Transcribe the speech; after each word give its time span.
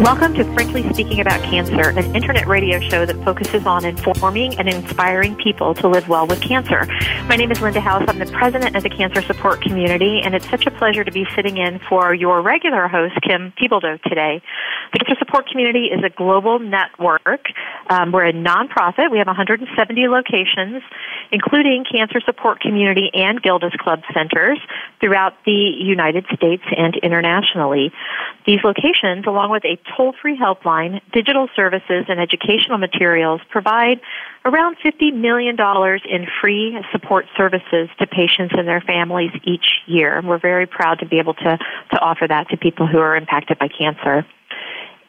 Welcome 0.00 0.34
to 0.34 0.44
Frankly 0.54 0.82
Speaking 0.92 1.20
About 1.20 1.40
Cancer, 1.44 1.90
an 1.90 2.16
internet 2.16 2.48
radio 2.48 2.80
show 2.80 3.06
that 3.06 3.14
focuses 3.24 3.64
on 3.64 3.84
informing 3.84 4.58
and 4.58 4.68
inspiring 4.68 5.36
people 5.36 5.72
to 5.74 5.86
live 5.86 6.08
well 6.08 6.26
with 6.26 6.40
cancer. 6.40 6.84
My 7.28 7.36
name 7.36 7.52
is 7.52 7.60
Linda 7.60 7.80
House. 7.80 8.02
I'm 8.08 8.18
the 8.18 8.26
president 8.26 8.74
of 8.74 8.82
the 8.82 8.90
Cancer 8.90 9.22
Support 9.22 9.62
Community, 9.62 10.20
and 10.20 10.34
it's 10.34 10.50
such 10.50 10.66
a 10.66 10.72
pleasure 10.72 11.04
to 11.04 11.12
be 11.12 11.24
sitting 11.36 11.58
in 11.58 11.78
for 11.78 12.12
your 12.12 12.42
regular 12.42 12.88
host, 12.88 13.14
Kim 13.22 13.52
Thiboldeaux, 13.52 14.02
today. 14.02 14.42
The 14.92 14.98
Cancer 14.98 15.16
Support 15.20 15.46
Community 15.48 15.86
is 15.86 16.02
a 16.02 16.10
global 16.10 16.58
network. 16.58 17.46
Um, 17.88 18.10
we're 18.10 18.26
a 18.26 18.32
nonprofit. 18.32 19.12
We 19.12 19.18
have 19.18 19.28
170 19.28 20.08
locations, 20.08 20.82
including 21.30 21.84
Cancer 21.84 22.20
Support 22.20 22.60
Community 22.60 23.10
and 23.14 23.40
Gilda's 23.40 23.74
Club 23.78 24.02
centers 24.12 24.58
throughout 25.00 25.34
the 25.44 25.52
United 25.52 26.26
States 26.34 26.64
and 26.76 26.96
internationally. 26.96 27.92
These 28.44 28.60
locations, 28.64 29.26
along 29.26 29.50
with 29.50 29.64
a 29.64 29.78
toll 29.96 30.14
free 30.20 30.38
helpline, 30.38 31.00
digital 31.12 31.48
services, 31.54 32.06
and 32.08 32.20
educational 32.20 32.78
materials 32.78 33.40
provide 33.50 34.00
around 34.44 34.76
$50 34.84 35.14
million 35.14 35.56
in 35.58 36.26
free 36.40 36.78
support 36.92 37.26
services 37.36 37.88
to 37.98 38.06
patients 38.06 38.54
and 38.56 38.68
their 38.68 38.80
families 38.80 39.30
each 39.44 39.66
year. 39.86 40.20
We're 40.24 40.38
very 40.38 40.66
proud 40.66 41.00
to 41.00 41.06
be 41.06 41.18
able 41.18 41.34
to, 41.34 41.58
to 41.92 42.00
offer 42.00 42.26
that 42.28 42.48
to 42.50 42.56
people 42.56 42.86
who 42.86 42.98
are 42.98 43.16
impacted 43.16 43.58
by 43.58 43.68
cancer. 43.68 44.26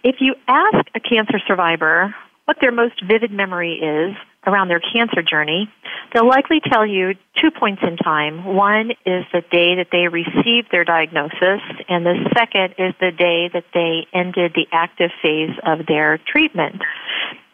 If 0.03 0.17
you 0.19 0.35
ask 0.47 0.87
a 0.93 0.99
cancer 0.99 1.39
survivor 1.47 2.13
what 2.45 2.57
their 2.61 2.71
most 2.71 3.03
vivid 3.03 3.31
memory 3.31 3.73
is 3.73 4.15
around 4.45 4.67
their 4.67 4.79
cancer 4.79 5.21
journey, 5.21 5.69
they'll 6.13 6.27
likely 6.27 6.59
tell 6.59 6.85
you 6.85 7.13
two 7.41 7.51
points 7.51 7.81
in 7.85 7.97
time. 7.97 8.43
One 8.45 8.91
is 9.05 9.25
the 9.33 9.41
day 9.51 9.75
that 9.75 9.87
they 9.91 10.07
received 10.07 10.71
their 10.71 10.83
diagnosis, 10.83 11.61
and 11.89 12.05
the 12.05 12.29
second 12.37 12.75
is 12.77 12.93
the 12.99 13.11
day 13.11 13.49
that 13.53 13.65
they 13.73 14.07
ended 14.13 14.53
the 14.55 14.67
active 14.71 15.11
phase 15.21 15.55
of 15.65 15.85
their 15.87 16.17
treatment. 16.17 16.81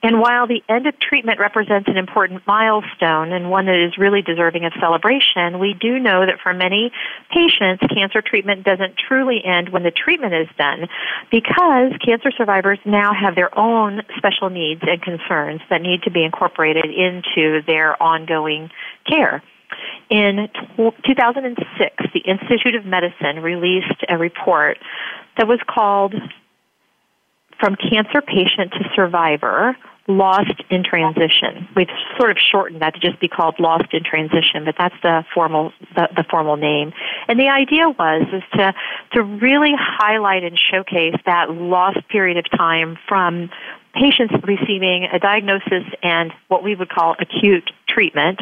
And 0.04 0.20
while 0.20 0.48
the 0.48 0.64
end 0.68 0.88
of 0.88 0.98
treatment 1.00 1.40
represents 1.40 1.88
an 1.88 1.96
important 1.96 2.42
milestone 2.48 3.32
and 3.32 3.52
one 3.52 3.68
that 3.68 3.76
is 3.76 4.00
really 4.00 4.24
deserving 4.24 4.66
of 4.66 4.74
celebration, 4.80 5.60
we 5.60 5.76
do 5.80 6.00
know 6.00 6.26
that 6.26 6.40
for 6.42 6.54
many 6.54 6.92
patients, 7.30 7.84
cancer 7.94 8.22
treatment 8.22 8.64
doesn't 8.64 8.96
truly 8.98 9.44
end 9.46 9.70
when 9.70 9.84
the 9.84 9.92
treatment 9.92 10.34
is 10.34 10.48
done 10.58 10.90
because 11.30 11.94
cancer 12.04 12.32
survivors 12.36 12.80
now 12.84 13.14
have 13.14 13.36
their 13.36 13.58
own 13.58 14.02
special 14.18 14.50
needs 14.50 14.82
and 14.84 15.02
concerns 15.04 15.62
that 15.70 15.84
need 15.84 16.02
to 16.04 16.12
be 16.12 16.24
incorporated 16.24 16.86
into 16.86 17.62
their 17.68 18.02
ongoing 18.02 18.72
care. 19.08 19.44
In 20.10 20.50
2006, 20.78 21.96
the 22.14 22.20
Institute 22.20 22.76
of 22.76 22.86
Medicine 22.86 23.40
released 23.42 24.04
a 24.10 24.18
report 24.18 24.80
that 25.38 25.48
was 25.48 25.60
called 25.68 26.16
From 27.60 27.76
Cancer 27.76 28.22
Patient 28.22 28.72
to 28.74 28.90
Survivor 28.96 29.78
lost 30.18 30.62
in 30.70 30.84
transition. 30.84 31.68
We've 31.76 31.90
sort 32.18 32.32
of 32.32 32.38
shortened 32.38 32.82
that 32.82 32.94
to 32.96 33.00
just 33.00 33.20
be 33.20 33.28
called 33.28 33.60
lost 33.60 33.94
in 33.94 34.04
transition, 34.04 34.66
but 34.66 34.76
that's 34.78 34.96
the 35.02 35.24
formal 35.34 35.74
the, 35.96 36.10
the, 36.16 36.24
formal 36.30 36.58
name. 36.58 36.94
And 37.28 37.40
the 37.40 37.50
idea 37.50 37.90
was 37.90 38.28
is 38.34 38.44
to 38.54 38.74
to 39.14 39.24
really 39.24 39.74
highlight 39.78 40.44
and 40.44 40.58
showcase 40.60 41.16
that 41.26 41.52
lost 41.52 42.08
period 42.10 42.38
of 42.38 42.46
time 42.58 42.98
from 43.08 43.50
patients 43.94 44.34
receiving 44.48 45.08
a 45.12 45.20
diagnosis 45.20 45.84
and 46.02 46.32
what 46.48 46.64
we 46.64 46.76
would 46.76 46.90
call 46.90 47.16
acute 47.20 47.70
treatment 47.88 48.40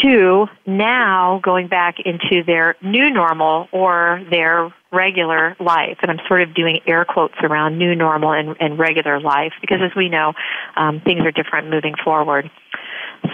to 0.00 0.46
now 0.66 1.40
going 1.42 1.68
back 1.68 1.96
into 2.04 2.42
their 2.44 2.76
new 2.82 3.10
normal 3.10 3.68
or 3.72 4.22
their 4.30 4.72
regular 4.92 5.56
life. 5.60 5.98
And 6.02 6.10
I'm 6.10 6.20
sort 6.26 6.42
of 6.42 6.54
doing 6.54 6.80
air 6.86 7.04
quotes 7.04 7.34
around 7.42 7.78
new 7.78 7.94
normal 7.94 8.32
and, 8.32 8.56
and 8.60 8.78
regular 8.78 9.20
life 9.20 9.52
because 9.60 9.78
as 9.82 9.94
we 9.96 10.08
know, 10.08 10.32
um, 10.76 11.00
things 11.00 11.20
are 11.24 11.30
different 11.30 11.70
moving 11.70 11.94
forward. 12.02 12.50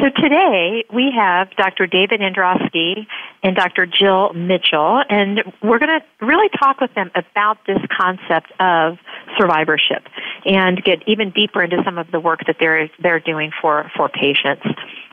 So 0.00 0.08
today 0.16 0.84
we 0.92 1.12
have 1.14 1.50
Dr. 1.56 1.86
David 1.86 2.20
Andorsky 2.20 3.06
and 3.42 3.54
Dr. 3.54 3.86
Jill 3.86 4.32
Mitchell, 4.32 5.02
and 5.08 5.42
we're 5.62 5.78
going 5.78 6.00
to 6.00 6.26
really 6.26 6.48
talk 6.58 6.80
with 6.80 6.92
them 6.94 7.10
about 7.14 7.58
this 7.66 7.78
concept 7.96 8.50
of 8.58 8.98
survivorship 9.38 10.02
and 10.46 10.82
get 10.82 11.06
even 11.06 11.30
deeper 11.30 11.62
into 11.62 11.82
some 11.84 11.98
of 11.98 12.10
the 12.10 12.18
work 12.18 12.40
that 12.46 12.56
they're 12.58 12.90
they're 12.98 13.20
doing 13.20 13.50
for 13.60 13.90
for 13.94 14.08
patients. 14.08 14.64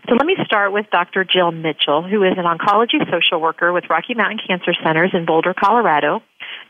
So 0.09 0.15
let 0.15 0.25
me 0.25 0.35
start 0.45 0.71
with 0.71 0.87
Dr. 0.91 1.23
Jill 1.23 1.51
Mitchell, 1.51 2.01
who 2.01 2.23
is 2.23 2.33
an 2.37 2.45
oncology 2.45 2.99
social 3.11 3.39
worker 3.39 3.71
with 3.71 3.85
Rocky 3.89 4.15
Mountain 4.15 4.39
Cancer 4.47 4.73
Centers 4.83 5.11
in 5.13 5.25
Boulder, 5.25 5.53
Colorado. 5.53 6.21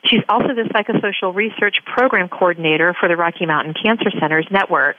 She's 0.06 0.22
also 0.28 0.50
the 0.50 0.64
psychosocial 0.74 1.34
research 1.36 1.78
program 1.86 2.28
coordinator 2.28 2.96
for 3.00 3.08
the 3.08 3.16
Rocky 3.16 3.46
Mountain 3.46 3.76
Cancer 3.82 4.10
Centers 4.20 4.48
network. 4.50 4.98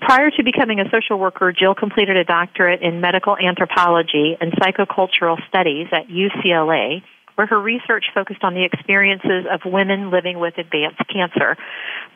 Prior 0.00 0.30
to 0.30 0.42
becoming 0.42 0.80
a 0.80 0.88
social 0.90 1.18
worker, 1.18 1.52
Jill 1.52 1.74
completed 1.74 2.16
a 2.16 2.24
doctorate 2.24 2.80
in 2.80 3.00
medical 3.00 3.36
anthropology 3.36 4.36
and 4.40 4.52
psychocultural 4.52 5.36
studies 5.48 5.88
at 5.92 6.08
UCLA 6.08 7.02
where 7.40 7.46
her 7.46 7.58
research 7.58 8.04
focused 8.12 8.44
on 8.44 8.52
the 8.52 8.64
experiences 8.64 9.46
of 9.50 9.62
women 9.64 10.10
living 10.10 10.38
with 10.38 10.58
advanced 10.58 11.00
cancer. 11.08 11.56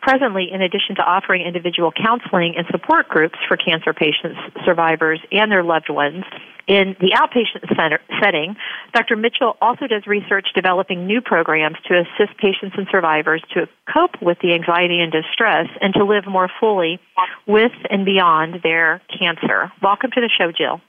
Presently, 0.02 0.50
in 0.52 0.60
addition 0.60 0.96
to 0.96 1.02
offering 1.02 1.40
individual 1.40 1.92
counseling 1.92 2.52
and 2.58 2.66
support 2.70 3.08
groups 3.08 3.38
for 3.48 3.56
cancer 3.56 3.94
patients, 3.94 4.38
survivors, 4.66 5.20
and 5.32 5.50
their 5.50 5.62
loved 5.62 5.88
ones, 5.88 6.24
in 6.66 6.94
the 7.00 7.16
outpatient 7.16 7.74
center 7.74 8.00
setting, 8.20 8.54
Dr. 8.92 9.16
Mitchell 9.16 9.56
also 9.62 9.86
does 9.86 10.06
research 10.06 10.48
developing 10.54 11.06
new 11.06 11.22
programs 11.22 11.76
to 11.88 11.94
assist 12.00 12.36
patients 12.36 12.74
and 12.76 12.86
survivors 12.90 13.42
to 13.54 13.66
cope 13.90 14.20
with 14.20 14.36
the 14.42 14.52
anxiety 14.52 15.00
and 15.00 15.10
distress 15.10 15.68
and 15.80 15.94
to 15.94 16.04
live 16.04 16.26
more 16.26 16.50
fully 16.60 17.00
with 17.46 17.72
and 17.88 18.04
beyond 18.04 18.60
their 18.62 19.00
cancer. 19.18 19.72
Welcome 19.82 20.10
to 20.10 20.20
the 20.20 20.28
show, 20.28 20.52
Jill. 20.52 20.82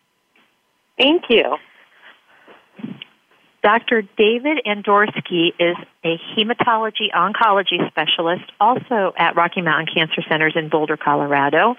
Thank 0.97 1.23
you. 1.29 1.55
Dr. 3.65 4.03
David 4.15 4.59
Andorsky 4.63 5.49
is 5.57 5.75
a 6.03 6.19
hematology 6.37 7.09
oncology 7.11 7.81
specialist 7.89 8.43
also 8.59 9.11
at 9.17 9.35
Rocky 9.35 9.63
Mountain 9.63 9.87
Cancer 9.91 10.21
Centers 10.29 10.53
in 10.55 10.69
Boulder, 10.69 10.97
Colorado, 10.97 11.73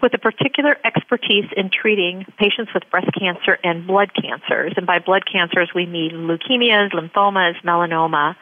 with 0.00 0.14
a 0.14 0.18
particular 0.18 0.78
expertise 0.82 1.44
in 1.54 1.68
treating 1.68 2.24
patients 2.38 2.72
with 2.72 2.88
breast 2.90 3.10
cancer 3.12 3.58
and 3.62 3.86
blood 3.86 4.12
cancers. 4.14 4.72
And 4.78 4.86
by 4.86 4.98
blood 4.98 5.24
cancers, 5.30 5.68
we 5.74 5.84
mean 5.84 6.26
leukemias, 6.26 6.92
lymphomas, 6.92 7.60
myeloma. 7.62 8.34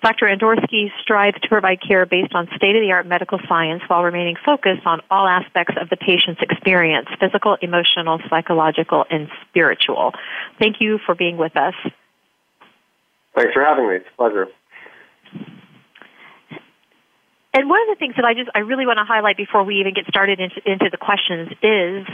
Dr. 0.00 0.26
Andorsky 0.26 0.92
strives 1.02 1.40
to 1.40 1.48
provide 1.48 1.80
care 1.82 2.06
based 2.06 2.32
on 2.32 2.46
state 2.54 2.76
of 2.76 2.80
the 2.80 2.92
art 2.92 3.08
medical 3.08 3.40
science 3.48 3.82
while 3.88 4.04
remaining 4.04 4.36
focused 4.44 4.86
on 4.86 5.00
all 5.10 5.26
aspects 5.26 5.74
of 5.80 5.90
the 5.90 5.96
patient's 5.96 6.40
experience 6.42 7.08
physical, 7.18 7.56
emotional, 7.60 8.20
psychological, 8.30 9.04
and 9.10 9.28
spiritual. 9.48 10.12
Thank 10.60 10.76
you 10.78 11.00
for 11.04 11.16
being 11.16 11.38
with 11.38 11.56
us. 11.56 11.74
Thanks 13.36 13.52
for 13.52 13.62
having 13.62 13.88
me. 13.88 13.96
It's 13.96 14.06
a 14.12 14.16
pleasure. 14.16 14.46
And 17.52 17.70
one 17.70 17.80
of 17.82 17.88
the 17.88 17.98
things 17.98 18.16
that 18.16 18.24
I 18.24 18.34
just 18.34 18.50
I 18.54 18.60
really 18.60 18.86
want 18.86 18.98
to 18.98 19.04
highlight 19.04 19.36
before 19.36 19.64
we 19.64 19.76
even 19.76 19.94
get 19.94 20.06
started 20.08 20.40
into, 20.40 20.56
into 20.64 20.88
the 20.90 20.96
questions 20.96 21.48
is 21.62 22.06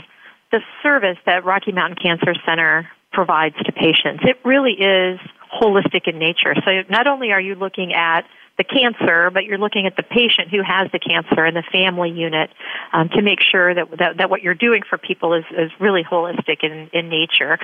the 0.51 0.59
service 0.83 1.17
that 1.25 1.43
Rocky 1.43 1.71
Mountain 1.71 1.97
Cancer 2.01 2.33
Center 2.45 2.87
provides 3.11 3.55
to 3.65 3.71
patients. 3.71 4.23
It 4.23 4.39
really 4.45 4.73
is 4.73 5.19
holistic 5.51 6.07
in 6.07 6.19
nature. 6.19 6.55
So 6.63 6.71
not 6.89 7.07
only 7.07 7.31
are 7.31 7.41
you 7.41 7.55
looking 7.55 7.93
at 7.93 8.25
the 8.57 8.63
cancer, 8.63 9.31
but 9.31 9.45
you're 9.45 9.57
looking 9.57 9.87
at 9.87 9.95
the 9.95 10.03
patient 10.03 10.49
who 10.49 10.61
has 10.61 10.91
the 10.91 10.99
cancer 10.99 11.43
and 11.43 11.55
the 11.55 11.63
family 11.71 12.11
unit 12.11 12.51
um, 12.91 13.09
to 13.09 13.21
make 13.21 13.39
sure 13.41 13.73
that, 13.73 13.87
that, 13.97 14.17
that 14.17 14.29
what 14.29 14.43
you're 14.43 14.53
doing 14.53 14.83
for 14.87 14.97
people 14.97 15.33
is, 15.33 15.43
is 15.57 15.71
really 15.79 16.03
holistic 16.03 16.63
in, 16.63 16.87
in 16.93 17.09
nature. 17.09 17.57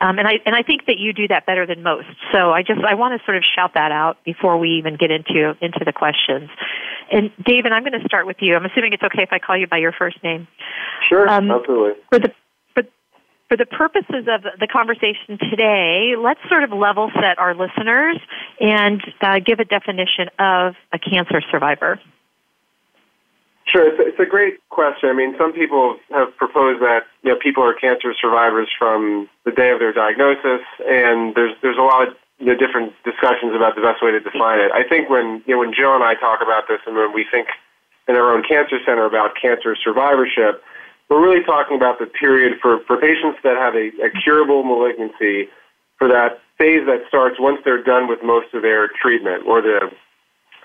Um, 0.00 0.18
and 0.18 0.28
I 0.28 0.38
and 0.46 0.54
I 0.54 0.62
think 0.62 0.86
that 0.86 0.98
you 0.98 1.12
do 1.12 1.26
that 1.28 1.46
better 1.46 1.66
than 1.66 1.82
most. 1.82 2.06
So 2.32 2.52
I 2.52 2.62
just 2.62 2.80
I 2.84 2.94
want 2.94 3.18
to 3.18 3.24
sort 3.24 3.36
of 3.36 3.42
shout 3.42 3.74
that 3.74 3.90
out 3.90 4.22
before 4.24 4.56
we 4.56 4.70
even 4.78 4.96
get 4.96 5.10
into 5.10 5.56
into 5.60 5.84
the 5.84 5.92
questions. 5.92 6.48
And 7.10 7.30
David, 7.44 7.72
I'm 7.72 7.82
going 7.82 8.00
to 8.00 8.06
start 8.06 8.26
with 8.26 8.36
you. 8.40 8.54
I'm 8.54 8.64
assuming 8.64 8.92
it's 8.92 9.02
okay 9.02 9.22
if 9.22 9.32
I 9.32 9.38
call 9.38 9.56
you 9.56 9.66
by 9.66 9.78
your 9.78 9.92
first 9.92 10.22
name. 10.22 10.46
Sure, 11.08 11.28
um, 11.28 11.50
absolutely. 11.50 12.00
For 12.10 12.18
the 12.18 12.32
for 13.48 13.56
the 13.56 13.66
purposes 13.66 14.26
of 14.28 14.42
the 14.58 14.66
conversation 14.66 15.38
today, 15.50 16.14
let's 16.18 16.40
sort 16.48 16.64
of 16.64 16.72
level 16.72 17.10
set 17.14 17.38
our 17.38 17.54
listeners 17.54 18.18
and 18.60 19.02
uh, 19.20 19.38
give 19.38 19.60
a 19.60 19.64
definition 19.64 20.28
of 20.38 20.74
a 20.92 20.98
cancer 20.98 21.40
survivor. 21.50 22.00
Sure, 23.66 23.88
it's 23.88 23.98
a, 23.98 24.06
it's 24.06 24.20
a 24.20 24.30
great 24.30 24.58
question. 24.68 25.08
I 25.08 25.12
mean, 25.12 25.34
some 25.38 25.52
people 25.52 25.98
have 26.10 26.36
proposed 26.36 26.80
that 26.82 27.06
you 27.22 27.30
know 27.30 27.38
people 27.42 27.64
are 27.64 27.74
cancer 27.74 28.14
survivors 28.20 28.68
from 28.78 29.28
the 29.44 29.50
day 29.50 29.70
of 29.70 29.80
their 29.80 29.92
diagnosis, 29.92 30.62
and 30.86 31.34
there's 31.34 31.54
there's 31.62 31.78
a 31.78 31.82
lot 31.82 32.06
of 32.06 32.14
you 32.38 32.46
know, 32.46 32.54
different 32.54 32.92
discussions 33.02 33.56
about 33.56 33.74
the 33.74 33.82
best 33.82 34.02
way 34.02 34.12
to 34.12 34.20
define 34.20 34.60
it. 34.60 34.70
I 34.70 34.86
think 34.86 35.10
when 35.10 35.42
you 35.46 35.54
know 35.54 35.58
when 35.58 35.74
Jill 35.74 35.94
and 35.94 36.04
I 36.04 36.14
talk 36.14 36.40
about 36.42 36.68
this, 36.68 36.78
and 36.86 36.94
when 36.94 37.12
we 37.12 37.26
think 37.30 37.48
in 38.06 38.14
our 38.14 38.32
own 38.32 38.44
cancer 38.46 38.78
center 38.86 39.04
about 39.04 39.34
cancer 39.34 39.74
survivorship, 39.74 40.62
we're 41.08 41.22
really 41.22 41.44
talking 41.44 41.76
about 41.76 41.98
the 41.98 42.06
period 42.06 42.58
for, 42.60 42.80
for 42.86 42.96
patients 42.96 43.38
that 43.44 43.56
have 43.56 43.74
a, 43.74 43.94
a 44.02 44.10
curable 44.22 44.64
malignancy 44.64 45.48
for 45.98 46.08
that 46.08 46.40
phase 46.58 46.84
that 46.86 47.06
starts 47.08 47.36
once 47.38 47.60
they're 47.64 47.82
done 47.82 48.08
with 48.08 48.22
most 48.22 48.52
of 48.54 48.62
their 48.62 48.88
treatment 49.00 49.46
or 49.46 49.62
the 49.62 49.90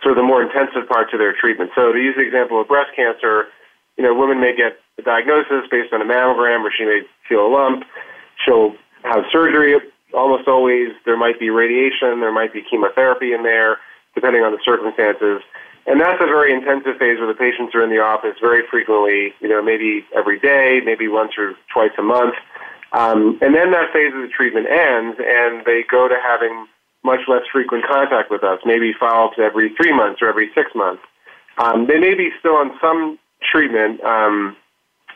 sort 0.01 0.17
of 0.17 0.17
the 0.17 0.25
more 0.25 0.41
intensive 0.41 0.89
parts 0.89 1.13
of 1.13 1.19
their 1.19 1.33
treatment. 1.33 1.69
So 1.75 1.93
to 1.93 1.99
use 1.99 2.15
the 2.17 2.25
example 2.25 2.59
of 2.59 2.67
breast 2.67 2.89
cancer, 2.95 3.47
you 3.97 4.03
know, 4.03 4.15
women 4.15 4.41
may 4.41 4.55
get 4.55 4.81
a 4.97 5.03
diagnosis 5.03 5.69
based 5.69 5.93
on 5.93 6.01
a 6.01 6.05
mammogram 6.05 6.65
or 6.65 6.71
she 6.75 6.85
may 6.85 7.01
feel 7.29 7.45
a 7.45 7.51
lump. 7.51 7.83
She'll 8.43 8.73
have 9.03 9.25
surgery 9.31 9.77
almost 10.13 10.47
always. 10.47 10.89
There 11.05 11.17
might 11.17 11.39
be 11.39 11.49
radiation, 11.49 12.19
there 12.19 12.33
might 12.33 12.51
be 12.51 12.63
chemotherapy 12.67 13.33
in 13.33 13.43
there, 13.43 13.77
depending 14.15 14.41
on 14.41 14.51
the 14.51 14.59
circumstances. 14.65 15.41
And 15.87 15.99
that's 15.99 16.21
a 16.21 16.27
very 16.27 16.53
intensive 16.53 16.97
phase 16.99 17.17
where 17.17 17.27
the 17.27 17.37
patients 17.37 17.73
are 17.73 17.83
in 17.83 17.89
the 17.89 17.99
office 17.99 18.37
very 18.39 18.61
frequently, 18.69 19.33
you 19.39 19.49
know, 19.49 19.61
maybe 19.61 20.05
every 20.15 20.39
day, 20.39 20.79
maybe 20.85 21.07
once 21.07 21.31
or 21.37 21.55
twice 21.73 21.91
a 21.97 22.03
month. 22.03 22.35
Um, 22.93 23.39
and 23.41 23.55
then 23.55 23.71
that 23.71 23.91
phase 23.93 24.13
of 24.13 24.21
the 24.21 24.29
treatment 24.29 24.67
ends 24.69 25.17
and 25.19 25.65
they 25.65 25.83
go 25.89 26.07
to 26.07 26.15
having 26.21 26.67
much 27.03 27.21
less 27.27 27.41
frequent 27.51 27.83
contact 27.87 28.29
with 28.29 28.43
us, 28.43 28.59
maybe 28.65 28.93
follow-ups 28.93 29.37
every 29.39 29.73
three 29.75 29.93
months 29.93 30.21
or 30.21 30.29
every 30.29 30.51
six 30.53 30.69
months. 30.75 31.01
Um, 31.57 31.87
they 31.87 31.97
may 31.97 32.13
be 32.13 32.29
still 32.39 32.55
on 32.55 32.77
some 32.79 33.17
treatment. 33.51 34.03
Um, 34.03 34.55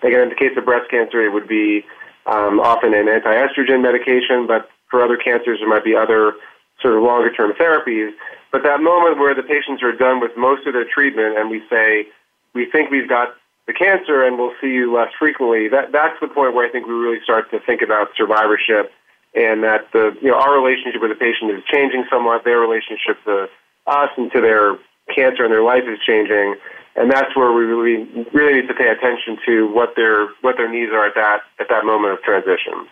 again, 0.01 0.21
in 0.21 0.29
the 0.29 0.35
case 0.35 0.57
of 0.57 0.65
breast 0.65 0.89
cancer, 0.89 1.23
it 1.23 1.31
would 1.31 1.47
be 1.47 1.85
um, 2.25 2.59
often 2.59 2.93
an 2.93 3.07
anti-estrogen 3.07 3.83
medication, 3.83 4.47
but 4.47 4.69
for 4.89 5.03
other 5.03 5.17
cancers, 5.17 5.59
there 5.59 5.69
might 5.69 5.83
be 5.83 5.95
other 5.95 6.33
sort 6.81 6.95
of 6.97 7.03
longer-term 7.03 7.53
therapies. 7.53 8.11
But 8.55 8.63
that 8.63 8.79
moment 8.79 9.19
where 9.19 9.35
the 9.35 9.43
patients 9.43 9.83
are 9.83 9.91
done 9.91 10.21
with 10.21 10.31
most 10.37 10.65
of 10.65 10.71
their 10.71 10.87
treatment 10.87 11.37
and 11.37 11.51
we 11.51 11.59
say, 11.69 12.07
we 12.53 12.63
think 12.71 12.89
we've 12.89 13.09
got 13.09 13.35
the 13.67 13.73
cancer 13.73 14.23
and 14.23 14.39
we'll 14.39 14.55
see 14.61 14.71
you 14.71 14.95
less 14.95 15.11
frequently, 15.19 15.67
that, 15.67 15.91
that's 15.91 16.15
the 16.21 16.29
point 16.29 16.55
where 16.55 16.65
I 16.65 16.71
think 16.71 16.87
we 16.87 16.93
really 16.93 17.19
start 17.21 17.51
to 17.51 17.59
think 17.59 17.81
about 17.81 18.15
survivorship 18.15 18.95
and 19.35 19.61
that 19.67 19.91
the, 19.91 20.15
you 20.21 20.31
know, 20.31 20.39
our 20.39 20.55
relationship 20.55 21.01
with 21.01 21.11
the 21.11 21.19
patient 21.19 21.51
is 21.51 21.67
changing 21.67 22.05
somewhat, 22.09 22.45
their 22.45 22.63
relationship 22.63 23.19
to 23.25 23.51
us 23.87 24.09
and 24.15 24.31
to 24.31 24.39
their 24.39 24.79
cancer 25.13 25.43
and 25.43 25.51
their 25.51 25.61
life 25.61 25.83
is 25.83 25.99
changing. 26.07 26.55
And 26.95 27.11
that's 27.11 27.35
where 27.35 27.51
we 27.51 27.65
really, 27.67 28.07
really 28.31 28.61
need 28.61 28.69
to 28.69 28.73
pay 28.73 28.87
attention 28.87 29.35
to 29.47 29.67
what 29.67 29.97
their, 29.97 30.31
what 30.39 30.55
their 30.55 30.71
needs 30.71 30.93
are 30.95 31.05
at 31.05 31.15
that, 31.15 31.41
at 31.59 31.67
that 31.67 31.83
moment 31.83 32.13
of 32.13 32.23
transition. 32.23 32.87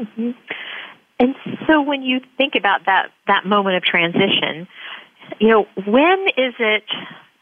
Mm-hmm. 0.00 0.30
And 1.20 1.34
so 1.68 1.82
when 1.82 2.02
you 2.02 2.20
think 2.38 2.54
about 2.56 2.86
that, 2.86 3.10
that 3.26 3.44
moment 3.44 3.76
of 3.76 3.84
transition, 3.84 4.66
you 5.38 5.48
know, 5.48 5.66
when 5.86 6.26
is 6.28 6.54
it 6.58 6.84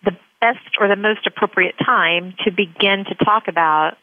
the 0.04 0.16
best 0.40 0.76
or 0.80 0.88
the 0.88 0.96
most 0.96 1.26
appropriate 1.28 1.76
time 1.78 2.34
to 2.44 2.50
begin 2.50 3.04
to 3.04 3.14
talk 3.24 3.46
about 3.46 3.96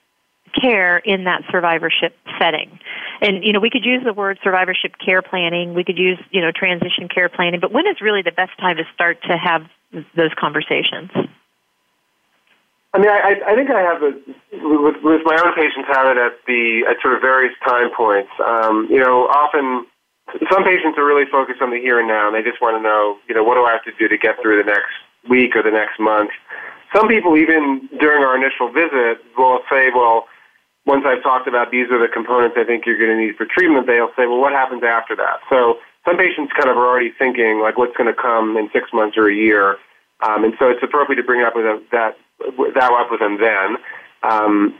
care 0.60 0.98
in 0.98 1.25
that 1.25 1.42
survivorship 1.51 2.16
setting? 2.39 2.80
And, 3.22 3.44
you 3.44 3.51
know, 3.51 3.60
we 3.60 3.69
could 3.69 3.83
use 3.83 4.01
the 4.06 4.13
word 4.13 4.39
survivorship 4.44 4.94
care 5.04 5.22
planning, 5.22 5.74
we 5.74 5.83
could 5.83 5.98
use, 5.98 6.19
you 6.31 6.39
know, 6.39 6.51
transition 6.56 7.10
care 7.13 7.27
planning, 7.27 7.60
but 7.60 7.74
when 7.74 7.86
is 7.86 8.00
really 8.01 8.22
the 8.22 8.31
best 8.31 8.57
time 8.57 8.77
to 8.77 8.83
start 8.94 9.22
to 9.24 9.38
have 9.38 9.63
those 10.16 10.31
conversations? 10.39 11.12
I 12.95 12.97
mean, 12.97 13.12
I, 13.12 13.36
I 13.44 13.53
think 13.59 13.68
I 13.68 13.83
have 13.83 14.00
a 14.00 14.15
with, 14.56 15.03
with 15.03 15.21
my 15.27 15.36
own 15.36 15.51
patients 15.51 15.83
have 15.92 16.07
it 16.07 16.15
at 16.15 16.39
the 16.47 16.88
at 16.88 16.95
sort 17.03 17.13
of 17.13 17.19
various 17.19 17.51
time 17.68 17.92
points. 17.92 18.31
Um, 18.39 18.88
you 18.89 19.03
know, 19.03 19.27
often 19.27 19.83
some 20.47 20.63
patients 20.63 20.95
are 20.95 21.03
really 21.03 21.27
focused 21.27 21.62
on 21.62 21.75
the 21.75 21.80
here 21.83 22.00
and 22.00 22.07
now, 22.07 22.31
and 22.31 22.33
they 22.33 22.42
just 22.42 22.63
want 22.63 22.80
to 22.80 22.81
know, 22.81 23.19
you 23.27 23.36
know, 23.36 23.44
what 23.44 23.59
do 23.59 23.68
I 23.68 23.75
have 23.75 23.83
to 23.83 23.92
do 24.00 24.07
to 24.07 24.18
get 24.18 24.39
through 24.42 24.63
the 24.63 24.71
next 24.71 24.95
week 25.27 25.59
or 25.59 25.62
the 25.62 25.75
next 25.75 26.00
month. 26.00 26.31
Some 26.95 27.12
people, 27.12 27.36
even 27.36 27.89
during 28.00 28.24
our 28.24 28.39
initial 28.39 28.71
visit, 28.71 29.19
will 29.36 29.59
say, 29.69 29.91
well, 29.91 30.31
once 30.86 31.03
I've 31.03 31.21
talked 31.21 31.51
about 31.51 31.71
these 31.75 31.91
are 31.91 32.00
the 32.00 32.07
components 32.07 32.56
I 32.56 32.63
think 32.63 32.86
you're 32.86 32.98
going 32.98 33.12
to 33.12 33.19
need 33.19 33.36
for 33.36 33.44
treatment, 33.44 33.91
they'll 33.91 34.15
say, 34.15 34.24
well, 34.24 34.39
what 34.39 34.53
happens 34.53 34.88
after 34.88 35.19
that? 35.19 35.44
So 35.51 35.83
some 36.07 36.15
patients 36.15 36.53
kind 36.56 36.71
of 36.71 36.77
are 36.77 36.88
already 36.88 37.12
thinking, 37.12 37.59
like, 37.59 37.75
what's 37.75 37.98
going 37.98 38.07
to 38.07 38.15
come 38.15 38.56
in 38.56 38.69
six 38.71 38.88
months 38.94 39.18
or 39.18 39.27
a 39.27 39.36
year. 39.36 39.75
Um, 40.24 40.45
and 40.45 40.53
so 40.57 40.69
it's 40.69 40.81
appropriate 40.81 41.19
to 41.19 41.27
bring 41.27 41.44
up 41.44 41.57
with 41.57 41.65
that 41.91 42.15
that 42.40 42.92
up 42.92 43.12
with 43.12 43.20
them 43.20 43.40
then. 43.40 43.78
Um, 44.24 44.76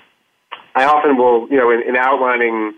I 0.75 0.84
often 0.86 1.18
will, 1.18 1.48
you 1.50 1.57
know, 1.57 1.72
in, 1.72 1.81
in 1.88 1.96
outlining 1.96 2.74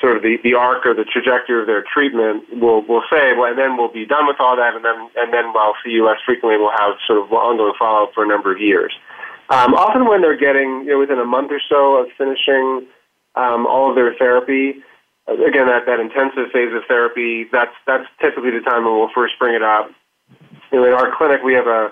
sort 0.00 0.16
of 0.16 0.22
the, 0.22 0.36
the 0.44 0.54
arc 0.54 0.86
or 0.86 0.94
the 0.94 1.04
trajectory 1.04 1.60
of 1.60 1.66
their 1.66 1.82
treatment, 1.82 2.44
we'll, 2.52 2.84
we'll 2.86 3.02
say, 3.10 3.34
well, 3.34 3.50
and 3.50 3.58
then 3.58 3.76
we'll 3.76 3.92
be 3.92 4.06
done 4.06 4.26
with 4.26 4.36
all 4.38 4.54
that, 4.54 4.74
and 4.74 4.84
then, 4.84 4.94
and 5.16 5.32
then 5.32 5.44
I'll 5.56 5.74
see 5.84 5.90
you 5.90 6.06
less 6.06 6.18
frequently. 6.24 6.56
We'll 6.58 6.76
have 6.76 6.94
sort 7.06 7.18
of 7.18 7.32
ongoing 7.32 7.74
follow-up 7.78 8.14
for 8.14 8.22
a 8.22 8.28
number 8.28 8.52
of 8.52 8.60
years. 8.60 8.94
Um, 9.50 9.74
often 9.74 10.06
when 10.06 10.20
they're 10.20 10.38
getting, 10.38 10.84
you 10.84 10.92
know, 10.92 10.98
within 11.00 11.18
a 11.18 11.24
month 11.24 11.50
or 11.50 11.60
so 11.68 11.96
of 11.96 12.08
finishing 12.16 12.86
um, 13.34 13.66
all 13.66 13.88
of 13.90 13.96
their 13.96 14.14
therapy, 14.14 14.84
again, 15.26 15.66
that, 15.66 15.86
that 15.86 15.98
intensive 15.98 16.52
phase 16.52 16.72
of 16.74 16.82
therapy, 16.86 17.46
that's, 17.50 17.74
that's 17.86 18.06
typically 18.20 18.52
the 18.52 18.60
time 18.60 18.84
when 18.84 18.94
we'll 18.94 19.10
first 19.14 19.34
bring 19.38 19.54
it 19.54 19.62
up. 19.62 19.90
You 20.70 20.78
know, 20.78 20.86
in 20.86 20.92
our 20.92 21.16
clinic, 21.16 21.42
we 21.42 21.54
have 21.54 21.66
a, 21.66 21.90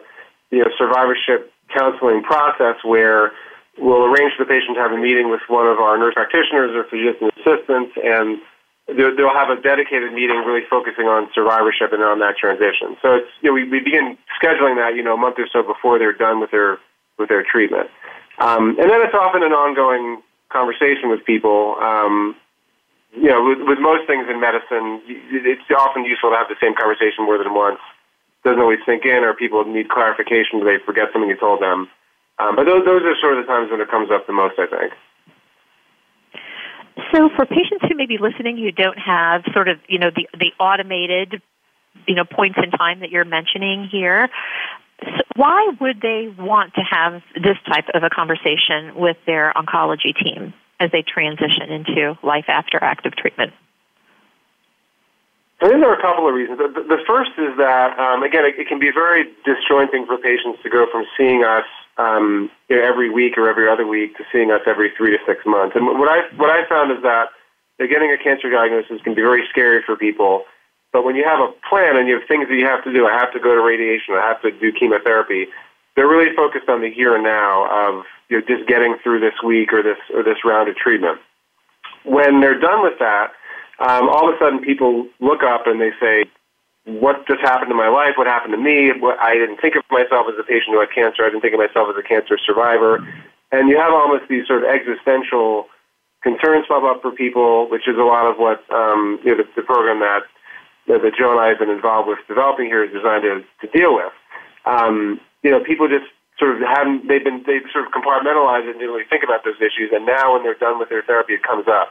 you 0.50 0.59
know, 0.61 0.71
survivorship 0.79 1.50
counseling 1.74 2.22
process 2.22 2.76
where 2.84 3.32
we'll 3.78 4.04
arrange 4.04 4.32
for 4.36 4.44
the 4.44 4.50
patient 4.50 4.76
to 4.76 4.82
have 4.82 4.92
a 4.92 4.98
meeting 4.98 5.30
with 5.30 5.40
one 5.48 5.66
of 5.66 5.78
our 5.78 5.98
nurse 5.98 6.14
practitioners 6.14 6.72
or 6.74 6.84
physician 6.84 7.30
assistants, 7.36 7.92
and 8.02 8.40
they'll 8.88 9.34
have 9.34 9.50
a 9.50 9.60
dedicated 9.60 10.12
meeting 10.12 10.36
really 10.46 10.64
focusing 10.70 11.06
on 11.06 11.28
survivorship 11.34 11.92
and 11.92 12.02
on 12.02 12.20
that 12.20 12.36
transition. 12.36 12.96
So 13.02 13.20
it's 13.20 13.30
you 13.42 13.50
know 13.50 13.54
we, 13.54 13.68
we 13.68 13.80
begin 13.80 14.16
scheduling 14.40 14.76
that 14.76 14.94
you 14.96 15.02
know 15.02 15.14
a 15.14 15.20
month 15.20 15.36
or 15.38 15.48
so 15.52 15.62
before 15.62 15.98
they're 15.98 16.16
done 16.16 16.40
with 16.40 16.50
their 16.50 16.78
with 17.18 17.28
their 17.28 17.42
treatment, 17.42 17.90
um, 18.38 18.76
and 18.78 18.90
then 18.90 19.00
it's 19.02 19.14
often 19.14 19.42
an 19.42 19.52
ongoing 19.52 20.22
conversation 20.48 21.10
with 21.10 21.24
people. 21.24 21.76
Um, 21.80 22.36
you 23.16 23.32
know, 23.32 23.42
with, 23.48 23.64
with 23.64 23.78
most 23.80 24.06
things 24.06 24.28
in 24.28 24.40
medicine, 24.40 25.00
it's 25.08 25.64
often 25.72 26.04
useful 26.04 26.28
to 26.28 26.36
have 26.36 26.48
the 26.52 26.60
same 26.60 26.74
conversation 26.76 27.24
more 27.24 27.38
than 27.38 27.54
once 27.54 27.80
doesn't 28.46 28.62
always 28.62 28.78
sink 28.87 29.04
in, 29.04 29.26
or 29.26 29.34
people 29.34 29.66
need 29.66 29.90
clarification, 29.90 30.62
they 30.62 30.78
forget 30.87 31.10
something 31.12 31.28
you 31.28 31.37
told 31.37 31.60
them. 31.60 31.90
Um, 32.38 32.54
but 32.54 32.64
those 32.64 32.87
those 32.87 33.02
are 33.02 33.19
sort 33.19 33.38
of 33.38 33.44
the 33.44 33.48
times 33.50 33.70
when 33.70 33.81
it 33.81 33.90
comes 33.90 34.10
up 34.14 34.26
the 34.26 34.32
most, 34.32 34.54
I 34.58 34.70
think. 34.70 34.93
So, 37.12 37.28
for 37.35 37.44
patients 37.44 37.85
who 37.88 37.97
may 37.97 38.06
be 38.06 38.18
listening 38.18 38.56
who 38.56 38.71
don't 38.71 38.99
have 38.99 39.42
sort 39.52 39.68
of 39.68 39.78
you 39.88 39.99
know 39.99 40.11
the 40.14 40.28
the 40.38 40.52
automated 40.62 41.42
you 42.06 42.14
know 42.14 42.25
points 42.25 42.59
in 42.62 42.71
time 42.71 43.00
that 43.00 43.11
you're 43.11 43.25
mentioning 43.25 43.88
here, 43.90 44.28
so 45.02 45.23
why 45.35 45.73
would 45.80 46.00
they 46.00 46.28
want 46.38 46.75
to 46.75 46.82
have 46.82 47.23
this 47.35 47.56
type 47.68 47.87
of 47.94 48.02
a 48.02 48.11
conversation 48.11 48.94
with 48.94 49.16
their 49.26 49.52
oncology 49.56 50.14
team 50.14 50.54
as 50.78 50.90
they 50.92 51.02
transition 51.02 51.71
into 51.71 52.18
life 52.23 52.47
after 52.49 52.82
active 52.82 53.16
treatment? 53.16 53.52
I 55.60 55.68
think 55.68 55.80
there 55.80 55.88
are 55.88 55.98
a 55.98 56.02
couple 56.02 56.28
of 56.28 56.34
reasons. 56.34 56.58
The, 56.58 57.00
first 57.06 57.32
is 57.38 57.56
that, 57.56 57.96
um, 57.98 58.22
again, 58.22 58.44
it, 58.44 58.60
it, 58.60 58.68
can 58.68 58.78
be 58.78 58.92
very 58.92 59.25
disjointing 59.44 60.04
for 60.04 60.18
patients 60.18 60.60
to 60.62 60.68
go 60.68 60.84
from 60.92 61.06
seeing 61.16 61.44
us 61.44 61.64
um, 61.96 62.50
you 62.68 62.76
know, 62.76 62.84
every 62.84 63.08
week 63.08 63.38
or 63.38 63.48
every 63.48 63.66
other 63.66 63.86
week 63.86 64.16
to 64.18 64.25
seeing 64.30 64.50
us 64.50 64.60
every 64.66 64.92
three 64.98 65.16
to 65.16 65.18
six 65.25 65.40
months. 65.46 65.75
And 65.75 65.86
what 65.86 66.12
I 66.12 66.28
what 66.36 66.50
I 66.50 66.68
found 66.68 66.92
is 66.92 67.02
that 67.02 67.32
you 67.78 67.86
know, 67.86 67.90
getting 67.90 68.12
a 68.12 68.18
cancer 68.20 68.50
diagnosis 68.50 69.00
can 69.00 69.14
be 69.14 69.22
very 69.22 69.48
scary 69.48 69.80
for 69.80 69.96
people. 69.96 70.44
But 70.92 71.04
when 71.04 71.16
you 71.16 71.25
have 71.25 71.40
a 71.40 71.52
plan 71.68 71.96
and 71.96 72.06
you 72.06 72.20
have 72.20 72.28
things 72.28 72.48
that 72.48 72.54
you 72.54 72.66
have 72.66 72.84
to 72.84 72.92
do, 72.92 73.06
I 73.06 73.16
have 73.16 73.32
to 73.32 73.40
go 73.40 73.54
to 73.54 73.62
radiation, 73.62 74.14
I 74.14 74.28
have 74.28 74.42
to 74.42 74.50
do 74.52 74.72
chemotherapy. 74.72 75.46
They're 75.94 76.08
really 76.08 76.36
focused 76.36 76.68
on 76.68 76.82
the 76.82 76.90
here 76.90 77.14
and 77.14 77.25
now 77.25 77.64
of 77.64 78.04
you 78.28 78.40
know, 78.40 78.46
just 78.46 78.68
getting 78.68 78.96
through 79.02 79.20
this 79.20 79.40
week 79.42 79.72
or 79.72 79.82
this 79.82 79.98
or 80.12 80.22
this 80.22 80.44
round 80.44 80.68
of 80.68 80.76
treatment. 80.76 81.18
When 82.04 82.40
they're 82.40 82.60
done 82.60 82.82
with 82.82 82.98
that 82.98 83.32
um, 83.78 84.09
all 84.09 84.28
of 84.28 84.35
a 84.35 84.38
sudden 84.38 84.61
people 84.61 85.09
look 85.21 85.42
up 85.42 85.66
and 85.66 85.80
they 85.80 85.90
say, 86.00 86.25
what 86.87 87.26
just 87.26 87.40
happened 87.40 87.68
to 87.68 87.75
my 87.75 87.88
life? 87.88 88.14
What 88.16 88.26
happened 88.26 88.54
to 88.54 88.62
me? 88.62 88.92
What, 88.95 89.18
I 89.18 89.35
didn't 89.35 89.61
think 89.61 89.75
of 89.75 89.83
myself 89.90 90.26
as 90.30 90.38
a 90.38 90.47
patient 90.47 90.71
who 90.71 90.80
had 90.80 90.95
cancer. 90.95 91.26
I 91.26 91.30
didn't 91.30 91.42
think 91.42 91.54
of 91.54 91.59
myself 91.61 91.90
as 91.90 91.99
a 91.99 92.06
cancer 92.06 92.38
survivor. 92.38 93.02
And 93.50 93.68
you 93.68 93.76
have 93.76 93.92
almost 93.92 94.30
these 94.30 94.47
sort 94.47 94.62
of 94.62 94.71
existential 94.71 95.66
concerns 96.23 96.66
pop 96.66 96.85
up 96.87 97.02
for 97.02 97.11
people, 97.11 97.68
which 97.71 97.87
is 97.87 97.99
a 97.99 98.06
lot 98.06 98.30
of 98.30 98.38
what 98.38 98.62
um, 98.71 99.18
you 99.25 99.35
know, 99.35 99.42
the, 99.42 99.47
the 99.56 99.62
program 99.62 100.00
that 100.00 100.23
that 100.87 101.02
Joe 101.18 101.35
and 101.35 101.40
I 101.40 101.49
have 101.50 101.59
been 101.59 101.71
involved 101.71 102.06
with 102.09 102.18
developing 102.28 102.66
here 102.66 102.85
is 102.85 102.92
designed 102.95 103.26
to, 103.26 103.42
to 103.42 103.66
deal 103.76 103.95
with. 103.95 104.14
Um, 104.66 105.18
you 105.42 105.50
know, 105.50 105.59
people 105.62 105.88
just 105.88 106.06
sort 106.38 106.54
of 106.54 106.62
haven't 106.62 107.09
they've 107.09 107.23
been 107.23 107.42
they've 107.47 107.66
sort 107.73 107.87
of 107.87 107.92
compartmentalized 107.92 108.71
and 108.71 108.78
didn't 108.78 108.95
really 108.95 109.09
think 109.11 109.23
about 109.26 109.42
those 109.42 109.59
issues, 109.59 109.90
and 109.90 110.06
now 110.06 110.35
when 110.35 110.42
they're 110.42 110.59
done 110.59 110.78
with 110.78 110.88
their 110.88 111.02
therapy, 111.02 111.35
it 111.35 111.42
comes 111.42 111.66
up. 111.66 111.90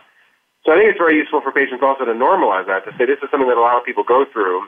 So 0.66 0.74
I 0.74 0.78
think 0.78 0.90
it's 0.90 0.98
very 0.98 1.16
useful 1.16 1.42
for 1.42 1.52
patients 1.52 1.84
also 1.84 2.06
to 2.06 2.14
normalize 2.14 2.66
that, 2.66 2.84
to 2.86 2.92
say 2.98 3.06
this 3.06 3.22
is 3.22 3.30
something 3.30 3.48
that 3.48 3.58
a 3.58 3.62
lot 3.62 3.78
of 3.78 3.86
people 3.86 4.04
go 4.04 4.26
through. 4.26 4.66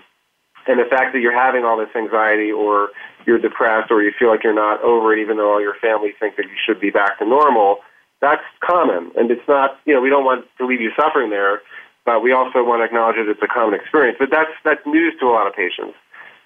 And 0.67 0.77
the 0.77 0.85
fact 0.85 1.13
that 1.13 1.19
you're 1.19 1.33
having 1.35 1.65
all 1.65 1.77
this 1.77 1.89
anxiety 1.95 2.51
or 2.51 2.89
you're 3.25 3.39
depressed 3.39 3.89
or 3.89 4.03
you 4.03 4.11
feel 4.19 4.29
like 4.29 4.43
you're 4.43 4.53
not 4.53 4.81
over 4.83 5.13
it 5.13 5.19
even 5.21 5.37
though 5.37 5.51
all 5.53 5.61
your 5.61 5.75
family 5.81 6.13
think 6.19 6.35
that 6.35 6.45
you 6.45 6.57
should 6.63 6.79
be 6.79 6.91
back 6.91 7.17
to 7.19 7.25
normal, 7.25 7.79
that's 8.21 8.43
common. 8.61 9.11
And 9.15 9.31
it's 9.31 9.47
not, 9.47 9.79
you 9.85 9.93
know, 9.93 10.01
we 10.01 10.09
don't 10.09 10.25
want 10.25 10.45
to 10.57 10.67
leave 10.67 10.81
you 10.81 10.91
suffering 10.95 11.29
there. 11.29 11.61
but 12.07 12.23
we 12.23 12.31
also 12.31 12.63
want 12.63 12.79
to 12.79 12.85
acknowledge 12.85 13.17
that 13.17 13.27
it's 13.27 13.43
a 13.43 13.51
common 13.51 13.75
experience. 13.75 14.17
But 14.17 14.31
that's 14.31 14.49
that's 14.63 14.79
news 14.87 15.13
to 15.19 15.27
a 15.27 15.33
lot 15.35 15.45
of 15.45 15.53
patients. 15.53 15.99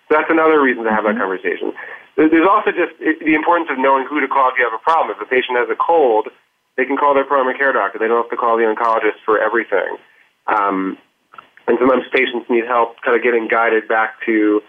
So 0.09 0.17
that's 0.17 0.29
another 0.29 0.59
reason 0.59 0.83
to 0.83 0.89
have 0.89 1.05
mm-hmm. 1.05 1.17
that 1.17 1.21
conversation. 1.21 1.71
There's 2.17 2.49
also 2.49 2.71
just 2.73 2.97
the 2.99 3.33
importance 3.33 3.69
of 3.71 3.77
knowing 3.77 4.05
who 4.09 4.19
to 4.19 4.27
call 4.27 4.49
if 4.49 4.57
you 4.57 4.65
have 4.65 4.73
a 4.73 4.83
problem. 4.83 5.15
If 5.15 5.21
a 5.21 5.29
patient 5.29 5.57
has 5.57 5.69
a 5.69 5.77
cold, 5.77 6.27
they 6.81 6.89
can 6.89 6.97
call 6.97 7.13
their 7.13 7.25
primary 7.25 7.53
care 7.53 7.71
doctor. 7.71 7.99
They 8.01 8.09
don't 8.09 8.25
have 8.25 8.33
to 8.33 8.41
call 8.41 8.57
the 8.57 8.65
oncologist 8.65 9.21
for 9.23 9.37
everything. 9.37 10.01
Um, 10.47 10.97
and 11.67 11.77
sometimes 11.77 12.09
patients 12.09 12.49
need 12.49 12.65
help 12.65 12.97
kind 13.05 13.13
of 13.15 13.21
getting 13.21 13.47
guided 13.47 13.87
back 13.87 14.17
to 14.25 14.61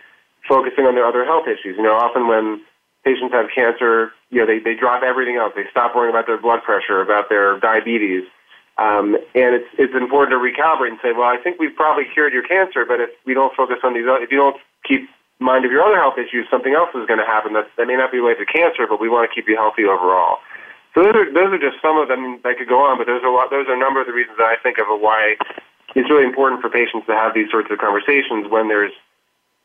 focusing 0.47 0.85
on 0.85 0.95
their 0.95 1.09
other 1.09 1.25
health 1.25 1.49
issues. 1.49 1.81
You 1.81 1.83
know, 1.83 1.97
often 1.97 2.29
when 2.29 2.61
patients 3.01 3.33
have 3.33 3.49
cancer, 3.49 4.13
you 4.29 4.45
know, 4.45 4.47
they, 4.47 4.61
they 4.61 4.77
drop 4.77 5.03
everything 5.03 5.41
else. 5.41 5.57
They 5.57 5.65
stop 5.71 5.97
worrying 5.97 6.13
about 6.13 6.29
their 6.29 6.37
blood 6.37 6.61
pressure, 6.63 7.01
about 7.01 7.33
their 7.33 7.59
diabetes. 7.59 8.29
Um, 8.77 9.17
and 9.33 9.57
it's, 9.57 9.73
it's 9.81 9.97
important 9.97 10.37
to 10.37 10.41
recalibrate 10.45 10.93
and 10.93 11.01
say, 11.01 11.17
well, 11.17 11.33
I 11.33 11.41
think 11.41 11.57
we've 11.57 11.75
probably 11.75 12.05
cured 12.13 12.37
your 12.37 12.45
cancer, 12.45 12.85
but 12.85 13.01
if 13.01 13.09
we 13.25 13.33
don't 13.33 13.57
focus 13.57 13.81
on 13.85 13.97
these, 13.97 14.05
if 14.05 14.29
you 14.31 14.37
don't 14.37 14.61
keep 14.85 15.09
mind 15.41 15.65
of 15.65 15.73
your 15.73 15.81
other 15.81 15.97
health 15.97 16.21
issues, 16.21 16.45
something 16.53 16.77
else 16.77 16.93
is 16.93 17.09
going 17.09 17.21
to 17.21 17.27
happen 17.27 17.57
that, 17.57 17.73
that 17.81 17.87
may 17.89 17.97
not 17.97 18.13
be 18.13 18.21
related 18.21 18.45
to 18.45 18.53
cancer, 18.53 18.85
but 18.85 19.01
we 19.01 19.09
want 19.09 19.25
to 19.29 19.33
keep 19.35 19.49
you 19.49 19.57
healthy 19.57 19.85
overall. 19.85 20.39
So 20.95 21.03
those 21.03 21.17
are, 21.17 21.29
those 21.33 21.51
are 21.57 21.63
just 21.63 21.81
some 21.81 21.97
of 21.97 22.09
them 22.09 22.41
I 22.45 22.53
could 22.53 22.69
go 22.69 22.85
on, 22.85 22.99
but 22.99 23.07
those 23.07 23.23
are 23.25 23.33
a 23.33 23.35
lot, 23.35 23.49
those 23.51 23.67
are 23.69 23.75
a 23.75 23.81
number 23.81 24.01
of 24.01 24.07
the 24.07 24.13
reasons 24.13 24.37
that 24.37 24.45
I 24.45 24.57
think 24.61 24.77
of 24.79 24.87
why 25.01 25.37
it's 25.95 26.09
really 26.11 26.25
important 26.25 26.61
for 26.61 26.69
patients 26.69 27.07
to 27.07 27.15
have 27.17 27.33
these 27.35 27.51
sorts 27.51 27.71
of 27.71 27.79
conversations 27.79 28.49
when 28.49 28.69
there's 28.69 28.93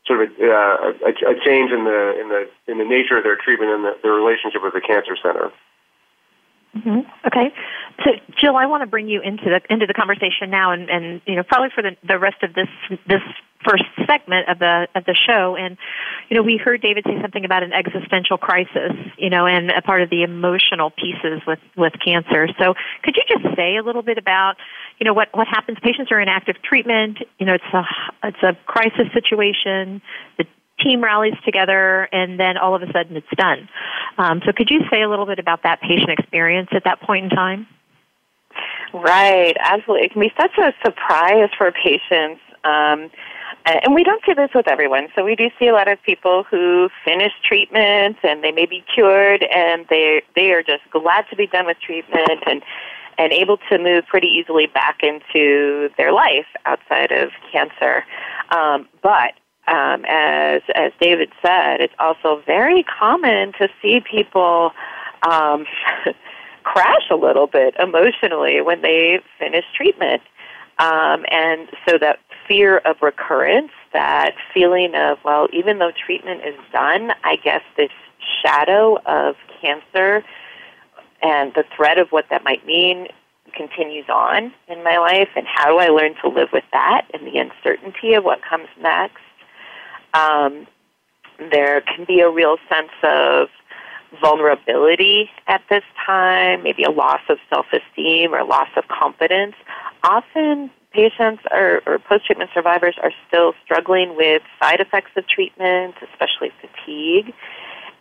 sort 0.06 0.24
of 0.24 0.32
a, 0.32 0.48
uh, 0.48 0.92
a, 1.04 1.12
a 1.12 1.34
change 1.44 1.70
in 1.70 1.84
the 1.84 2.00
in 2.16 2.28
the 2.28 2.48
in 2.66 2.78
the 2.78 2.84
nature 2.84 3.18
of 3.18 3.24
their 3.24 3.36
treatment 3.36 3.70
and 3.72 3.84
the, 3.84 3.92
their 4.02 4.12
relationship 4.12 4.62
with 4.62 4.72
the 4.72 4.80
cancer 4.80 5.16
center. 5.20 5.52
Mm-hmm. 6.76 7.00
Okay, 7.26 7.52
so 8.04 8.10
Jill, 8.40 8.56
I 8.56 8.66
want 8.66 8.82
to 8.82 8.86
bring 8.86 9.08
you 9.08 9.20
into 9.20 9.44
the 9.44 9.60
into 9.68 9.86
the 9.86 9.94
conversation 9.94 10.50
now, 10.50 10.72
and, 10.72 10.88
and 10.88 11.20
you 11.26 11.36
know 11.36 11.42
probably 11.42 11.70
for 11.74 11.82
the 11.82 11.96
the 12.06 12.18
rest 12.18 12.42
of 12.42 12.54
this 12.54 12.68
this 13.06 13.22
first 13.68 13.84
segment 14.06 14.48
of 14.48 14.58
the 14.58 14.88
of 14.94 15.04
the 15.04 15.14
show. 15.14 15.56
And 15.56 15.76
you 16.28 16.36
know, 16.36 16.42
we 16.42 16.56
heard 16.56 16.80
David 16.80 17.04
say 17.06 17.20
something 17.20 17.44
about 17.44 17.62
an 17.62 17.72
existential 17.72 18.38
crisis, 18.38 18.92
you 19.16 19.30
know, 19.30 19.46
and 19.46 19.70
a 19.70 19.82
part 19.82 20.02
of 20.02 20.10
the 20.10 20.22
emotional 20.22 20.90
pieces 20.90 21.42
with 21.46 21.58
with 21.76 21.92
cancer. 22.04 22.48
So, 22.58 22.74
could 23.02 23.16
you 23.16 23.22
just 23.28 23.56
say 23.56 23.76
a 23.76 23.82
little 23.82 24.02
bit 24.02 24.18
about, 24.18 24.56
you 24.98 25.04
know, 25.04 25.14
what 25.14 25.28
what 25.32 25.46
happens? 25.48 25.78
Patients 25.82 26.10
are 26.10 26.20
in 26.20 26.28
active 26.28 26.56
treatment. 26.62 27.18
You 27.38 27.46
know, 27.46 27.54
it's 27.54 27.72
a 27.72 27.84
it's 28.24 28.42
a 28.42 28.56
crisis 28.66 29.12
situation. 29.12 30.02
The 30.38 30.44
team 30.80 31.02
rallies 31.02 31.34
together, 31.44 32.08
and 32.12 32.38
then 32.38 32.56
all 32.56 32.74
of 32.74 32.82
a 32.82 32.92
sudden 32.92 33.16
it's 33.16 33.26
done. 33.36 33.68
Um, 34.16 34.40
so, 34.44 34.52
could 34.52 34.70
you 34.70 34.80
say 34.90 35.02
a 35.02 35.08
little 35.08 35.26
bit 35.26 35.38
about 35.38 35.62
that 35.64 35.80
patient 35.80 36.10
experience 36.10 36.68
at 36.72 36.84
that 36.84 37.00
point 37.00 37.24
in 37.24 37.30
time? 37.30 37.66
Right, 38.92 39.56
absolutely. 39.60 40.06
It 40.06 40.12
can 40.12 40.20
be 40.20 40.32
such 40.40 40.56
a 40.58 40.72
surprise 40.84 41.50
for 41.56 41.70
patients. 41.72 42.40
Um, 42.64 43.10
and 43.64 43.94
we 43.94 44.04
don't 44.04 44.22
see 44.24 44.32
this 44.32 44.50
with 44.54 44.68
everyone. 44.68 45.08
So 45.14 45.24
we 45.24 45.34
do 45.34 45.50
see 45.58 45.68
a 45.68 45.72
lot 45.72 45.88
of 45.88 46.02
people 46.02 46.44
who 46.44 46.88
finish 47.04 47.32
treatment 47.44 48.16
and 48.22 48.42
they 48.42 48.52
may 48.52 48.66
be 48.66 48.84
cured 48.94 49.44
and 49.44 49.86
they 49.90 50.22
they 50.34 50.52
are 50.52 50.62
just 50.62 50.82
glad 50.90 51.26
to 51.30 51.36
be 51.36 51.46
done 51.46 51.66
with 51.66 51.78
treatment 51.80 52.42
and 52.46 52.62
and 53.18 53.32
able 53.32 53.58
to 53.68 53.78
move 53.78 54.06
pretty 54.06 54.28
easily 54.28 54.66
back 54.66 55.00
into 55.02 55.90
their 55.96 56.12
life 56.12 56.46
outside 56.66 57.10
of 57.10 57.30
cancer. 57.52 58.04
Um, 58.50 58.88
but 59.02 59.34
um, 59.66 60.04
as 60.08 60.62
as 60.74 60.92
David 61.00 61.30
said, 61.44 61.80
it's 61.80 61.94
also 61.98 62.42
very 62.46 62.84
common 62.84 63.52
to 63.54 63.68
see 63.82 64.00
people 64.00 64.70
um, 65.28 65.66
crash 66.62 67.10
a 67.10 67.16
little 67.16 67.46
bit 67.46 67.74
emotionally 67.78 68.60
when 68.60 68.82
they 68.82 69.20
finish 69.38 69.64
treatment. 69.76 70.22
Um, 70.78 71.24
and 71.30 71.68
so 71.88 71.98
that 71.98 72.20
fear 72.48 72.78
of 72.78 72.96
recurrence, 73.02 73.70
that 73.92 74.34
feeling 74.52 74.94
of, 74.94 75.18
well, 75.24 75.48
even 75.52 75.78
though 75.78 75.92
treatment 75.92 76.40
is 76.44 76.56
done, 76.72 77.12
I 77.22 77.36
guess 77.36 77.62
this 77.76 77.90
shadow 78.42 78.98
of 79.06 79.36
cancer 79.60 80.24
and 81.22 81.52
the 81.54 81.64
threat 81.76 81.98
of 81.98 82.08
what 82.10 82.26
that 82.30 82.44
might 82.44 82.66
mean 82.66 83.08
continues 83.54 84.06
on 84.08 84.52
in 84.68 84.82
my 84.84 84.98
life, 84.98 85.28
and 85.36 85.46
how 85.46 85.66
do 85.68 85.78
I 85.78 85.88
learn 85.88 86.14
to 86.22 86.28
live 86.28 86.48
with 86.52 86.64
that 86.72 87.06
and 87.12 87.26
the 87.26 87.38
uncertainty 87.38 88.14
of 88.14 88.24
what 88.24 88.40
comes 88.42 88.68
next? 88.80 89.16
Um, 90.14 90.66
there 91.38 91.80
can 91.80 92.04
be 92.04 92.20
a 92.20 92.30
real 92.30 92.56
sense 92.68 92.92
of 93.02 93.48
vulnerability 94.20 95.30
at 95.46 95.62
this 95.68 95.84
time, 96.04 96.62
maybe 96.62 96.82
a 96.82 96.90
loss 96.90 97.20
of 97.28 97.38
self 97.50 97.66
esteem 97.72 98.34
or 98.34 98.44
loss 98.44 98.68
of 98.76 98.84
confidence. 98.88 99.54
Often 100.02 100.70
patients 100.92 101.42
or, 101.50 101.82
or 101.86 101.98
post 101.98 102.26
treatment 102.26 102.50
survivors 102.54 102.96
are 103.02 103.12
still 103.26 103.52
struggling 103.64 104.16
with 104.16 104.42
side 104.60 104.80
effects 104.80 105.10
of 105.16 105.26
treatment, 105.28 105.94
especially 106.12 106.50
fatigue. 106.60 107.34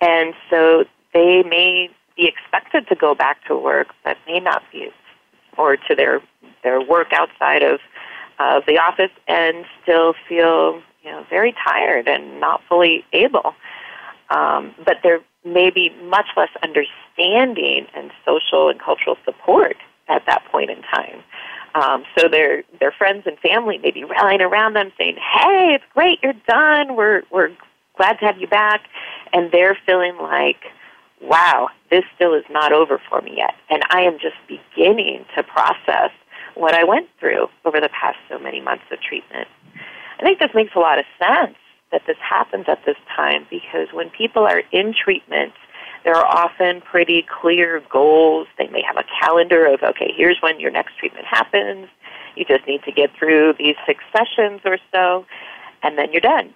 And 0.01 0.33
so 0.49 0.85
they 1.13 1.43
may 1.43 1.89
be 2.15 2.27
expected 2.27 2.87
to 2.89 2.95
go 2.95 3.15
back 3.15 3.43
to 3.47 3.55
work, 3.55 3.87
but 4.03 4.17
may 4.27 4.39
not 4.39 4.63
be, 4.71 4.89
or 5.57 5.77
to 5.77 5.95
their, 5.95 6.21
their 6.63 6.81
work 6.81 7.07
outside 7.13 7.63
of, 7.63 7.79
of 8.39 8.63
the 8.67 8.77
office 8.77 9.11
and 9.27 9.65
still 9.83 10.13
feel 10.27 10.81
you 11.03 11.11
know, 11.11 11.25
very 11.29 11.53
tired 11.65 12.07
and 12.07 12.39
not 12.39 12.61
fully 12.67 13.05
able. 13.13 13.53
Um, 14.29 14.75
but 14.85 14.97
there 15.03 15.19
may 15.45 15.69
be 15.69 15.89
much 16.03 16.27
less 16.35 16.49
understanding 16.61 17.87
and 17.95 18.11
social 18.25 18.69
and 18.69 18.79
cultural 18.79 19.15
support 19.23 19.77
at 20.09 20.25
that 20.25 20.43
point 20.51 20.69
in 20.69 20.81
time. 20.83 21.23
Um, 21.77 22.03
so 22.17 22.27
their 22.27 22.63
their 22.79 22.91
friends 22.91 23.23
and 23.27 23.37
family 23.39 23.77
may 23.77 23.91
be 23.91 24.03
rallying 24.03 24.41
around 24.41 24.73
them, 24.73 24.91
saying, 24.97 25.17
"Hey, 25.17 25.75
it's 25.75 25.83
great, 25.93 26.19
you're 26.23 26.33
done. 26.47 26.95
We're 26.95 27.21
we're 27.29 27.51
glad 27.97 28.17
to 28.19 28.25
have 28.25 28.39
you 28.39 28.47
back," 28.47 28.81
and 29.31 29.51
they're 29.51 29.77
feeling 29.85 30.17
like, 30.17 30.57
"Wow, 31.21 31.69
this 31.91 32.03
still 32.15 32.33
is 32.33 32.45
not 32.49 32.73
over 32.73 32.99
for 33.09 33.21
me 33.21 33.35
yet, 33.37 33.53
and 33.69 33.83
I 33.91 34.01
am 34.01 34.17
just 34.17 34.37
beginning 34.47 35.25
to 35.35 35.43
process 35.43 36.09
what 36.55 36.73
I 36.73 36.83
went 36.83 37.09
through 37.19 37.47
over 37.63 37.79
the 37.79 37.89
past 37.89 38.17
so 38.27 38.39
many 38.39 38.59
months 38.59 38.85
of 38.91 38.99
treatment." 38.99 39.47
I 40.19 40.23
think 40.23 40.39
this 40.39 40.55
makes 40.55 40.73
a 40.75 40.79
lot 40.79 40.97
of 40.97 41.05
sense 41.19 41.57
that 41.91 42.01
this 42.07 42.17
happens 42.17 42.65
at 42.67 42.83
this 42.85 42.97
time 43.15 43.45
because 43.51 43.93
when 43.93 44.09
people 44.09 44.47
are 44.47 44.63
in 44.71 44.93
treatment 44.93 45.53
there 46.07 46.15
are 46.15 46.25
often 46.25 46.79
pretty 46.79 47.25
clear 47.41 47.83
goals. 47.91 48.47
They 48.57 48.67
may 48.67 48.81
have 48.81 48.95
a 48.95 49.03
calendar 49.19 49.65
of, 49.65 49.83
okay, 49.83 50.13
here's 50.15 50.37
when 50.39 50.57
your 50.57 50.71
next 50.71 50.97
treatment 50.97 51.25
happens. 51.25 51.89
You 52.37 52.45
just 52.45 52.65
need 52.65 52.81
to 52.83 52.93
get 52.93 53.09
through 53.19 53.55
these 53.59 53.75
six 53.85 54.01
sessions 54.13 54.61
or 54.63 54.77
so, 54.93 55.25
and 55.83 55.97
then 55.97 56.13
you're 56.13 56.21
done. 56.21 56.53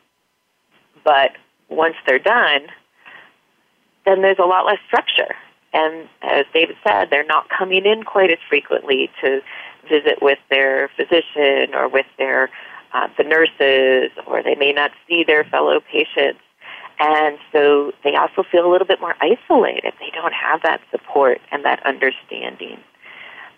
But 1.04 1.32
once 1.68 1.96
they're 2.08 2.18
done, 2.18 2.62
then 4.06 4.22
there's 4.22 4.40
a 4.40 4.46
lot 4.46 4.66
less 4.66 4.78
structure. 4.88 5.36
And 5.74 6.08
as 6.22 6.46
David 6.54 6.78
said, 6.88 7.10
they're 7.12 7.26
not 7.26 7.50
coming 7.50 7.86
in 7.86 8.04
quite 8.04 8.32
as 8.32 8.40
frequently 8.48 9.10
to 9.22 9.42
visit 9.90 10.20
with 10.22 10.40
their 10.50 10.90
physician 10.96 11.76
or 11.76 11.90
with 11.90 12.06
their 12.18 12.50
uh, 12.94 13.08
the 13.18 13.24
nurses, 13.26 14.12
or 14.28 14.44
they 14.44 14.56
may 14.56 14.72
not 14.72 14.92
see 15.08 15.26
their 15.26 15.44
fellow 15.44 15.82
patients 15.92 16.40
and 17.02 17.40
so 17.52 17.92
they 18.04 18.16
also 18.16 18.44
feel 18.44 18.64
a 18.66 18.72
little 18.72 18.86
bit 18.86 19.02
more 19.02 19.16
isolated. 19.20 19.94
They 20.00 20.12
don't 20.14 20.34
have 20.34 20.62
that 20.62 20.82
support 20.92 21.42
and 21.52 21.66
that 21.66 21.84
understanding. 21.84 22.78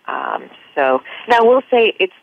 Um, 0.07 0.49
so 0.75 1.01
now 1.27 1.43
we'll 1.43 1.63
say 1.69 1.93
it's 1.99 2.13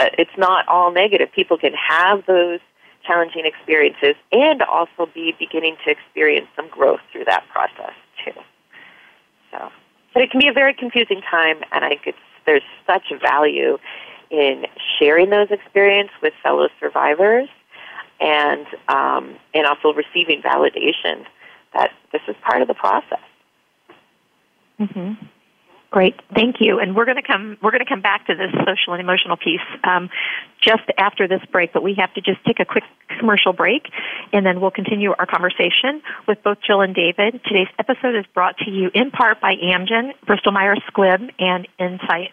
it's 0.00 0.36
not 0.36 0.66
all 0.68 0.92
negative. 0.92 1.28
People 1.32 1.58
can 1.58 1.72
have 1.74 2.26
those 2.26 2.60
challenging 3.06 3.46
experiences 3.46 4.14
and 4.32 4.62
also 4.62 5.06
be 5.14 5.34
beginning 5.38 5.76
to 5.84 5.90
experience 5.90 6.46
some 6.56 6.68
growth 6.68 7.00
through 7.12 7.24
that 7.24 7.44
process 7.52 7.94
too. 8.24 8.32
So, 9.52 9.70
but 10.12 10.22
it 10.22 10.30
can 10.30 10.40
be 10.40 10.48
a 10.48 10.52
very 10.52 10.74
confusing 10.74 11.20
time, 11.28 11.58
and 11.72 11.84
I 11.84 11.90
think 11.90 12.16
there's 12.46 12.62
such 12.86 13.12
value 13.20 13.78
in 14.30 14.66
sharing 14.98 15.30
those 15.30 15.50
experiences 15.50 16.14
with 16.20 16.32
fellow 16.42 16.68
survivors 16.80 17.48
and 18.20 18.66
um, 18.88 19.36
and 19.54 19.66
also 19.66 19.92
receiving 19.92 20.42
validation 20.42 21.24
that 21.74 21.90
this 22.12 22.22
is 22.28 22.36
part 22.42 22.62
of 22.62 22.68
the 22.68 22.74
process. 22.74 23.20
Mm-hmm. 24.80 25.24
Great, 25.90 26.16
thank 26.34 26.56
you. 26.60 26.78
And 26.78 26.94
we're 26.94 27.06
going 27.06 27.16
to 27.16 27.22
come 27.22 27.56
we're 27.62 27.70
going 27.70 27.84
to 27.84 27.88
come 27.88 28.02
back 28.02 28.26
to 28.26 28.34
this 28.34 28.52
social 28.52 28.92
and 28.92 29.00
emotional 29.00 29.38
piece 29.38 29.64
um, 29.84 30.10
just 30.60 30.82
after 30.98 31.26
this 31.26 31.40
break. 31.50 31.72
But 31.72 31.82
we 31.82 31.94
have 31.98 32.12
to 32.14 32.20
just 32.20 32.44
take 32.44 32.60
a 32.60 32.66
quick 32.66 32.84
commercial 33.18 33.54
break, 33.54 33.88
and 34.32 34.44
then 34.44 34.60
we'll 34.60 34.70
continue 34.70 35.14
our 35.18 35.24
conversation 35.24 36.02
with 36.26 36.42
both 36.42 36.58
Jill 36.66 36.82
and 36.82 36.94
David. 36.94 37.40
Today's 37.44 37.68
episode 37.78 38.16
is 38.16 38.26
brought 38.34 38.58
to 38.58 38.70
you 38.70 38.90
in 38.92 39.10
part 39.10 39.40
by 39.40 39.54
Amgen, 39.54 40.12
Bristol 40.26 40.52
Myers 40.52 40.82
Squibb, 40.92 41.30
and 41.38 41.66
Incyte. 41.80 42.32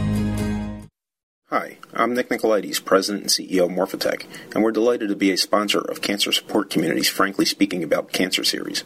I'm 2.01 2.15
Nick 2.15 2.29
Nicolaides, 2.29 2.83
President 2.83 3.21
and 3.21 3.29
CEO 3.29 3.65
of 3.65 3.69
Morphotek, 3.69 4.25
and 4.55 4.63
we're 4.63 4.71
delighted 4.71 5.09
to 5.09 5.15
be 5.15 5.29
a 5.29 5.37
sponsor 5.37 5.81
of 5.81 6.01
Cancer 6.01 6.31
Support 6.31 6.71
Community's 6.71 7.07
Frankly 7.07 7.45
Speaking 7.45 7.83
About 7.83 8.11
Cancer 8.11 8.43
series. 8.43 8.83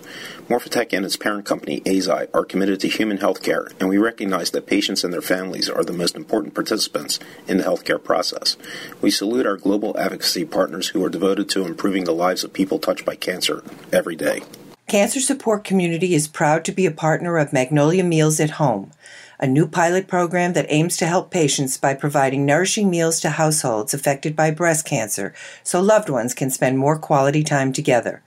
Morphotek 0.50 0.92
and 0.92 1.06
its 1.06 1.16
parent 1.16 1.46
company, 1.46 1.80
Eisai, 1.86 2.28
are 2.34 2.44
committed 2.44 2.82
to 2.82 2.90
human 2.90 3.20
health 3.20 3.42
care, 3.42 3.70
and 3.80 3.88
we 3.88 3.98
recognize 3.98 4.52
that 4.52 4.68
patients 4.68 5.06
and 5.06 5.14
their 5.14 5.22
families 5.22 5.70
are 5.70 5.86
the 5.86 5.94
most 5.94 6.18
important 6.18 6.54
participants 6.54 7.18
in 7.48 7.56
the 7.56 7.64
healthcare 7.64 8.04
process. 8.04 8.58
We 9.00 9.12
salute 9.12 9.46
our 9.46 9.56
global 9.56 9.98
advocacy 9.98 10.44
partners 10.44 10.90
who 10.90 11.02
are 11.06 11.10
devoted 11.10 11.48
to 11.52 11.66
improving 11.66 12.04
the 12.04 12.12
lives 12.12 12.44
of 12.44 12.52
people 12.52 12.80
touched 12.80 13.06
by 13.06 13.16
cancer 13.16 13.64
every 13.94 14.18
day. 14.18 14.42
Cancer 14.88 15.22
Support 15.22 15.64
Community 15.64 16.16
is 16.16 16.28
proud 16.28 16.66
to 16.66 16.74
be 16.74 16.86
a 16.86 16.92
partner 16.92 17.38
of 17.38 17.54
Magnolia 17.54 18.04
Meals 18.04 18.42
at 18.42 18.52
Home 18.52 18.92
a 19.40 19.48
new 19.48 19.68
pilot 19.68 20.08
program 20.08 20.54
that 20.54 20.66
aims 20.70 20.98
to 20.98 21.06
help 21.06 21.32
patients 21.32 21.78
by 21.78 21.94
providing 21.94 22.46
nourishing 22.46 22.90
meals 22.90 23.20
to 23.20 23.32
households 23.32 23.94
affected 23.94 24.36
by 24.36 24.52
breast 24.52 24.86
cancer 24.86 25.34
so 25.64 25.82
loved 25.82 26.10
ones 26.10 26.34
can 26.34 26.50
spend 26.50 26.78
more 26.78 26.98
quality 26.98 27.44
time 27.44 27.74
together. 27.74 28.22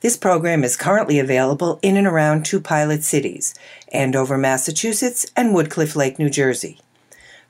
This 0.00 0.16
program 0.16 0.62
is 0.62 0.76
currently 0.76 1.18
available 1.18 1.80
in 1.82 1.96
and 1.96 2.06
around 2.06 2.44
two 2.44 2.60
pilot 2.60 3.02
cities 3.02 3.54
Andover, 3.92 4.38
Massachusetts, 4.38 5.26
and 5.36 5.54
Woodcliff 5.54 5.96
Lake, 5.96 6.18
New 6.18 6.30
Jersey. 6.30 6.80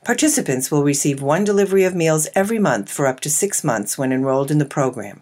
Participants 0.03 0.71
will 0.71 0.83
receive 0.83 1.21
one 1.21 1.43
delivery 1.43 1.83
of 1.83 1.93
meals 1.93 2.27
every 2.33 2.57
month 2.57 2.89
for 2.89 3.05
up 3.05 3.19
to 3.19 3.29
six 3.29 3.63
months 3.63 3.97
when 3.97 4.11
enrolled 4.11 4.49
in 4.49 4.57
the 4.57 4.65
program. 4.65 5.21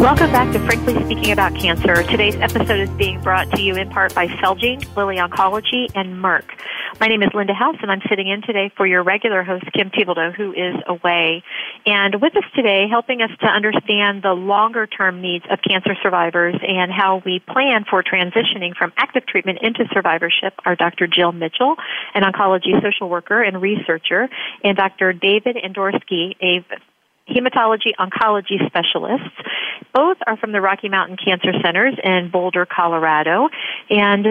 Welcome 0.00 0.32
back 0.32 0.50
to 0.54 0.58
Frankly 0.60 0.94
Speaking 1.04 1.30
About 1.30 1.54
Cancer. 1.54 2.02
Today's 2.04 2.34
episode 2.36 2.80
is 2.80 2.88
being 2.92 3.20
brought 3.20 3.50
to 3.50 3.60
you 3.60 3.74
in 3.74 3.90
part 3.90 4.14
by 4.14 4.28
Celgene, 4.28 4.82
Lilly 4.96 5.16
Oncology, 5.16 5.90
and 5.94 6.14
Merck. 6.24 6.44
My 6.98 7.06
name 7.06 7.22
is 7.22 7.28
Linda 7.34 7.52
House, 7.52 7.76
and 7.82 7.92
I'm 7.92 8.00
sitting 8.08 8.26
in 8.26 8.40
today 8.40 8.72
for 8.78 8.86
your 8.86 9.02
regular 9.02 9.42
host, 9.42 9.66
Kim 9.74 9.90
Thiboldeaux, 9.90 10.34
who 10.34 10.54
is 10.54 10.74
away. 10.86 11.44
And 11.84 12.14
with 12.22 12.34
us 12.34 12.44
today, 12.56 12.86
helping 12.88 13.20
us 13.20 13.30
to 13.40 13.46
understand 13.46 14.22
the 14.22 14.32
longer 14.32 14.86
term 14.86 15.20
needs 15.20 15.44
of 15.50 15.58
cancer 15.60 15.94
survivors 16.02 16.54
and 16.66 16.90
how 16.90 17.20
we 17.26 17.40
plan 17.40 17.84
for 17.84 18.02
transitioning 18.02 18.74
from 18.74 18.94
active 18.96 19.26
treatment 19.26 19.58
into 19.60 19.84
survivorship 19.92 20.54
are 20.64 20.76
Dr. 20.76 21.08
Jill 21.08 21.32
Mitchell, 21.32 21.76
an 22.14 22.22
oncology 22.22 22.72
social 22.82 23.10
worker 23.10 23.42
and 23.42 23.60
researcher, 23.60 24.30
and 24.64 24.78
Dr. 24.78 25.12
David 25.12 25.56
Andorsky, 25.62 26.36
a 26.40 26.64
hematology 27.30 27.94
oncology 27.98 28.64
specialists. 28.66 29.36
Both 29.94 30.18
are 30.26 30.36
from 30.36 30.52
the 30.52 30.60
Rocky 30.60 30.88
Mountain 30.88 31.16
Cancer 31.16 31.52
Centers 31.62 31.94
in 32.02 32.30
Boulder, 32.30 32.66
Colorado. 32.66 33.48
And 33.88 34.24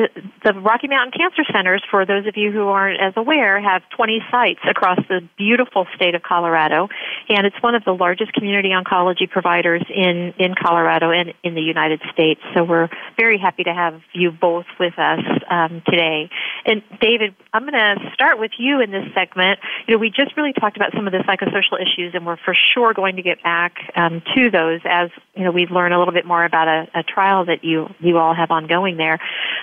the 0.43 0.53
Rocky 0.53 0.87
Mountain 0.87 1.11
Cancer 1.11 1.43
Centers, 1.51 1.83
for 1.89 2.05
those 2.05 2.27
of 2.27 2.37
you 2.37 2.51
who 2.51 2.67
aren't 2.67 3.01
as 3.01 3.13
aware, 3.17 3.59
have 3.59 3.81
20 3.95 4.21
sites 4.31 4.59
across 4.67 4.99
the 5.09 5.27
beautiful 5.37 5.87
state 5.95 6.15
of 6.15 6.23
Colorado. 6.23 6.87
And 7.27 7.45
it's 7.45 7.61
one 7.61 7.75
of 7.75 7.83
the 7.83 7.93
largest 7.93 8.33
community 8.33 8.69
oncology 8.69 9.29
providers 9.29 9.83
in, 9.89 10.33
in 10.37 10.55
Colorado 10.55 11.11
and 11.11 11.33
in 11.43 11.55
the 11.55 11.61
United 11.61 12.01
States. 12.13 12.41
So 12.55 12.63
we're 12.63 12.89
very 13.17 13.37
happy 13.37 13.63
to 13.63 13.73
have 13.73 14.01
you 14.13 14.31
both 14.31 14.65
with 14.79 14.97
us 14.97 15.19
um, 15.49 15.81
today. 15.85 16.29
And 16.65 16.83
David, 17.01 17.35
I'm 17.53 17.63
going 17.63 17.73
to 17.73 18.11
start 18.13 18.39
with 18.39 18.51
you 18.57 18.81
in 18.81 18.91
this 18.91 19.05
segment. 19.13 19.59
You 19.87 19.95
know, 19.95 19.99
we 19.99 20.09
just 20.09 20.35
really 20.37 20.53
talked 20.53 20.77
about 20.77 20.93
some 20.93 21.07
of 21.07 21.13
the 21.13 21.19
psychosocial 21.19 21.81
issues, 21.81 22.13
and 22.13 22.25
we're 22.25 22.37
for 22.37 22.55
sure 22.73 22.88
we're 22.89 22.93
going 22.93 23.17
to 23.17 23.21
get 23.21 23.43
back 23.43 23.75
um, 23.95 24.23
to 24.35 24.49
those 24.49 24.81
as 24.85 25.11
you 25.35 25.43
know 25.43 25.51
we 25.51 25.67
learn 25.67 25.93
a 25.93 25.99
little 25.99 26.13
bit 26.13 26.25
more 26.25 26.43
about 26.43 26.67
a, 26.67 26.87
a 26.95 27.03
trial 27.03 27.45
that 27.45 27.63
you 27.63 27.87
you 27.99 28.17
all 28.17 28.33
have 28.33 28.49
ongoing 28.49 28.97
there. 28.97 29.19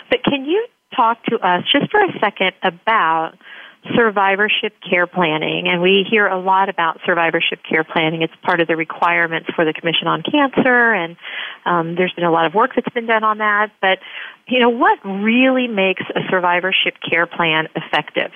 But 0.08 0.22
can 0.22 0.44
you 0.44 0.64
talk 0.94 1.24
to 1.24 1.36
us 1.38 1.64
just 1.72 1.90
for 1.90 2.00
a 2.00 2.12
second 2.20 2.52
about 2.62 3.32
survivorship 3.96 4.74
care 4.88 5.06
planning, 5.06 5.68
and 5.68 5.82
we 5.82 6.06
hear 6.08 6.26
a 6.26 6.38
lot 6.38 6.68
about 6.68 7.00
survivorship 7.04 7.60
care 7.68 7.84
planning. 7.84 8.22
It's 8.22 8.34
part 8.42 8.60
of 8.60 8.68
the 8.68 8.76
requirements 8.76 9.48
for 9.54 9.64
the 9.64 9.72
Commission 9.72 10.06
on 10.06 10.22
Cancer, 10.22 10.92
and 10.92 11.16
Um, 11.64 11.96
there's 11.96 12.12
been 12.12 12.24
a 12.24 12.30
lot 12.30 12.46
of 12.46 12.54
work 12.54 12.76
that's 12.76 12.94
been 12.94 13.06
done 13.06 13.24
on 13.24 13.38
that, 13.38 13.72
but 13.80 13.98
you 14.46 14.60
know, 14.60 14.70
what 14.70 14.98
really 15.04 15.66
makes 15.66 16.04
a 16.14 16.20
survivorship 16.30 16.94
care 17.02 17.26
plan 17.26 17.66
effective? 17.74 18.30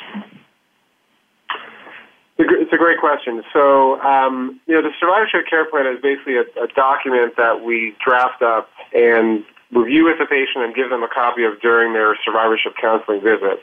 It's 2.40 2.72
a 2.72 2.78
great 2.78 2.98
question. 2.98 3.42
So, 3.52 4.00
um, 4.00 4.60
you 4.66 4.74
know, 4.74 4.82
the 4.82 4.94
survivorship 4.98 5.44
care 5.48 5.68
plan 5.68 5.86
is 5.86 6.00
basically 6.00 6.36
a, 6.36 6.46
a 6.56 6.68
document 6.74 7.36
that 7.36 7.62
we 7.64 7.94
draft 8.02 8.40
up 8.40 8.68
and 8.94 9.44
review 9.72 10.04
with 10.04 10.18
the 10.18 10.26
patient 10.26 10.64
and 10.64 10.74
give 10.74 10.88
them 10.88 11.02
a 11.02 11.08
copy 11.08 11.44
of 11.44 11.60
during 11.60 11.92
their 11.92 12.16
survivorship 12.24 12.72
counseling 12.80 13.20
visit. 13.20 13.60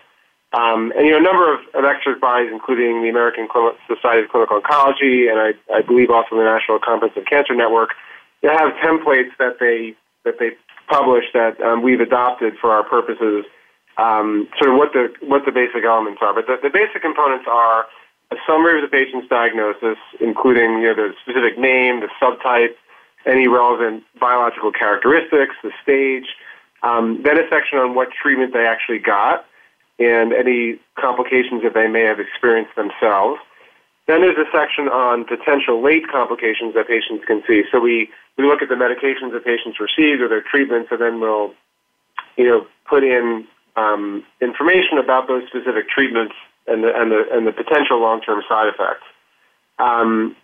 Um, 0.53 0.93
and 0.95 1.05
you 1.05 1.11
know, 1.11 1.19
a 1.19 1.25
number 1.25 1.51
of, 1.53 1.59
of 1.73 1.83
expert 1.83 2.21
bodies, 2.21 2.49
including 2.53 3.01
the 3.01 3.09
American 3.09 3.47
Society 3.89 4.23
of 4.23 4.29
Clinical 4.29 4.61
Oncology 4.61 5.27
and 5.27 5.39
I, 5.41 5.51
I 5.73 5.81
believe 5.81 6.09
also 6.09 6.37
the 6.37 6.47
National 6.47 6.79
Comprehensive 6.79 7.25
Cancer 7.25 7.55
Network, 7.55 7.91
they 8.41 8.47
have 8.47 8.71
templates 8.79 9.35
that 9.39 9.57
they 9.59 9.95
that 10.23 10.39
they 10.39 10.51
publish 10.87 11.25
that 11.33 11.59
um, 11.61 11.81
we've 11.81 11.99
adopted 11.99 12.53
for 12.61 12.71
our 12.71 12.83
purposes. 12.83 13.43
Um, 13.97 14.47
sort 14.61 14.71
of 14.71 14.77
what 14.77 14.93
the 14.93 15.09
what 15.25 15.43
the 15.43 15.51
basic 15.51 15.83
elements 15.83 16.21
are, 16.21 16.33
but 16.33 16.45
the, 16.45 16.61
the 16.61 16.69
basic 16.69 17.01
components 17.01 17.45
are 17.49 17.87
a 18.31 18.35
summary 18.45 18.83
of 18.83 18.89
the 18.89 18.91
patient's 18.91 19.27
diagnosis, 19.29 19.97
including 20.19 20.81
you 20.81 20.93
know 20.93 20.95
the 20.95 21.13
specific 21.23 21.57
name, 21.57 22.01
the 22.01 22.09
subtype, 22.21 22.75
any 23.25 23.47
relevant 23.47 24.03
biological 24.19 24.71
characteristics, 24.71 25.55
the 25.63 25.71
stage, 25.81 26.27
um, 26.83 27.21
then 27.23 27.37
a 27.37 27.47
section 27.49 27.79
on 27.79 27.95
what 27.95 28.09
treatment 28.11 28.53
they 28.53 28.65
actually 28.65 28.99
got 28.99 29.45
and 29.99 30.31
any 30.31 30.79
complications 30.99 31.63
that 31.63 31.73
they 31.73 31.87
may 31.87 32.03
have 32.03 32.19
experienced 32.19 32.75
themselves. 32.75 33.39
Then 34.07 34.21
there's 34.21 34.37
a 34.37 34.49
section 34.55 34.87
on 34.87 35.25
potential 35.25 35.83
late 35.83 36.07
complications 36.07 36.75
that 36.75 36.87
patients 36.87 37.25
can 37.25 37.43
see. 37.47 37.63
So 37.71 37.79
we, 37.79 38.09
we 38.37 38.45
look 38.45 38.61
at 38.61 38.69
the 38.69 38.75
medications 38.75 39.33
that 39.33 39.43
patients 39.43 39.79
received 39.81 40.21
or 40.21 40.29
their 40.29 40.43
treatments, 40.43 40.89
and 40.91 41.01
then 41.01 41.19
we'll, 41.19 41.53
you 42.37 42.45
know, 42.45 42.67
put 42.87 43.03
in 43.03 43.45
um, 43.75 44.23
information 44.39 44.97
about 44.97 45.27
those 45.27 45.43
specific 45.47 45.89
treatments 45.89 46.35
and 46.67 46.83
the, 46.83 46.91
and 46.93 47.11
the, 47.11 47.23
and 47.31 47.47
the 47.47 47.51
potential 47.51 47.99
long-term 47.99 48.43
side 48.47 48.67
effects. 48.67 49.05
Um, 49.79 50.35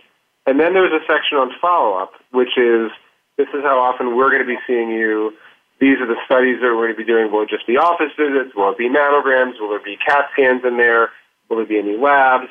and 0.46 0.60
then 0.60 0.74
there's 0.74 0.94
a 0.94 1.06
section 1.08 1.38
on 1.38 1.52
follow-up, 1.62 2.14
which 2.32 2.58
is 2.58 2.92
this 3.38 3.48
is 3.54 3.64
how 3.64 3.80
often 3.80 4.16
we're 4.16 4.30
going 4.30 4.46
to 4.46 4.48
be 4.48 4.60
seeing 4.68 4.92
you 4.92 5.34
these 5.80 6.00
are 6.00 6.08
the 6.08 6.20
studies 6.26 6.62
that 6.62 6.72
we're 6.72 6.88
going 6.88 6.96
to 6.96 7.04
be 7.04 7.08
doing. 7.08 7.32
Will 7.32 7.44
it 7.44 7.50
just 7.50 7.68
be 7.68 7.76
office 7.76 8.16
visits? 8.16 8.56
Will 8.56 8.72
it 8.72 8.78
be 8.78 8.88
mammograms? 8.88 9.60
Will 9.60 9.70
there 9.70 9.84
be 9.84 9.98
CAT 9.98 10.30
scans 10.32 10.64
in 10.64 10.78
there? 10.78 11.10
Will 11.50 11.58
there 11.58 11.66
be 11.66 11.80
any 11.80 11.98
labs? 11.98 12.48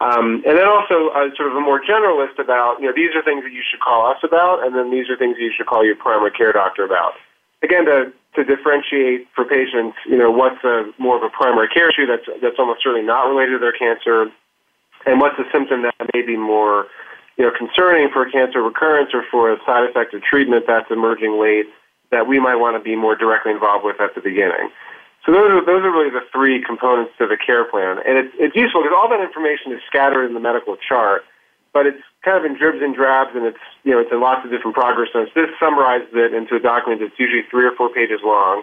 Um, 0.00 0.42
and 0.42 0.58
then 0.58 0.66
also 0.66 1.14
uh, 1.14 1.30
sort 1.36 1.52
of 1.52 1.56
a 1.56 1.60
more 1.60 1.78
general 1.78 2.18
list 2.18 2.40
about, 2.40 2.80
you 2.80 2.86
know, 2.86 2.92
these 2.96 3.14
are 3.14 3.22
things 3.22 3.44
that 3.44 3.52
you 3.52 3.62
should 3.62 3.78
call 3.78 4.10
us 4.10 4.18
about, 4.24 4.66
and 4.66 4.74
then 4.74 4.90
these 4.90 5.06
are 5.08 5.16
things 5.16 5.36
that 5.36 5.42
you 5.42 5.52
should 5.54 5.66
call 5.66 5.86
your 5.86 5.94
primary 5.94 6.32
care 6.32 6.50
doctor 6.50 6.82
about. 6.82 7.12
Again, 7.62 7.86
to, 7.86 8.12
to 8.34 8.44
differentiate 8.44 9.28
for 9.34 9.44
patients, 9.44 9.96
you 10.06 10.16
know, 10.16 10.30
what's 10.30 10.62
a, 10.64 10.88
more 10.98 11.16
of 11.16 11.22
a 11.22 11.28
primary 11.28 11.68
care 11.68 11.90
issue 11.90 12.06
that's, 12.06 12.24
that's 12.40 12.56
almost 12.58 12.82
certainly 12.82 13.04
not 13.04 13.28
related 13.28 13.52
to 13.52 13.58
their 13.58 13.76
cancer, 13.76 14.32
and 15.04 15.20
what's 15.20 15.38
a 15.38 15.44
symptom 15.52 15.82
that 15.82 15.94
may 16.14 16.22
be 16.22 16.36
more, 16.36 16.86
you 17.36 17.44
know, 17.44 17.52
concerning 17.52 18.08
for 18.12 18.28
cancer 18.30 18.62
recurrence 18.62 19.10
or 19.12 19.24
for 19.30 19.52
a 19.52 19.58
side 19.66 19.84
effect 19.88 20.14
of 20.14 20.22
treatment 20.22 20.64
that's 20.66 20.90
emerging 20.90 21.38
late 21.40 21.66
that 22.10 22.26
we 22.26 22.38
might 22.38 22.56
want 22.56 22.76
to 22.76 22.82
be 22.82 22.96
more 22.96 23.16
directly 23.16 23.52
involved 23.52 23.84
with 23.84 24.00
at 24.00 24.14
the 24.14 24.20
beginning. 24.20 24.70
So 25.24 25.32
those 25.32 25.50
are, 25.50 25.64
those 25.64 25.82
are 25.84 25.90
really 25.90 26.10
the 26.10 26.24
three 26.32 26.62
components 26.64 27.12
to 27.18 27.26
the 27.26 27.36
care 27.36 27.64
plan. 27.64 27.98
And 28.06 28.18
it's, 28.18 28.34
it's 28.38 28.56
useful 28.56 28.82
because 28.82 28.96
all 28.96 29.08
that 29.08 29.20
information 29.20 29.72
is 29.72 29.80
scattered 29.86 30.26
in 30.26 30.34
the 30.34 30.40
medical 30.40 30.76
chart, 30.76 31.22
but 31.72 31.86
it's 31.86 32.02
kind 32.22 32.38
of 32.38 32.44
in 32.44 32.56
dribs 32.56 32.78
and 32.80 32.94
drabs 32.94 33.30
and 33.34 33.44
it's, 33.44 33.58
you 33.84 33.92
know, 33.92 33.98
it's 33.98 34.10
in 34.12 34.20
lots 34.20 34.44
of 34.44 34.50
different 34.50 34.74
progress 34.74 35.08
notes. 35.14 35.30
This 35.34 35.50
summarizes 35.58 36.08
it 36.14 36.34
into 36.34 36.54
a 36.54 36.60
document 36.60 37.00
that's 37.00 37.18
usually 37.18 37.42
three 37.50 37.66
or 37.66 37.72
four 37.72 37.90
pages 37.90 38.20
long. 38.22 38.62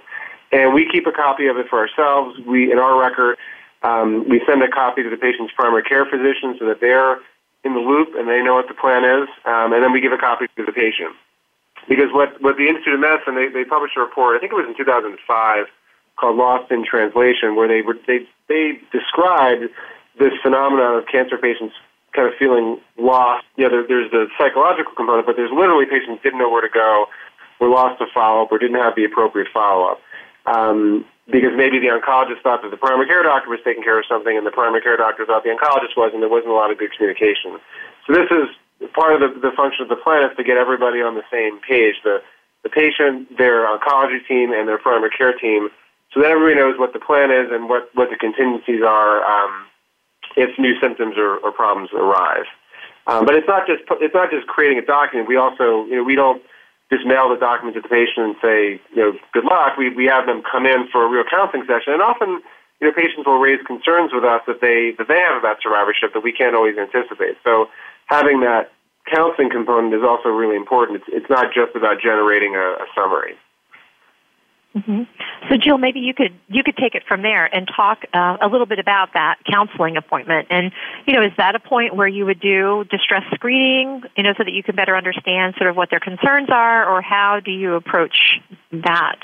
And 0.52 0.74
we 0.74 0.88
keep 0.90 1.06
a 1.06 1.12
copy 1.12 1.48
of 1.48 1.58
it 1.58 1.68
for 1.70 1.78
ourselves. 1.78 2.40
We, 2.48 2.72
in 2.72 2.80
our 2.80 3.00
record, 3.00 3.38
um, 3.84 4.28
we 4.28 4.42
send 4.48 4.64
a 4.64 4.68
copy 4.68 5.04
to 5.04 5.10
the 5.10 5.18
patient's 5.18 5.54
primary 5.54 5.84
care 5.84 6.06
physician 6.06 6.56
so 6.58 6.66
that 6.66 6.80
they're 6.80 7.20
in 7.64 7.74
the 7.76 7.84
loop 7.84 8.16
and 8.16 8.28
they 8.28 8.42
know 8.42 8.56
what 8.56 8.68
the 8.68 8.74
plan 8.74 9.04
is. 9.04 9.28
Um, 9.46 9.74
and 9.74 9.84
then 9.84 9.92
we 9.92 10.02
give 10.02 10.14
a 10.14 10.18
copy 10.18 10.48
to 10.56 10.66
the 10.66 10.72
patient. 10.72 11.14
Because 11.88 12.12
what, 12.12 12.42
what 12.42 12.58
the 12.58 12.68
Institute 12.68 12.94
of 12.94 13.00
Medicine, 13.00 13.36
they, 13.36 13.48
they 13.48 13.64
published 13.64 13.96
a 13.98 14.00
report, 14.00 14.36
I 14.36 14.40
think 14.40 14.52
it 14.52 14.56
was 14.56 14.68
in 14.68 14.76
2005, 14.76 15.66
called 16.18 16.36
Lost 16.36 16.72
in 16.72 16.86
Translation, 16.86 17.56
where 17.56 17.68
they, 17.68 17.82
were, 17.82 17.96
they, 18.08 18.28
they 18.48 18.80
described 18.92 19.72
this 20.20 20.34
phenomenon 20.44 20.98
of 20.98 21.08
cancer 21.08 21.38
patients 21.38 21.76
kind 22.14 22.28
of 22.28 22.34
feeling 22.38 22.80
lost. 22.98 23.46
Know, 23.58 23.70
there, 23.70 23.86
there's 23.88 24.12
the 24.12 24.28
psychological 24.38 24.94
component, 24.96 25.26
but 25.26 25.36
there's 25.36 25.52
literally 25.52 25.86
patients 25.86 26.22
didn't 26.24 26.40
know 26.40 26.50
where 26.50 26.62
to 26.62 26.72
go, 26.72 27.06
were 27.60 27.70
lost 27.70 28.00
to 28.00 28.08
follow-up, 28.14 28.52
or 28.52 28.58
didn't 28.58 28.80
have 28.80 28.96
the 28.96 29.06
appropriate 29.06 29.48
follow-up. 29.54 30.00
Um, 30.46 31.06
because 31.30 31.54
maybe 31.54 31.78
the 31.78 31.94
oncologist 31.94 32.42
thought 32.42 32.64
that 32.64 32.72
the 32.72 32.82
primary 32.82 33.06
care 33.06 33.22
doctor 33.22 33.50
was 33.50 33.60
taking 33.64 33.84
care 33.84 34.00
of 34.00 34.06
something, 34.10 34.36
and 34.36 34.46
the 34.46 34.52
primary 34.52 34.82
care 34.82 34.98
doctor 34.98 35.26
thought 35.26 35.44
the 35.44 35.54
oncologist 35.54 35.94
was, 35.96 36.12
and 36.14 36.22
there 36.22 36.30
wasn't 36.30 36.50
a 36.50 36.58
lot 36.58 36.72
of 36.72 36.80
good 36.80 36.92
communication. 36.98 37.62
So 38.08 38.14
this 38.14 38.30
is 38.34 38.50
part 38.94 39.14
of 39.14 39.22
the, 39.22 39.40
the 39.40 39.54
function 39.56 39.84
of 39.84 39.90
the 39.90 40.02
plan 40.02 40.26
is 40.26 40.36
to 40.38 40.44
get 40.44 40.58
everybody 40.58 41.02
on 41.02 41.14
the 41.14 41.28
same 41.30 41.60
page. 41.62 42.02
The 42.04 42.22
the 42.64 42.70
patient, 42.70 43.38
their 43.38 43.66
oncology 43.66 44.20
team, 44.28 44.52
and 44.52 44.68
their 44.68 44.78
primary 44.78 45.12
care 45.12 45.32
team, 45.32 45.70
so 46.14 46.22
that 46.22 46.32
everybody 46.32 46.56
knows 46.56 46.78
what 46.78 46.94
the 46.94 47.00
plan 47.00 47.32
is 47.32 47.48
and 47.52 47.70
what, 47.70 47.90
what 47.94 48.10
the 48.10 48.18
contingencies 48.18 48.82
are 48.84 49.24
um, 49.24 49.66
if 50.36 50.58
new 50.60 50.80
symptoms 50.80 51.16
or, 51.18 51.38
or 51.38 51.52
problems 51.52 51.90
arise. 51.94 52.48
Um, 53.08 53.26
but 53.26 53.36
it's 53.36 53.48
not 53.48 53.66
just 53.66 53.82
it's 54.02 54.14
not 54.14 54.30
just 54.30 54.46
creating 54.48 54.78
a 54.78 54.86
document. 54.86 55.28
We 55.28 55.38
also 55.38 55.86
you 55.90 55.98
know 55.98 56.04
we 56.04 56.16
don't 56.16 56.42
just 56.92 57.06
mail 57.06 57.30
the 57.30 57.38
document 57.38 57.76
to 57.76 57.82
the 57.82 57.90
patient 57.90 58.34
and 58.34 58.36
say 58.42 58.82
you 58.94 59.02
know 59.02 59.12
good 59.34 59.46
luck. 59.46 59.78
We 59.78 59.90
we 59.90 60.06
have 60.06 60.26
them 60.26 60.44
come 60.46 60.66
in 60.66 60.88
for 60.92 61.06
a 61.06 61.10
real 61.10 61.24
counseling 61.26 61.66
session, 61.66 61.94
and 61.94 62.02
often 62.02 62.42
you 62.80 62.88
know 62.88 62.94
patients 62.94 63.26
will 63.26 63.40
raise 63.40 63.62
concerns 63.66 64.12
with 64.14 64.24
us 64.24 64.42
that 64.46 64.62
they 64.62 64.94
that 64.98 65.08
they 65.08 65.18
have 65.18 65.38
about 65.38 65.58
survivorship 65.62 66.14
that 66.14 66.22
we 66.22 66.32
can't 66.32 66.56
always 66.56 66.78
anticipate. 66.78 67.38
So 67.44 67.70
having 68.06 68.42
that 68.42 68.72
counseling 69.10 69.50
component 69.50 69.94
is 69.94 70.06
also 70.06 70.30
really 70.30 70.56
important. 70.56 71.02
It's, 71.02 71.10
it's 71.10 71.30
not 71.30 71.54
just 71.54 71.76
about 71.76 72.02
generating 72.02 72.56
a, 72.56 72.84
a 72.84 72.86
summary. 72.94 73.34
Mm-hmm. 74.76 75.02
So, 75.50 75.58
Jill, 75.58 75.80
maybe 75.80 76.00
you 76.00 76.14
could 76.14 76.32
you 76.48 76.62
could 76.64 76.78
take 76.78 76.94
it 76.94 77.04
from 77.08 77.24
there 77.24 77.46
and 77.46 77.68
talk 77.76 78.04
uh, 78.14 78.38
a 78.40 78.48
little 78.48 78.68
bit 78.68 78.78
about 78.78 79.14
that 79.14 79.38
counseling 79.50 79.98
appointment. 79.98 80.48
And 80.52 80.72
you 81.08 81.14
know, 81.14 81.24
is 81.24 81.32
that 81.38 81.56
a 81.56 81.60
point 81.60 81.96
where 81.96 82.08
you 82.08 82.26
would 82.26 82.40
do 82.40 82.86
distress 82.92 83.24
screening, 83.34 84.04
you 84.16 84.24
know, 84.24 84.34
so 84.38 84.44
that 84.44 84.54
you 84.54 84.62
can 84.62 84.76
better 84.76 84.96
understand 84.96 85.56
sort 85.58 85.72
of 85.72 85.76
what 85.76 85.90
their 85.90 86.00
concerns 86.00 86.50
are, 86.52 86.88
or 86.88 87.02
how 87.02 87.40
do 87.40 87.52
you 87.52 87.74
approach 87.74 88.40
that? 88.72 89.20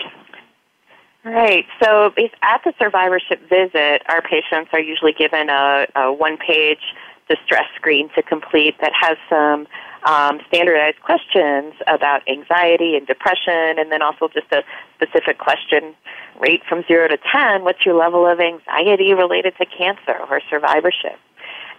Right. 1.24 1.66
So, 1.82 2.12
at 2.42 2.62
the 2.64 2.74
survivorship 2.80 3.48
visit, 3.48 4.02
our 4.10 4.22
patients 4.22 4.70
are 4.74 4.80
usually 4.80 5.14
given 5.14 5.50
a, 5.50 5.86
a 5.96 6.14
one-page 6.14 6.82
distress 7.28 7.66
screen 7.76 8.10
to 8.16 8.24
complete 8.24 8.76
that 8.82 8.94
has 9.00 9.18
some 9.30 9.68
um, 10.06 10.40
standardized 10.48 11.02
questions 11.02 11.74
about 11.88 12.22
anxiety 12.28 12.96
and 12.96 13.08
depression, 13.08 13.80
and 13.80 13.92
then 13.92 14.02
also 14.02 14.28
just 14.28 14.52
a 14.52 14.64
specific 14.96 15.40
question 15.40 15.96
rate 16.40 16.62
from 16.68 16.84
0 16.88 17.08
to 17.08 17.18
10 17.32 17.64
what's 17.64 17.86
your 17.86 17.96
level 17.96 18.28
of 18.28 18.40
anxiety 18.40 19.14
related 19.14 19.54
to 19.58 19.66
cancer 19.66 20.18
or 20.30 20.42
survivorship? 20.50 21.18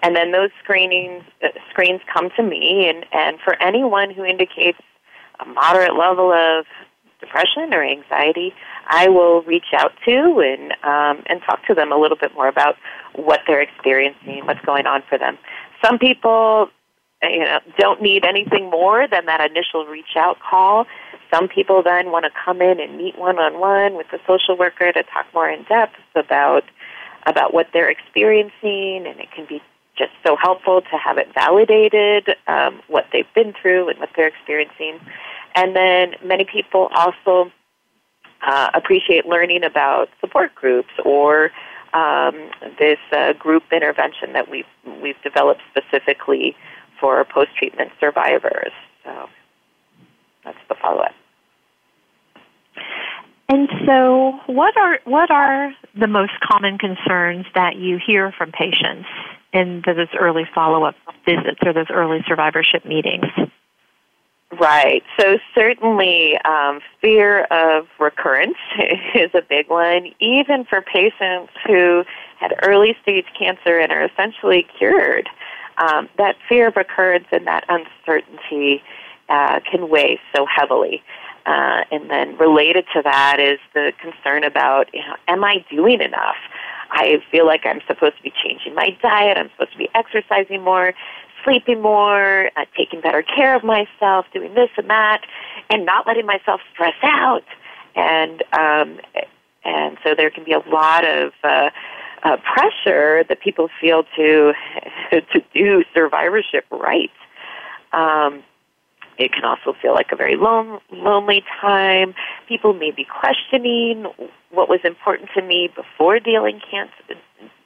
And 0.03 0.15
then 0.15 0.33
those 0.33 0.51
screenings, 0.63 1.25
uh, 1.43 1.49
screens 1.71 2.01
come 2.13 2.31
to 2.37 2.43
me, 2.43 2.89
and, 2.89 3.07
and 3.13 3.39
for 3.41 3.61
anyone 3.63 4.11
who 4.11 4.25
indicates 4.25 4.79
a 5.41 5.47
moderate 5.47 5.97
level 5.97 6.33
of 6.33 6.67
depression 7.21 7.73
or 7.73 7.83
anxiety, 7.83 8.55
I 8.89 9.09
will 9.09 9.43
reach 9.43 9.73
out 9.77 9.93
to 10.05 10.41
and 10.41 10.73
um, 10.85 11.25
and 11.27 11.41
talk 11.43 11.65
to 11.67 11.75
them 11.75 11.93
a 11.93 11.97
little 11.97 12.17
bit 12.17 12.35
more 12.35 12.49
about 12.49 12.77
what 13.15 13.41
they're 13.47 13.63
experiencing, 13.63 14.45
what's 14.45 14.65
going 14.65 14.87
on 14.87 15.03
for 15.09 15.19
them. 15.19 15.39
Some 15.85 15.99
people, 15.99 16.69
you 17.23 17.41
know, 17.41 17.61
don't 17.79 18.03
need 18.03 18.25
anything 18.25 18.71
more 18.71 19.07
than 19.09 19.27
that 19.27 19.41
initial 19.41 19.87
reach 19.87 20.17
out 20.17 20.39
call. 20.39 20.87
Some 21.33 21.49
people 21.49 21.83
then 21.83 22.13
want 22.13 22.25
to 22.25 22.31
come 22.45 22.61
in 22.63 22.79
and 22.81 22.97
meet 22.97 23.19
one 23.19 23.39
on 23.39 23.59
one 23.59 23.97
with 23.97 24.07
the 24.11 24.19
social 24.27 24.57
worker 24.57 24.93
to 24.93 25.03
talk 25.03 25.27
more 25.35 25.49
in 25.49 25.65
depth 25.65 25.97
about 26.15 26.65
about 27.27 27.53
what 27.53 27.67
they're 27.73 27.91
experiencing, 27.91 29.05
and 29.05 29.19
it 29.19 29.33
can 29.33 29.47
be 29.47 29.61
just 29.99 30.13
so 30.25 30.37
helpful 30.37 30.83
to 30.83 30.97
have 30.97 31.19
it 31.19 31.27
validated 31.35 32.37
um, 32.47 32.81
what 32.87 33.07
they've 33.13 33.33
been 33.35 33.53
through 33.61 33.89
and 33.89 33.99
what 33.99 34.11
they're 34.15 34.29
experiencing. 34.29 35.01
And 35.57 35.75
then 35.75 36.15
many 36.23 36.45
people 36.45 36.89
also 36.95 37.51
uh, 38.47 38.71
appreciate 38.75 39.27
learning 39.27 39.65
about 39.65 40.09
support 40.21 40.55
groups 40.55 40.91
or 41.05 41.51
um, 41.95 42.51
this 42.79 42.99
uh, 43.11 43.33
group 43.33 43.65
intervention 43.73 44.33
that 44.35 44.51
we've 44.51 44.67
we've 45.03 45.21
developed 45.23 45.63
specifically 45.71 46.55
for 47.01 47.25
post 47.25 47.51
treatment 47.59 47.91
survivors. 48.01 48.73
So 49.05 49.29
that's 50.45 50.59
the 50.69 50.75
follow 50.75 51.03
up. 51.03 51.15
And 53.49 53.69
so, 53.87 54.41
what 54.47 54.77
are 54.77 54.99
what 55.05 55.31
are 55.31 55.73
the 55.99 56.09
most 56.09 56.33
common 56.43 56.79
concerns 56.79 57.47
that 57.55 57.77
you 57.77 57.99
hear 58.05 58.33
from 58.37 58.51
patients 58.51 59.07
in 59.53 59.83
those 59.87 60.09
early 60.19 60.45
follow 60.53 60.85
up 60.85 60.97
visits 61.25 61.61
or 61.65 61.73
those 61.73 61.87
early 61.91 62.25
survivorship 62.27 62.85
meetings? 62.85 63.27
Right. 64.61 65.03
So 65.19 65.39
certainly, 65.55 66.39
um, 66.45 66.81
fear 67.01 67.45
of 67.45 67.87
recurrence 67.99 68.57
is 69.15 69.31
a 69.35 69.43
big 69.43 69.69
one, 69.69 70.13
even 70.21 70.65
for 70.65 70.81
patients 70.81 71.53
who 71.67 72.05
had 72.39 72.55
early 72.63 72.97
stage 73.03 73.27
cancer 73.39 73.79
and 73.79 73.91
are 73.91 74.05
essentially 74.05 74.67
cured. 74.79 75.29
Um, 75.79 76.09
that 76.19 76.37
fear 76.49 76.69
of 76.69 76.77
recurrence 76.77 77.27
and 77.33 77.47
that 77.47 77.65
uncertainty 77.69 78.83
uh, 79.29 79.61
can 79.71 79.89
weigh 79.89 80.21
so 80.35 80.47
heavily. 80.47 81.03
Uh, 81.45 81.85
and 81.93 82.11
then 82.11 82.37
related 82.39 82.85
to 82.93 83.03
that 83.03 83.39
is 83.39 83.61
the 83.73 83.93
concern 84.01 84.43
about, 84.43 84.93
you 84.93 85.01
know, 85.01 85.17
am 85.29 85.45
I 85.45 85.65
doing 85.71 86.01
enough? 86.01 86.37
I 86.91 87.23
feel 87.31 87.47
like 87.47 87.65
I'm 87.65 87.81
supposed 87.87 88.17
to 88.17 88.23
be 88.23 88.33
changing 88.43 88.75
my 88.75 88.97
diet. 89.03 89.39
I'm 89.39 89.51
supposed 89.51 89.73
to 89.73 89.79
be 89.79 89.89
exercising 89.95 90.63
more, 90.63 90.93
sleeping 91.45 91.81
more, 91.81 92.51
uh, 92.57 92.65
taking 92.77 93.01
better 93.01 93.23
care 93.23 93.55
of 93.55 93.63
myself, 93.63 94.27
doing 94.33 94.55
this 94.55 94.71
and 94.77 94.91
that, 94.91 95.23
and 95.71 95.85
not 95.87 96.07
letting 96.07 96.27
myself 96.27 96.61
stress 96.73 96.97
out. 97.03 97.45
And 97.95 98.43
um, 98.53 99.01
and 99.65 99.99
so 100.05 100.15
there 100.15 100.31
can 100.31 100.45
be 100.45 100.53
a 100.53 100.61
lot 100.69 101.05
of 101.05 101.33
uh, 101.43 101.71
uh, 102.27 102.37
pressure 102.39 103.23
that 103.29 103.41
people 103.41 103.69
feel 103.81 104.03
to 104.17 104.53
to 105.11 105.41
do 105.55 105.85
survivorship 105.95 106.65
right. 106.71 107.11
Um, 107.93 108.43
it 109.19 109.33
can 109.33 109.45
also 109.45 109.73
feel 109.81 109.95
like 109.95 110.09
a 110.13 110.17
very 110.17 110.37
lone, 110.37 110.79
lonely 110.91 111.43
time. 111.61 112.15
People 112.49 112.75
may 112.75 112.91
be 112.91 113.05
questioning 113.05 114.05
what 114.51 114.69
was 114.69 114.81
important 114.85 115.31
to 115.35 115.43
me 115.43 115.71
before 115.75 116.19
dealing 116.21 116.61
cancer, 116.71 117.19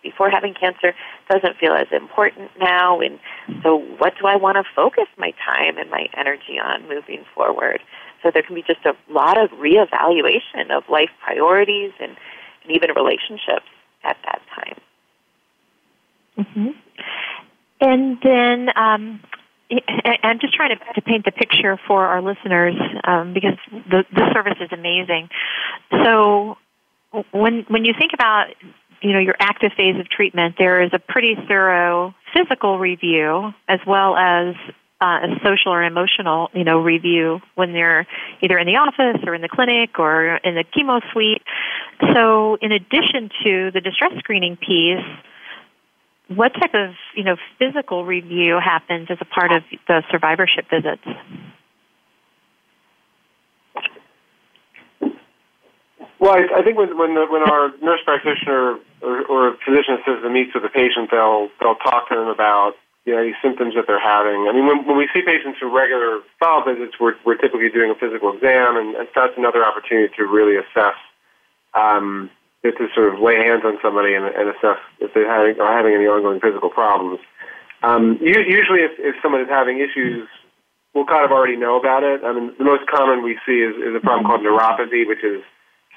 before 0.03 0.31
having 0.31 0.55
cancer 0.55 0.95
doesn't 1.29 1.57
feel 1.57 1.73
as 1.73 1.89
important 1.91 2.51
now. 2.61 3.01
And 3.01 3.19
so, 3.65 3.79
what 3.99 4.13
do 4.21 4.27
I 4.27 4.37
want 4.37 4.59
to 4.59 4.65
focus 4.77 5.07
my 5.17 5.33
time 5.45 5.79
and 5.79 5.91
my 5.91 6.07
energy 6.17 6.61
on 6.63 6.87
moving 6.87 7.25
forward? 7.35 7.81
So 8.23 8.31
there 8.33 8.43
can 8.43 8.55
be 8.55 8.63
just 8.63 8.85
a 8.85 8.93
lot 9.11 9.43
of 9.43 9.51
reevaluation 9.53 10.71
of 10.71 10.85
life 10.91 11.11
priorities 11.25 11.93
and, 11.99 12.15
and 12.63 12.77
even 12.77 12.91
relationships 12.95 13.67
at 14.05 14.17
that 14.25 14.41
time. 14.55 14.81
Mm-hmm. 16.39 16.69
And 17.81 18.19
then 18.23 18.69
um, 18.77 19.21
I'm 20.23 20.39
just 20.41 20.55
trying 20.55 20.77
to, 20.77 20.93
to, 20.95 21.03
paint 21.03 21.25
the 21.25 21.33
picture 21.33 21.79
for 21.87 22.07
our 22.07 22.21
listeners 22.21 22.75
um, 23.05 23.33
because 23.33 23.57
the, 23.71 24.05
the 24.13 24.31
service 24.35 24.59
is 24.61 24.71
amazing. 24.73 25.29
So 26.05 26.57
when 27.33 27.65
when 27.69 27.85
you 27.85 27.95
think 27.99 28.13
about 28.13 28.49
you 29.01 29.13
know 29.13 29.19
your 29.19 29.37
active 29.39 29.73
phase 29.77 29.99
of 29.99 30.09
treatment, 30.09 30.57
there 30.59 30.83
is 30.83 30.91
a 30.93 30.99
pretty 30.99 31.37
thorough 31.49 32.15
physical 32.35 32.79
review 32.79 33.53
as 33.69 33.81
well 33.87 34.17
as 34.17 34.55
uh, 35.01 35.21
a 35.25 35.41
social 35.45 35.73
or 35.73 35.83
emotional 35.83 36.51
you 36.53 36.65
know 36.65 36.81
review 36.81 37.41
when 37.55 37.73
they're 37.73 38.07
either 38.43 38.59
in 38.59 38.67
the 38.67 38.77
office 38.77 39.23
or 39.27 39.35
in 39.35 39.43
the 39.43 39.49
clinic 39.49 39.99
or 39.99 40.37
in 40.37 40.55
the 40.55 40.65
chemo 40.65 41.01
suite. 41.13 41.43
So 42.15 42.57
in 42.61 42.73
addition 42.73 43.31
to 43.45 43.71
the 43.73 43.81
distress 43.81 44.13
screening 44.19 44.57
piece 44.57 45.05
what 46.35 46.53
type 46.55 46.75
of 46.75 46.95
you 47.15 47.25
know 47.25 47.37
physical 47.59 48.05
review 48.05 48.59
happens 48.63 49.09
as 49.11 49.19
a 49.21 49.25
part 49.25 49.53
of 49.53 49.63
the 49.89 50.03
survivorship 50.11 50.67
visits? 50.71 51.03
Well, 56.21 56.37
I, 56.37 56.63
think 56.63 56.77
when 56.79 56.97
when, 56.97 57.15
when 57.15 57.43
our 57.43 57.73
nurse 57.83 58.01
practitioner 58.05 58.79
or, 59.03 59.27
or 59.27 59.57
physician 59.65 59.95
assistant 59.95 60.33
meets 60.33 60.55
with 60.55 60.63
the 60.63 60.69
patient, 60.69 61.11
they'll 61.11 61.49
they'll 61.61 61.77
talk 61.77 62.09
to 62.11 62.15
them 62.15 62.29
about 62.29 62.75
you 63.11 63.17
know 63.17 63.23
any 63.27 63.35
symptoms 63.43 63.75
that 63.75 63.91
they're 63.91 63.99
having. 63.99 64.47
I 64.47 64.55
mean, 64.55 64.71
when, 64.71 64.87
when 64.87 64.95
we 64.95 65.11
see 65.11 65.27
patients 65.27 65.59
for 65.59 65.67
regular 65.67 66.23
follow 66.39 66.63
visits, 66.63 66.95
we're 67.03 67.19
we're 67.27 67.35
typically 67.35 67.69
doing 67.75 67.91
a 67.91 67.99
physical 67.99 68.31
exam, 68.31 68.79
and, 68.79 68.95
and 68.95 69.09
that's 69.11 69.35
another 69.35 69.67
opportunity 69.67 70.15
to 70.15 70.23
really 70.31 70.55
assess 70.55 70.95
um, 71.75 72.31
to 72.63 72.87
sort 72.95 73.11
of 73.11 73.19
lay 73.19 73.35
hands 73.35 73.67
on 73.67 73.83
somebody 73.83 74.15
and, 74.15 74.31
and 74.31 74.47
assess 74.55 74.79
if 75.03 75.11
they 75.11 75.27
are 75.27 75.35
having, 75.35 75.59
having 75.59 75.95
any 75.99 76.07
ongoing 76.07 76.39
physical 76.39 76.71
problems. 76.71 77.19
Um, 77.83 78.19
usually, 78.23 78.87
if, 78.87 78.95
if 79.03 79.17
someone 79.23 79.41
is 79.41 79.49
having 79.49 79.81
issues, 79.83 80.29
we'll 80.95 81.09
kind 81.09 81.25
of 81.25 81.33
already 81.33 81.57
know 81.57 81.81
about 81.81 82.05
it. 82.05 82.23
I 82.23 82.31
mean, 82.31 82.55
the 82.59 82.65
most 82.65 82.87
common 82.87 83.25
we 83.25 83.41
see 83.43 83.67
is, 83.67 83.75
is 83.75 83.97
a 83.97 84.01
problem 84.01 84.23
called 84.23 84.47
neuropathy, 84.47 85.03
which 85.09 85.25
is 85.25 85.43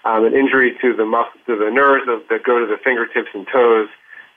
um, 0.02 0.26
an 0.26 0.34
injury 0.34 0.74
to 0.82 0.96
the 0.96 1.06
muscle, 1.06 1.38
to 1.46 1.60
the 1.60 1.70
nerves 1.70 2.08
of, 2.08 2.26
that 2.30 2.42
go 2.42 2.58
to 2.58 2.66
the 2.66 2.80
fingertips 2.82 3.30
and 3.36 3.46
toes 3.52 3.90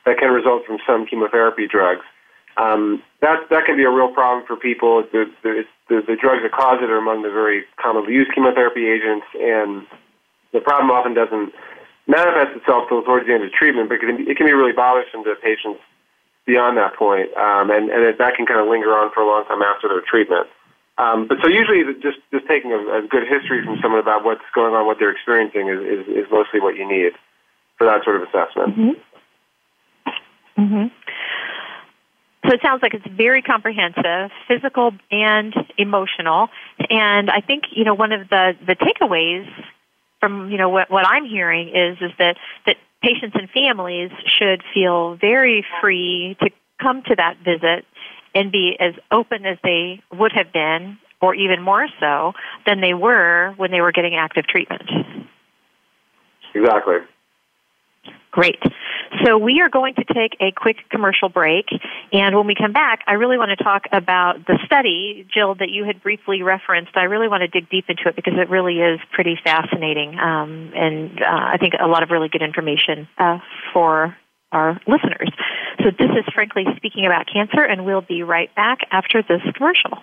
that 0.05 0.19
can 0.19 0.29
result 0.29 0.67
from 0.67 0.79
some 0.85 1.07
chemotherapy 1.07 1.67
drugs. 1.71 2.05
Um, 2.57 3.03
that 3.21 3.49
that 3.51 3.67
can 3.67 3.77
be 3.77 3.85
a 3.85 3.91
real 3.91 4.13
problem 4.13 4.47
for 4.47 4.57
people. 4.57 5.05
The, 5.13 5.27
the, 5.43 5.65
the, 5.89 6.03
the 6.07 6.17
drugs 6.17 6.43
that 6.43 6.53
cause 6.53 6.79
it 6.81 6.91
are 6.91 6.97
among 6.97 7.23
the 7.23 7.31
very 7.31 7.65
commonly 7.77 8.15
used 8.15 8.33
chemotherapy 8.35 8.89
agents, 8.89 9.27
and 9.35 9.87
the 10.53 10.61
problem 10.61 10.91
often 10.91 11.13
doesn't 11.13 11.53
manifests 12.07 12.57
itself 12.57 12.89
towards 12.89 13.27
the 13.27 13.35
end 13.35 13.45
of 13.45 13.53
treatment, 13.53 13.89
but 13.89 13.97
it 13.97 14.01
can, 14.01 14.17
be, 14.17 14.23
it 14.31 14.37
can 14.37 14.47
be 14.47 14.53
really 14.53 14.73
bothersome 14.73 15.25
to 15.25 15.35
patients 15.43 15.81
beyond 16.47 16.79
that 16.79 16.95
point, 16.95 17.29
um, 17.37 17.71
and, 17.71 17.91
and 17.91 18.07
that 18.07 18.35
can 18.37 18.47
kind 18.47 18.61
of 18.61 18.69
linger 18.69 18.95
on 18.97 19.11
for 19.13 19.21
a 19.21 19.27
long 19.27 19.45
time 19.47 19.61
after 19.61 19.89
their 19.89 20.01
treatment. 20.01 20.47
Um, 20.99 21.29
but 21.29 21.39
so 21.43 21.49
usually, 21.49 21.85
just 22.01 22.19
just 22.33 22.47
taking 22.49 22.73
a, 22.73 22.79
a 22.79 23.03
good 23.03 23.29
history 23.29 23.63
from 23.63 23.77
someone 23.83 24.01
about 24.01 24.25
what's 24.25 24.47
going 24.55 24.73
on, 24.75 24.87
what 24.87 24.97
they're 24.99 25.11
experiencing, 25.11 25.69
is, 25.69 25.81
is, 25.85 26.25
is 26.25 26.27
mostly 26.31 26.61
what 26.61 26.77
you 26.77 26.89
need 26.89 27.13
for 27.77 27.85
that 27.85 28.03
sort 28.03 28.17
of 28.17 28.23
assessment. 28.23 28.73
Mm-hmm. 28.73 30.63
Mm-hmm. 30.63 30.87
So 32.47 32.55
it 32.55 32.61
sounds 32.63 32.83
like 32.83 32.95
it's 32.95 33.07
very 33.07 33.43
comprehensive, 33.43 34.31
physical 34.47 34.93
and 35.11 35.55
emotional. 35.79 36.49
And 36.91 37.31
I 37.31 37.41
think 37.41 37.65
you 37.73 37.85
know 37.85 37.95
one 37.95 38.13
of 38.13 38.29
the 38.29 38.53
the 38.67 38.77
takeaways 38.77 39.49
from 40.21 40.51
you 40.51 40.59
know 40.59 40.69
what, 40.69 40.91
what 40.91 41.07
I'm 41.07 41.25
hearing 41.25 41.69
is 41.69 41.99
is 42.01 42.13
that 42.19 42.37
that 42.67 42.77
patients 43.03 43.37
and 43.39 43.51
families 43.51 44.11
should 44.39 44.63
feel 44.73 45.17
very 45.17 45.65
free 45.81 46.37
to 46.41 46.51
come 46.81 47.03
to 47.05 47.17
that 47.17 47.39
visit 47.45 47.85
and 48.35 48.53
be 48.53 48.77
as 48.79 48.95
open 49.11 49.47
as 49.47 49.59
they 49.63 50.03
would 50.13 50.33
have 50.33 50.53
been, 50.53 50.99
or 51.23 51.35
even 51.35 51.63
more 51.63 51.89
so 51.99 52.33
than 52.67 52.81
they 52.81 52.95
were 52.95 53.55
when 53.57 53.71
they 53.71 53.81
were 53.81 53.93
getting 53.93 54.15
active 54.15 54.47
treatment. 54.47 54.83
Exactly. 56.55 56.97
Great. 58.31 58.63
So 59.25 59.39
we 59.39 59.61
are 59.61 59.71
going 59.71 59.95
to 59.95 60.05
take 60.05 60.37
a 60.41 60.53
quick 60.53 60.77
commercial 60.91 61.29
break, 61.29 61.67
and 62.13 62.37
when 62.37 62.47
we 62.47 62.55
come 62.55 62.73
back, 62.73 63.03
I 63.07 63.15
really 63.15 63.39
want 63.39 63.57
to 63.57 63.65
talk 63.65 63.85
about 63.93 64.47
the 64.47 64.59
study, 64.67 65.27
Jill, 65.33 65.55
that 65.55 65.71
you 65.71 65.85
had 65.85 66.03
briefly 66.03 66.43
referenced. 66.43 66.97
I 66.97 67.05
really 67.05 67.29
want 67.29 67.41
to 67.43 67.49
dig 67.49 67.71
deep 67.71 67.87
into 67.89 68.09
it 68.09 68.17
because 68.17 68.35
it 68.37 68.51
really 68.51 68.81
is 68.81 69.01
pretty 69.13 69.39
fascinating, 69.43 70.19
um, 70.19 70.73
and 70.75 71.23
uh, 71.23 71.25
I 71.27 71.57
think 71.59 71.75
a 71.81 71.87
lot 71.87 72.03
of 72.03 72.11
really 72.11 72.29
good 72.29 72.43
information 72.43 73.09
uh, 73.17 73.39
for 73.73 74.17
our 74.53 74.81
listeners. 74.87 75.31
So 75.79 75.91
this 75.91 76.11
is 76.11 76.25
frankly 76.35 76.65
speaking 76.77 77.07
about 77.07 77.27
cancer, 77.33 77.63
and 77.63 77.87
we'll 77.87 78.03
be 78.03 78.23
right 78.23 78.55
back 78.55 78.81
after 78.91 79.23
this 79.23 79.41
commercial. 79.55 80.03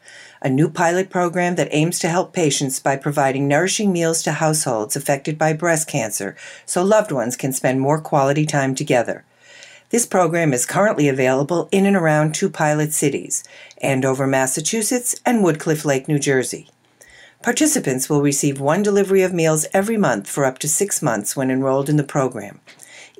a 0.41 0.49
new 0.49 0.69
pilot 0.69 1.09
program 1.09 1.55
that 1.55 1.69
aims 1.71 1.99
to 1.99 2.09
help 2.09 2.33
patients 2.33 2.79
by 2.79 2.95
providing 2.95 3.47
nourishing 3.47 3.91
meals 3.91 4.23
to 4.23 4.31
households 4.31 4.95
affected 4.95 5.37
by 5.37 5.53
breast 5.53 5.87
cancer 5.87 6.35
so 6.65 6.83
loved 6.83 7.11
ones 7.11 7.37
can 7.37 7.53
spend 7.53 7.79
more 7.79 8.01
quality 8.01 8.45
time 8.45 8.73
together. 8.73 9.23
This 9.91 10.05
program 10.05 10.53
is 10.53 10.65
currently 10.65 11.07
available 11.07 11.67
in 11.71 11.85
and 11.85 11.95
around 11.95 12.33
two 12.33 12.49
pilot 12.49 12.93
cities 12.93 13.43
Andover, 13.81 14.25
Massachusetts, 14.25 15.15
and 15.25 15.43
Woodcliff 15.43 15.85
Lake, 15.85 16.07
New 16.07 16.17
Jersey. 16.17 16.69
Participants 17.43 18.09
will 18.09 18.21
receive 18.21 18.59
one 18.59 18.83
delivery 18.83 19.21
of 19.21 19.33
meals 19.33 19.65
every 19.73 19.97
month 19.97 20.29
for 20.29 20.45
up 20.45 20.59
to 20.59 20.67
six 20.67 21.01
months 21.01 21.35
when 21.35 21.51
enrolled 21.51 21.89
in 21.89 21.97
the 21.97 22.03
program. 22.03 22.61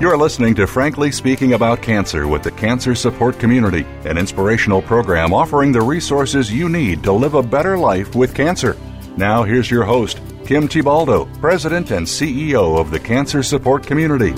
You're 0.00 0.16
listening 0.16 0.54
to 0.54 0.68
Frankly 0.68 1.10
Speaking 1.10 1.54
About 1.54 1.82
Cancer 1.82 2.28
with 2.28 2.44
the 2.44 2.52
Cancer 2.52 2.94
Support 2.94 3.40
Community, 3.40 3.84
an 4.04 4.16
inspirational 4.16 4.80
program 4.80 5.34
offering 5.34 5.72
the 5.72 5.80
resources 5.80 6.52
you 6.52 6.68
need 6.68 7.02
to 7.02 7.10
live 7.10 7.34
a 7.34 7.42
better 7.42 7.76
life 7.76 8.14
with 8.14 8.32
cancer. 8.32 8.76
Now, 9.16 9.42
here's 9.42 9.68
your 9.68 9.82
host, 9.82 10.20
Kim 10.46 10.68
Thiboldeaux, 10.68 11.40
President 11.40 11.90
and 11.90 12.06
CEO 12.06 12.78
of 12.78 12.92
the 12.92 13.00
Cancer 13.00 13.42
Support 13.42 13.88
Community. 13.88 14.30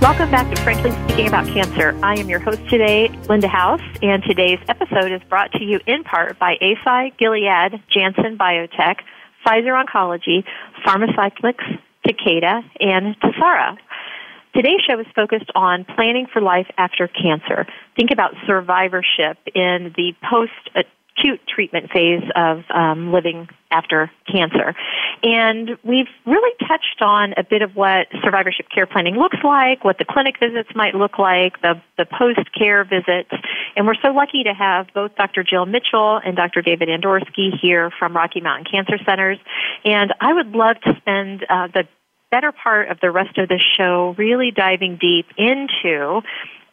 Welcome 0.00 0.30
back 0.30 0.54
to 0.54 0.62
Frankly 0.62 0.92
Speaking 0.92 1.26
About 1.26 1.48
Cancer. 1.48 1.98
I 2.04 2.20
am 2.20 2.28
your 2.28 2.38
host 2.38 2.60
today, 2.70 3.08
Linda 3.28 3.48
House, 3.48 3.82
and 4.00 4.22
today's 4.22 4.60
episode 4.68 5.10
is 5.10 5.22
brought 5.28 5.50
to 5.54 5.64
you 5.64 5.80
in 5.88 6.04
part 6.04 6.38
by 6.38 6.54
Eisai, 6.62 7.18
Gilead, 7.18 7.82
Janssen 7.90 8.38
Biotech, 8.38 8.98
Pfizer 9.44 9.84
Oncology, 9.84 10.44
Pharmacyclics, 10.86 11.80
Takeda, 12.06 12.62
and 12.80 13.18
Tesaro. 13.20 13.76
Today's 14.54 14.80
show 14.88 14.98
is 14.98 15.06
focused 15.14 15.50
on 15.54 15.84
planning 15.84 16.26
for 16.32 16.40
life 16.40 16.66
after 16.78 17.08
cancer. 17.08 17.66
Think 17.94 18.10
about 18.10 18.32
survivorship 18.46 19.36
in 19.54 19.92
the 19.96 20.14
post 20.30 20.52
acute 21.16 21.40
treatment 21.46 21.90
phase 21.92 22.22
of 22.34 22.62
um, 22.74 23.12
living 23.12 23.48
after 23.70 24.10
cancer. 24.30 24.74
And 25.22 25.70
we've 25.82 26.08
really 26.24 26.54
touched 26.66 27.00
on 27.00 27.34
a 27.36 27.42
bit 27.42 27.62
of 27.62 27.74
what 27.74 28.06
survivorship 28.22 28.66
care 28.74 28.86
planning 28.86 29.16
looks 29.16 29.38
like, 29.42 29.84
what 29.84 29.98
the 29.98 30.04
clinic 30.04 30.36
visits 30.38 30.68
might 30.74 30.94
look 30.94 31.18
like, 31.18 31.60
the, 31.62 31.80
the 31.98 32.06
post 32.06 32.52
care 32.56 32.84
visits. 32.84 33.30
And 33.76 33.86
we're 33.86 34.00
so 34.02 34.12
lucky 34.12 34.44
to 34.44 34.54
have 34.54 34.86
both 34.94 35.14
Dr. 35.16 35.42
Jill 35.42 35.66
Mitchell 35.66 36.20
and 36.24 36.36
Dr. 36.36 36.62
David 36.62 36.88
Andorsky 36.88 37.50
here 37.60 37.90
from 37.98 38.14
Rocky 38.14 38.40
Mountain 38.40 38.66
Cancer 38.70 38.98
Centers. 39.04 39.38
And 39.84 40.14
I 40.20 40.32
would 40.32 40.52
love 40.52 40.80
to 40.82 40.94
spend 41.00 41.44
uh, 41.48 41.68
the 41.68 41.88
better 42.36 42.52
part 42.52 42.90
of 42.90 43.00
the 43.00 43.10
rest 43.10 43.38
of 43.38 43.48
the 43.48 43.58
show 43.78 44.14
really 44.18 44.50
diving 44.50 44.98
deep 45.00 45.24
into 45.38 46.20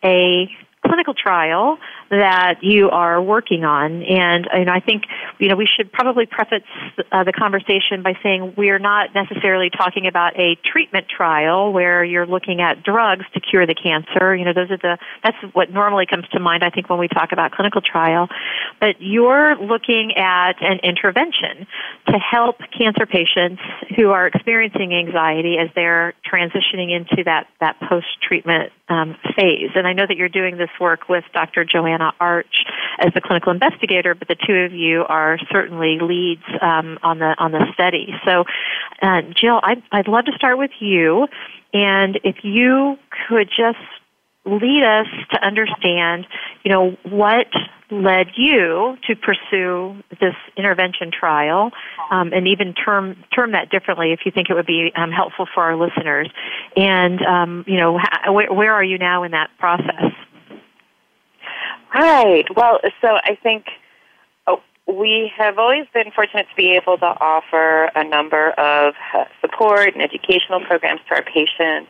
a 0.03 0.49
clinical 0.85 1.13
trial 1.13 1.77
that 2.19 2.63
you 2.63 2.89
are 2.89 3.21
working 3.21 3.63
on. 3.63 4.03
And, 4.03 4.47
I 4.69 4.79
think, 4.79 5.03
you 5.39 5.49
know, 5.49 5.55
we 5.55 5.67
should 5.67 5.91
probably 5.91 6.25
preface 6.25 6.63
uh, 7.11 7.23
the 7.23 7.33
conversation 7.33 8.01
by 8.03 8.13
saying 8.23 8.53
we're 8.57 8.79
not 8.79 9.13
necessarily 9.13 9.69
talking 9.69 10.07
about 10.07 10.39
a 10.39 10.55
treatment 10.65 11.07
trial 11.09 11.73
where 11.73 12.03
you're 12.03 12.25
looking 12.25 12.61
at 12.61 12.83
drugs 12.83 13.25
to 13.33 13.39
cure 13.39 13.65
the 13.65 13.75
cancer. 13.75 14.35
You 14.35 14.45
know, 14.45 14.53
those 14.53 14.71
are 14.71 14.77
the, 14.77 14.97
that's 15.23 15.37
what 15.53 15.71
normally 15.71 16.05
comes 16.05 16.27
to 16.29 16.39
mind, 16.39 16.63
I 16.63 16.69
think, 16.69 16.89
when 16.89 16.99
we 16.99 17.07
talk 17.07 17.31
about 17.31 17.51
clinical 17.51 17.81
trial. 17.81 18.29
But 18.79 18.95
you're 18.99 19.55
looking 19.57 20.13
at 20.17 20.61
an 20.61 20.79
intervention 20.83 21.67
to 22.07 22.17
help 22.17 22.57
cancer 22.77 23.05
patients 23.05 23.61
who 23.95 24.11
are 24.11 24.27
experiencing 24.27 24.93
anxiety 24.93 25.57
as 25.57 25.69
they're 25.75 26.13
transitioning 26.31 26.95
into 26.95 27.23
that, 27.25 27.47
that 27.59 27.79
post-treatment 27.79 28.71
um, 28.89 29.15
phase. 29.35 29.71
And 29.75 29.87
I 29.87 29.93
know 29.93 30.05
that 30.07 30.17
you're 30.17 30.29
doing 30.29 30.57
this 30.57 30.69
work 30.79 31.09
with 31.09 31.23
Dr. 31.33 31.65
Joanna 31.65 32.02
Arch 32.19 32.65
as 32.99 33.13
the 33.13 33.21
clinical 33.21 33.51
investigator, 33.51 34.15
but 34.15 34.27
the 34.27 34.35
two 34.35 34.53
of 34.53 34.73
you 34.73 35.03
are 35.07 35.37
certainly 35.51 35.99
leads 35.99 36.43
um, 36.61 36.99
on 37.03 37.19
the 37.19 37.35
on 37.37 37.51
the 37.51 37.65
study. 37.73 38.13
So, 38.25 38.45
uh, 39.01 39.21
Jill, 39.35 39.59
I'd, 39.63 39.81
I'd 39.91 40.07
love 40.07 40.25
to 40.25 40.31
start 40.35 40.57
with 40.57 40.71
you, 40.79 41.27
and 41.73 42.19
if 42.23 42.37
you 42.43 42.97
could 43.27 43.49
just 43.49 43.79
lead 44.45 44.83
us 44.83 45.07
to 45.31 45.45
understand, 45.45 46.27
you 46.63 46.71
know, 46.71 46.97
what 47.03 47.47
led 47.89 48.27
you 48.35 48.97
to 49.07 49.15
pursue 49.15 49.95
this 50.19 50.35
intervention 50.57 51.11
trial, 51.11 51.71
um, 52.11 52.33
and 52.33 52.47
even 52.47 52.73
term 52.73 53.15
term 53.33 53.51
that 53.51 53.69
differently 53.69 54.11
if 54.11 54.21
you 54.25 54.31
think 54.31 54.49
it 54.49 54.53
would 54.53 54.65
be 54.65 54.91
um, 54.95 55.11
helpful 55.11 55.47
for 55.53 55.63
our 55.63 55.75
listeners. 55.75 56.29
And 56.75 57.21
um, 57.21 57.63
you 57.67 57.77
know, 57.77 57.99
where, 58.29 58.51
where 58.51 58.73
are 58.73 58.83
you 58.83 58.97
now 58.97 59.23
in 59.23 59.31
that 59.31 59.49
process? 59.59 60.11
Right. 61.93 62.45
Well, 62.55 62.79
so 63.01 63.17
I 63.23 63.37
think 63.41 63.65
oh, 64.47 64.61
we 64.87 65.31
have 65.37 65.59
always 65.59 65.85
been 65.93 66.11
fortunate 66.11 66.47
to 66.49 66.55
be 66.55 66.75
able 66.75 66.97
to 66.97 67.05
offer 67.05 67.91
a 67.95 68.03
number 68.03 68.51
of 68.51 68.95
support 69.41 69.93
and 69.93 70.01
educational 70.01 70.59
programs 70.61 71.01
to 71.09 71.15
our 71.15 71.23
patients. 71.23 71.89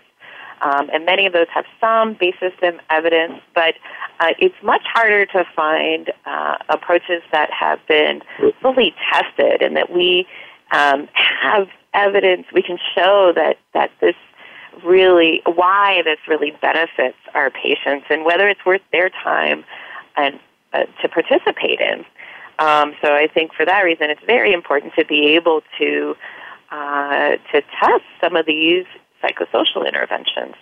Um, 0.61 0.89
and 0.93 1.05
many 1.05 1.25
of 1.25 1.33
those 1.33 1.47
have 1.53 1.65
some 1.81 2.13
basis 2.13 2.53
in 2.61 2.79
evidence, 2.89 3.41
but 3.53 3.75
uh, 4.19 4.33
it's 4.39 4.55
much 4.63 4.83
harder 4.85 5.25
to 5.25 5.43
find 5.55 6.11
uh, 6.25 6.57
approaches 6.69 7.21
that 7.33 7.49
have 7.51 7.79
been 7.87 8.21
fully 8.61 8.93
tested 9.11 9.61
and 9.61 9.75
that 9.75 9.91
we 9.91 10.25
um, 10.71 11.09
have 11.13 11.67
evidence, 11.93 12.45
we 12.53 12.61
can 12.61 12.77
show 12.95 13.33
that, 13.35 13.57
that 13.73 13.91
this 13.99 14.15
really, 14.85 15.41
why 15.45 16.01
this 16.03 16.17
really 16.27 16.51
benefits 16.61 17.17
our 17.33 17.49
patients 17.49 18.05
and 18.09 18.23
whether 18.25 18.47
it's 18.47 18.65
worth 18.65 18.81
their 18.91 19.09
time 19.09 19.65
and 20.17 20.39
uh, 20.73 20.83
to 21.01 21.09
participate 21.09 21.79
in. 21.79 22.05
Um, 22.59 22.93
so 23.01 23.13
I 23.13 23.27
think 23.33 23.53
for 23.53 23.65
that 23.65 23.81
reason, 23.81 24.09
it's 24.09 24.23
very 24.25 24.53
important 24.53 24.93
to 24.97 25.05
be 25.05 25.35
able 25.35 25.61
to 25.79 26.15
uh, 26.71 27.37
to 27.51 27.61
test 27.79 28.03
some 28.19 28.35
of 28.35 28.45
these 28.45 28.85
psychosocial 29.23 29.87
interventions. 29.87 30.55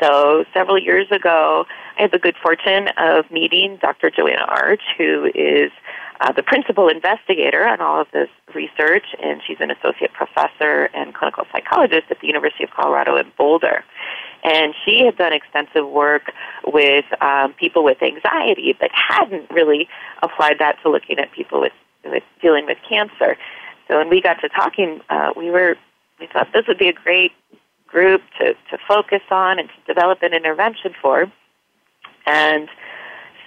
So 0.00 0.44
several 0.52 0.78
years 0.78 1.06
ago, 1.10 1.66
I 1.98 2.02
had 2.02 2.12
the 2.12 2.18
good 2.18 2.36
fortune 2.42 2.88
of 2.96 3.30
meeting 3.30 3.78
Dr. 3.80 4.10
Joanna 4.10 4.44
Arch, 4.46 4.82
who 4.96 5.30
is 5.34 5.70
uh, 6.20 6.32
the 6.32 6.42
principal 6.42 6.88
investigator 6.88 7.66
on 7.66 7.80
all 7.80 8.00
of 8.00 8.08
this 8.12 8.28
research, 8.54 9.04
and 9.22 9.40
she's 9.46 9.56
an 9.60 9.70
associate 9.70 10.12
professor 10.12 10.90
and 10.94 11.14
clinical 11.14 11.44
psychologist 11.50 12.04
at 12.10 12.20
the 12.20 12.26
University 12.26 12.62
of 12.64 12.70
Colorado 12.70 13.16
in 13.16 13.32
Boulder. 13.38 13.84
And 14.42 14.74
she 14.84 15.04
had 15.04 15.16
done 15.16 15.32
extensive 15.32 15.86
work 15.86 16.32
with 16.66 17.04
um, 17.20 17.52
people 17.54 17.84
with 17.84 18.02
anxiety, 18.02 18.74
but 18.78 18.90
hadn't 18.92 19.50
really 19.50 19.88
applied 20.22 20.58
that 20.58 20.76
to 20.82 20.90
looking 20.90 21.18
at 21.18 21.30
people 21.32 21.60
with, 21.60 21.72
with 22.04 22.22
dealing 22.40 22.66
with 22.66 22.78
cancer. 22.88 23.36
So 23.88 23.98
when 23.98 24.08
we 24.08 24.20
got 24.22 24.40
to 24.40 24.48
talking, 24.48 25.00
uh, 25.10 25.32
we 25.36 25.50
were 25.50 25.76
we 26.20 26.26
thought 26.26 26.48
this 26.52 26.66
would 26.68 26.78
be 26.78 26.88
a 26.88 26.92
great 26.92 27.32
group 27.86 28.22
to, 28.38 28.54
to 28.54 28.78
focus 28.86 29.22
on 29.30 29.58
and 29.58 29.68
to 29.68 29.94
develop 29.94 30.22
an 30.22 30.32
intervention 30.32 30.94
for. 31.00 31.32
And 32.26 32.68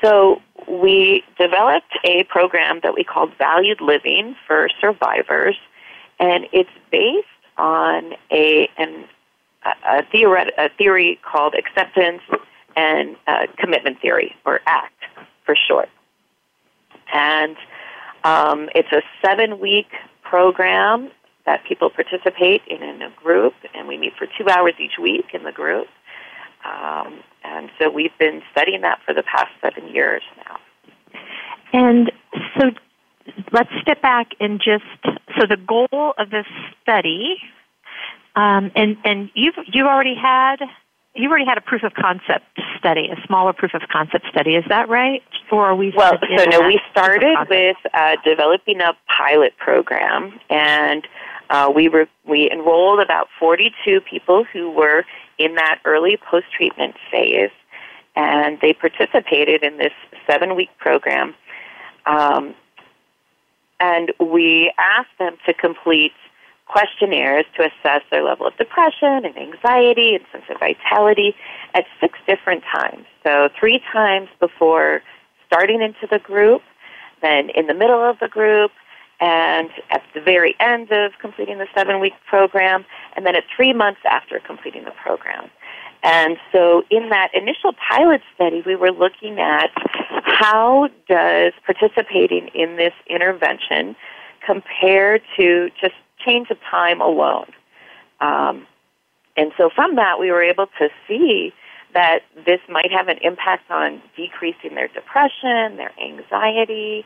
so 0.04 0.41
we 0.68 1.24
developed 1.39 1.98
a 2.04 2.24
program 2.26 2.82
that 2.84 2.94
we 2.94 3.04
called 3.04 3.32
Valued 3.38 3.80
Living 3.80 4.36
for 4.46 4.68
Survivors, 4.82 5.56
and 6.20 6.46
it's 6.52 6.70
based 6.91 7.28
on 7.58 8.14
a 8.32 8.70
an, 8.78 9.06
a, 9.66 10.03
theoret- 10.14 10.51
a 10.57 10.70
theory 10.78 11.20
called 11.24 11.55
acceptance 11.55 12.22
and 12.76 13.16
uh, 13.28 13.47
commitment 13.57 13.99
theory, 14.01 14.36
or 14.45 14.59
ACT 14.66 14.93
for 15.45 15.55
short. 15.55 15.89
And 17.14 17.55
um, 18.24 18.70
it's 18.74 18.91
a 18.91 19.01
seven 19.24 19.59
week 19.59 19.88
program 20.24 21.11
that 21.45 21.64
people 21.66 21.89
participate 21.89 22.61
in 22.68 22.82
in 22.82 23.01
a 23.01 23.11
group, 23.22 23.53
and 23.76 23.88
we 23.88 23.97
meet 23.97 24.14
for 24.18 24.28
two 24.38 24.49
hours 24.49 24.74
each 24.80 24.97
week 25.01 25.26
in 25.34 25.43
the 25.43 25.51
group. 25.51 25.88
Um, 26.66 27.20
and 27.43 27.70
so 27.78 27.89
we've 27.89 28.18
been 28.18 28.41
studying 28.51 28.82
that 28.82 28.99
for 29.05 29.14
the 29.14 29.24
past 29.24 29.51
seven 29.61 29.93
years 29.93 30.24
now. 30.38 30.59
And 31.74 32.11
so 32.57 32.72
let's 33.51 33.70
step 33.82 34.01
back 34.01 34.32
and 34.39 34.59
just 34.59 34.86
so 35.38 35.45
the 35.47 35.57
goal 35.57 36.14
of 36.18 36.30
this 36.30 36.45
study, 36.82 37.38
um, 38.36 38.71
and 38.75 38.97
and 39.03 39.29
you've 39.36 39.55
you 39.71 39.88
already 39.88 40.15
had 40.15 40.57
you've 41.15 41.29
already 41.29 41.45
had 41.45 41.57
a 41.57 41.61
proof 41.61 41.84
of 41.84 41.93
concept 41.93 42.45
study, 42.77 43.09
a 43.09 43.27
smaller 43.27 43.53
proof 43.53 43.73
of 43.73 43.81
concept 43.91 44.25
study. 44.29 44.55
Is 44.55 44.65
that 44.69 44.89
right? 44.89 45.21
Or 45.51 45.65
are 45.65 45.75
we? 45.75 45.93
Well, 45.95 46.17
so 46.38 46.45
no, 46.45 46.61
we 46.61 46.79
started 46.91 47.36
with 47.49 47.77
uh, 47.93 48.15
developing 48.25 48.81
a 48.81 48.93
pilot 49.07 49.55
program, 49.57 50.39
and 50.49 51.07
uh, 51.49 51.71
we 51.73 51.89
were 51.89 52.07
we 52.27 52.49
enrolled 52.51 52.99
about 52.99 53.27
42 53.39 54.01
people 54.01 54.43
who 54.51 54.71
were 54.71 55.03
in 55.38 55.55
that 55.55 55.79
early 55.86 56.17
post 56.17 56.45
treatment 56.55 56.95
phase, 57.11 57.51
and 58.15 58.59
they 58.61 58.73
participated 58.73 59.63
in 59.63 59.77
this 59.77 59.93
seven 60.27 60.55
week 60.55 60.69
program. 60.79 61.36
Um, 62.05 62.55
and 63.79 64.11
we 64.19 64.73
asked 64.77 65.17
them 65.19 65.36
to 65.45 65.53
complete 65.53 66.13
questionnaires 66.74 67.45
to 67.55 67.61
assess 67.61 68.01
their 68.09 68.24
level 68.24 68.47
of 68.47 68.57
depression 68.57 69.26
and 69.26 69.38
anxiety 69.38 70.15
and 70.15 70.26
sense 70.32 70.45
of 70.49 70.59
vitality 70.59 71.36
at 71.76 71.86
six 72.01 72.17
different 72.28 72.63
times. 72.76 73.05
So, 73.24 73.49
three 73.59 73.80
times 73.93 74.28
before 74.39 75.01
starting 75.45 75.84
into 75.84 76.07
the 76.09 76.17
group, 76.17 76.63
then 77.21 77.51
in 77.51 77.67
the 77.67 77.76
middle 77.76 78.01
of 78.01 78.17
the 78.19 78.28
group, 78.28 78.71
and 79.19 79.69
at 79.91 80.01
the 80.15 80.21
very 80.21 80.55
end 80.59 80.91
of 80.91 81.11
completing 81.21 81.59
the 81.59 81.67
seven 81.76 81.99
week 81.99 82.13
program, 82.28 82.86
and 83.15 83.24
then 83.26 83.36
at 83.36 83.43
three 83.55 83.71
months 83.71 84.01
after 84.09 84.39
completing 84.39 84.84
the 84.84 84.95
program. 85.03 85.51
And 86.01 86.38
so 86.51 86.84
in 86.89 87.09
that 87.09 87.30
initial 87.36 87.74
pilot 87.88 88.21
study, 88.34 88.63
we 88.65 88.76
were 88.76 88.91
looking 88.91 89.39
at 89.39 89.69
how 90.24 90.89
does 91.07 91.53
participating 91.65 92.49
in 92.55 92.78
this 92.78 92.93
intervention 93.07 93.95
compare 94.45 95.19
to 95.38 95.69
just 95.80 95.93
change 96.26 96.49
of 96.49 96.57
time 96.69 97.01
alone. 97.01 97.51
Um, 98.21 98.67
and 99.36 99.51
so 99.57 99.69
from 99.74 99.95
that, 99.95 100.19
we 100.19 100.32
were 100.32 100.43
able 100.43 100.67
to 100.80 100.89
see 101.07 101.53
that 101.93 102.19
this 102.45 102.59
might 102.69 102.91
have 102.91 103.07
an 103.07 103.17
impact 103.21 103.69
on 103.69 104.01
decreasing 104.15 104.76
their 104.76 104.88
depression, 104.88 105.78
their 105.78 105.91
anxiety, 106.01 107.05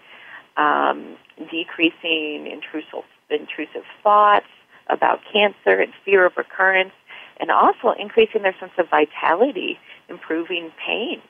um, 0.55 1.17
decreasing 1.51 2.47
intrusive, 2.47 3.03
intrusive 3.29 3.83
thoughts 4.01 4.47
about 4.89 5.19
cancer 5.31 5.81
and 5.81 5.93
fear 6.05 6.25
of 6.25 6.33
recurrence, 6.37 6.93
and 7.39 7.51
also 7.51 7.93
increasing 7.99 8.41
their 8.41 8.55
sense 8.59 8.71
of 8.77 8.89
vitality, 8.89 9.77
improving 10.09 10.71
pain. 10.85 11.21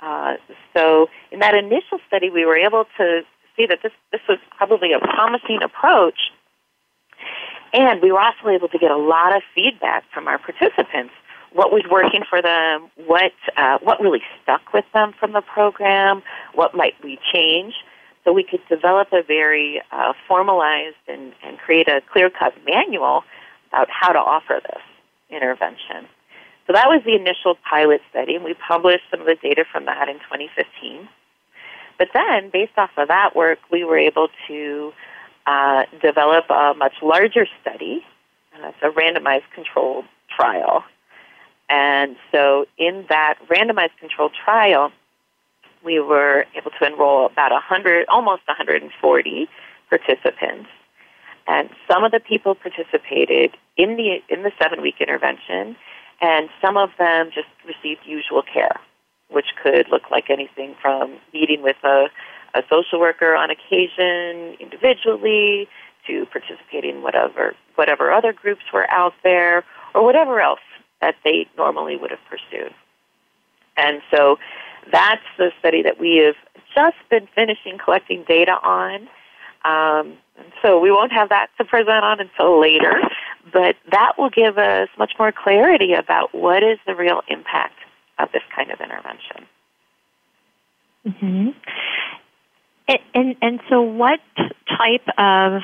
Uh, 0.00 0.34
so 0.76 1.08
in 1.30 1.40
that 1.40 1.54
initial 1.54 1.98
study, 2.06 2.30
we 2.30 2.44
were 2.44 2.56
able 2.56 2.84
to 2.96 3.22
see 3.56 3.66
that 3.66 3.80
this, 3.82 3.92
this 4.12 4.20
was 4.28 4.38
probably 4.56 4.92
a 4.92 4.98
promising 4.98 5.60
approach. 5.62 6.30
And 7.72 8.00
we 8.02 8.12
were 8.12 8.20
also 8.20 8.48
able 8.48 8.68
to 8.68 8.78
get 8.78 8.90
a 8.90 8.96
lot 8.96 9.36
of 9.36 9.42
feedback 9.54 10.04
from 10.12 10.26
our 10.26 10.38
participants. 10.38 11.12
What 11.52 11.72
was 11.72 11.82
working 11.90 12.22
for 12.28 12.42
them? 12.42 12.90
What 13.06 13.32
uh, 13.56 13.78
what 13.82 14.00
really 14.00 14.22
stuck 14.42 14.72
with 14.72 14.84
them 14.92 15.14
from 15.18 15.32
the 15.32 15.40
program? 15.40 16.22
What 16.54 16.74
might 16.74 16.94
we 17.02 17.18
change? 17.32 17.74
So 18.24 18.32
we 18.32 18.44
could 18.44 18.60
develop 18.68 19.08
a 19.12 19.22
very 19.22 19.80
uh, 19.90 20.12
formalized 20.26 20.96
and, 21.06 21.32
and 21.42 21.56
create 21.58 21.88
a 21.88 22.02
clear 22.12 22.28
cut 22.28 22.52
manual 22.66 23.24
about 23.70 23.88
how 23.90 24.12
to 24.12 24.18
offer 24.18 24.60
this 24.62 24.82
intervention. 25.30 26.06
So 26.66 26.74
that 26.74 26.86
was 26.88 27.00
the 27.06 27.14
initial 27.14 27.56
pilot 27.68 28.02
study, 28.10 28.34
and 28.34 28.44
we 28.44 28.54
published 28.54 29.04
some 29.10 29.20
of 29.20 29.26
the 29.26 29.36
data 29.36 29.64
from 29.72 29.86
that 29.86 30.08
in 30.10 30.16
2015. 30.16 31.08
But 31.98 32.08
then, 32.12 32.50
based 32.52 32.76
off 32.76 32.90
of 32.98 33.08
that 33.08 33.34
work, 33.34 33.58
we 33.72 33.84
were 33.84 33.98
able 33.98 34.28
to 34.48 34.92
uh, 35.48 35.84
develop 36.02 36.44
a 36.50 36.74
much 36.76 36.92
larger 37.02 37.46
study. 37.60 38.04
Uh, 38.54 38.72
a 38.82 38.90
randomized 38.90 39.48
controlled 39.54 40.04
trial. 40.34 40.84
And 41.68 42.16
so, 42.32 42.66
in 42.76 43.06
that 43.08 43.36
randomized 43.48 43.96
controlled 44.00 44.32
trial, 44.44 44.90
we 45.84 46.00
were 46.00 46.44
able 46.56 46.70
to 46.78 46.86
enroll 46.86 47.26
about 47.26 47.52
100, 47.52 48.06
almost 48.08 48.42
140 48.46 49.48
participants. 49.88 50.68
And 51.46 51.70
some 51.90 52.04
of 52.04 52.12
the 52.12 52.20
people 52.20 52.54
participated 52.54 53.56
in 53.76 53.96
the 53.96 54.18
in 54.28 54.42
the 54.42 54.52
seven 54.60 54.82
week 54.82 54.96
intervention, 55.00 55.76
and 56.20 56.48
some 56.60 56.76
of 56.76 56.90
them 56.98 57.30
just 57.34 57.48
received 57.64 58.00
usual 58.04 58.42
care, 58.42 58.80
which 59.30 59.46
could 59.62 59.88
look 59.88 60.10
like 60.10 60.30
anything 60.30 60.74
from 60.82 61.16
meeting 61.32 61.62
with 61.62 61.76
a, 61.84 62.06
a 62.54 62.62
social 62.70 63.00
worker 63.00 63.34
on 63.34 63.50
occasion 63.50 64.56
individually 64.60 65.68
to 66.06 66.26
participating 66.26 66.96
in 66.96 67.02
whatever 67.02 67.54
whatever 67.74 68.10
other 68.10 68.32
groups 68.32 68.62
were 68.72 68.90
out 68.90 69.14
there 69.22 69.64
or 69.94 70.04
whatever 70.04 70.40
else 70.40 70.60
that 71.00 71.14
they 71.24 71.46
normally 71.56 71.96
would 71.96 72.10
have 72.10 72.20
pursued. 72.28 72.74
And 73.76 74.00
so 74.10 74.38
that's 74.90 75.22
the 75.36 75.52
study 75.60 75.82
that 75.82 76.00
we 76.00 76.16
have 76.16 76.34
just 76.74 76.96
been 77.10 77.28
finishing 77.34 77.78
collecting 77.82 78.24
data 78.26 78.52
on. 78.62 79.08
Um, 79.64 80.14
so 80.62 80.78
we 80.80 80.90
won't 80.90 81.12
have 81.12 81.28
that 81.28 81.48
to 81.58 81.64
present 81.64 82.04
on 82.04 82.20
until 82.20 82.60
later, 82.60 82.94
but 83.52 83.76
that 83.90 84.12
will 84.18 84.30
give 84.30 84.58
us 84.58 84.88
much 84.98 85.12
more 85.18 85.32
clarity 85.32 85.92
about 85.92 86.34
what 86.34 86.62
is 86.62 86.78
the 86.86 86.94
real 86.94 87.22
impact 87.28 87.74
of 88.18 88.30
this 88.32 88.42
kind 88.54 88.70
of 88.70 88.80
intervention. 88.80 89.46
Mm-hmm. 91.06 91.48
And, 92.88 93.36
and, 93.42 93.60
so, 93.68 93.82
what 93.82 94.20
type 94.78 95.06
of 95.18 95.62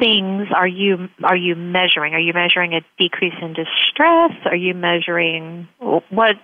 things 0.00 0.48
are 0.54 0.66
you 0.66 1.08
are 1.22 1.36
you 1.36 1.54
measuring? 1.54 2.14
Are 2.14 2.20
you 2.20 2.32
measuring 2.32 2.72
a 2.72 2.80
decrease 2.98 3.34
in 3.42 3.52
distress? 3.52 4.32
Are 4.46 4.56
you 4.56 4.74
measuring 4.74 5.68
what 5.78 6.36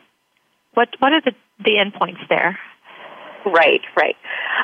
what 0.74 0.88
what 0.98 1.12
are 1.12 1.20
the 1.20 1.32
the 1.64 1.76
endpoints 1.76 2.28
there? 2.28 2.58
Right, 3.46 3.80
right. 3.96 4.16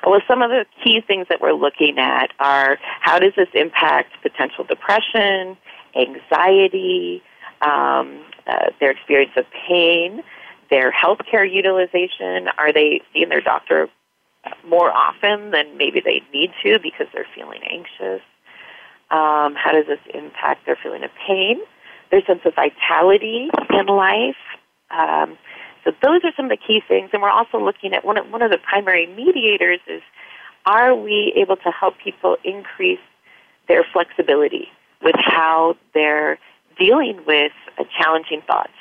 Well, 0.06 0.20
some 0.28 0.42
of 0.42 0.50
the 0.50 0.64
key 0.84 1.00
things 1.00 1.26
that 1.30 1.40
we're 1.40 1.52
looking 1.52 1.98
at 1.98 2.30
are 2.38 2.78
how 3.00 3.18
does 3.18 3.32
this 3.36 3.48
impact 3.54 4.12
potential 4.22 4.64
depression, 4.64 5.56
anxiety, 5.96 7.22
um, 7.62 8.20
uh, 8.46 8.70
their 8.80 8.90
experience 8.90 9.32
of 9.36 9.46
pain, 9.66 10.22
their 10.70 10.92
healthcare 10.92 11.50
utilization. 11.50 12.48
Are 12.58 12.72
they 12.72 13.00
seeing 13.12 13.30
their 13.30 13.40
doctor 13.40 13.88
more 14.66 14.90
often 14.90 15.50
than 15.50 15.76
maybe 15.76 16.00
they 16.00 16.22
need 16.32 16.50
to 16.62 16.78
because 16.82 17.06
they're 17.12 17.26
feeling 17.34 17.60
anxious? 17.70 18.22
Um, 19.10 19.54
how 19.54 19.72
does 19.72 19.86
this 19.86 20.00
impact 20.12 20.66
their 20.66 20.76
feeling 20.82 21.02
of 21.02 21.10
pain, 21.26 21.58
their 22.10 22.22
sense 22.26 22.40
of 22.44 22.54
vitality 22.54 23.48
in 23.70 23.86
life? 23.86 24.36
Um, 24.90 25.38
so 25.84 25.92
those 26.02 26.20
are 26.24 26.32
some 26.36 26.46
of 26.46 26.50
the 26.50 26.58
key 26.58 26.82
things. 26.86 27.10
And 27.12 27.22
we're 27.22 27.30
also 27.30 27.58
looking 27.58 27.94
at 27.94 28.04
one 28.04 28.18
of, 28.18 28.30
one 28.30 28.42
of 28.42 28.50
the 28.50 28.58
primary 28.58 29.06
mediators 29.06 29.80
is 29.86 30.02
are 30.66 30.94
we 30.94 31.32
able 31.36 31.56
to 31.56 31.70
help 31.70 31.94
people 32.02 32.36
increase 32.44 33.00
their 33.68 33.84
flexibility 33.92 34.68
with 35.02 35.16
how 35.18 35.76
they're 35.94 36.38
dealing 36.78 37.20
with 37.26 37.52
challenging 37.98 38.42
thoughts 38.46 38.72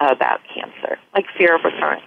about 0.00 0.40
cancer, 0.52 0.98
like 1.14 1.26
fear 1.38 1.54
of 1.54 1.62
recurrence? 1.64 2.02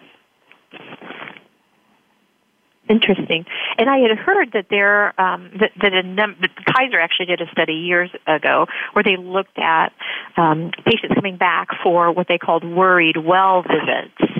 Interesting. 2.89 3.45
And 3.77 3.87
I 3.87 3.99
had 3.99 4.17
heard 4.17 4.51
that 4.53 4.65
there 4.71 5.19
um, 5.21 5.51
that, 5.59 5.71
that, 5.79 5.93
a 5.93 6.01
num- 6.01 6.37
that 6.41 6.49
Kaiser 6.65 6.99
actually 6.99 7.27
did 7.27 7.39
a 7.39 7.49
study 7.51 7.73
years 7.73 8.09
ago 8.25 8.65
where 8.93 9.03
they 9.03 9.15
looked 9.15 9.59
at 9.59 9.93
um, 10.37 10.71
patients 10.85 11.13
coming 11.13 11.37
back 11.37 11.67
for 11.83 12.11
what 12.11 12.27
they 12.27 12.39
called 12.39 12.63
worried 12.63 13.17
well 13.17 13.61
visits. 13.61 14.33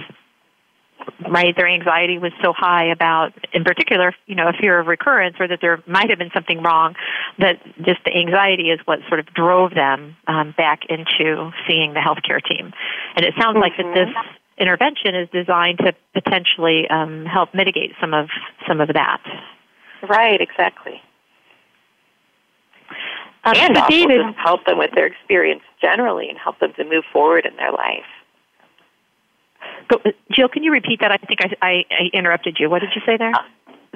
Right, 1.30 1.56
their 1.56 1.68
anxiety 1.68 2.18
was 2.18 2.32
so 2.42 2.54
high 2.56 2.86
about, 2.92 3.34
in 3.54 3.64
particular, 3.64 4.16
you 4.26 4.36
know, 4.36 4.48
a 4.48 4.54
fear 4.54 4.80
of 4.80 4.88
recurrence, 4.88 5.36
or 5.40 5.48
that 5.48 5.60
there 5.62 5.82
might 5.86 6.10
have 6.10 6.18
been 6.18 6.32
something 6.34 6.62
wrong. 6.62 6.96
That 7.40 7.62
just 7.78 8.04
the 8.06 8.16
anxiety 8.16 8.70
is 8.70 8.80
what 8.86 9.00
sort 9.08 9.20
of 9.20 9.28
drove 9.34 9.74
them 9.74 10.16
um, 10.28 10.54
back 10.58 10.82
into 10.88 11.52
seeing 11.68 11.94
the 11.94 12.00
healthcare 12.00 12.44
team. 12.44 12.74
And 13.16 13.26
it 13.26 13.34
sounds 13.40 13.56
mm-hmm. 13.56 13.62
like 13.62 13.78
that 13.78 13.94
this 13.94 14.39
intervention 14.60 15.16
is 15.16 15.30
designed 15.32 15.80
to 15.80 15.94
potentially 16.14 16.88
um, 16.90 17.26
help 17.26 17.54
mitigate 17.54 17.92
some 18.00 18.14
of 18.14 18.30
some 18.68 18.82
of 18.82 18.90
that. 18.90 19.22
Right, 20.08 20.40
exactly. 20.42 21.02
Um, 23.44 23.54
and 23.56 23.76
so 23.76 23.82
also 23.82 23.92
David, 23.92 24.22
just 24.26 24.38
help 24.38 24.66
them 24.66 24.78
with 24.78 24.92
their 24.92 25.06
experience 25.06 25.62
generally 25.82 26.30
and 26.30 26.38
help 26.38 26.60
them 26.60 26.74
to 26.74 26.84
move 26.84 27.04
forward 27.12 27.46
in 27.46 27.56
their 27.56 27.72
life. 27.72 28.06
Go, 29.88 29.98
Jill, 30.32 30.50
can 30.50 30.64
you 30.64 30.72
repeat 30.72 31.00
that? 31.02 31.12
I 31.12 31.18
think 31.18 31.40
I, 31.42 31.56
I, 31.62 31.86
I 31.90 32.10
interrupted 32.14 32.58
you. 32.60 32.70
What 32.70 32.80
did 32.80 32.90
you 32.96 33.02
say 33.06 33.18
there? 33.18 33.34
Uh, 33.34 33.44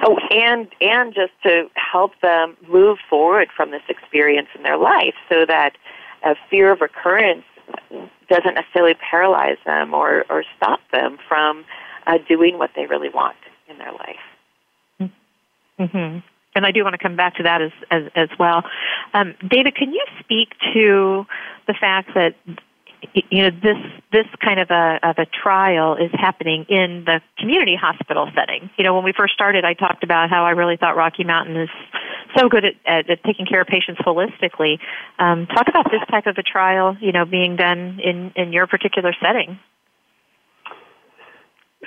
oh, 0.04 0.18
and 0.32 0.68
and 0.82 1.14
just 1.14 1.34
to 1.44 1.70
help 1.76 2.12
them 2.22 2.56
move 2.68 2.98
forward 3.10 3.50
from 3.56 3.72
this 3.72 3.84
experience 3.90 4.48
in 4.56 4.64
their 4.64 4.78
life, 4.78 5.16
so 5.30 5.46
that 5.46 5.78
a 6.24 6.36
fear 6.50 6.72
of 6.72 6.82
recurrence 6.82 7.44
doesn't 8.34 8.56
necessarily 8.56 8.96
paralyze 8.96 9.58
them 9.66 9.94
or, 9.94 10.26
or 10.30 10.44
stop 10.58 10.80
them 10.92 11.18
from 11.28 11.66
uh, 12.08 12.18
doing 12.28 12.58
what 12.58 12.72
they 12.76 12.88
really 12.88 13.10
want 13.10 13.38
in 13.70 13.78
their 13.78 13.92
life. 13.92 15.10
Mm-hmm. 15.80 16.20
And 16.56 16.66
I 16.66 16.72
do 16.72 16.84
want 16.84 16.94
to 16.94 17.00
come 17.02 17.16
back 17.16 17.36
to 17.36 17.44
that 17.44 17.62
as 17.62 17.72
as, 17.90 18.04
as 18.16 18.30
well. 18.38 18.64
Um, 19.14 19.34
David, 19.48 19.76
can 19.76 19.92
you 19.92 20.06
speak 20.20 20.50
to 20.74 21.26
the 21.68 21.74
fact 21.74 22.10
that 22.14 22.36
you 23.14 23.44
know 23.44 23.50
this 23.50 23.78
this 24.12 24.26
kind 24.44 24.60
of 24.60 24.70
a 24.72 25.00
of 25.04 25.18
a 25.18 25.26
trial 25.26 25.96
is 25.96 26.12
happening 26.14 26.66
in 26.70 27.04
the 27.06 27.22
community 27.38 27.76
hospital 27.76 28.30
setting. 28.36 28.70
You 28.78 28.84
know, 28.84 28.96
when 28.96 29.04
we 29.04 29.14
first 29.16 29.34
started, 29.34 29.66
I 29.66 29.74
talked 29.74 30.04
about 30.04 30.30
how 30.30 30.46
I 30.46 30.52
really 30.52 30.78
thought 30.78 30.96
Rocky 30.96 31.24
Mountain 31.24 31.58
is 31.58 31.70
so 32.36 32.50
good 32.50 32.66
at, 32.66 32.74
at, 32.86 33.10
at 33.10 33.24
taking 33.24 33.46
care 33.46 33.62
of 33.62 33.68
patients 33.68 34.02
holistically. 34.02 34.80
Um, 35.20 35.48
talk 35.48 35.68
about 35.68 35.92
this 35.92 36.02
type 36.10 36.26
of 36.26 36.38
a 36.38 36.44
trial, 36.44 36.98
you 37.00 37.12
know, 37.12 37.26
being 37.26 37.56
done 37.56 38.00
in 38.04 38.32
in 38.36 38.54
your 38.54 38.68
particular 38.68 39.14
setting. 39.22 39.60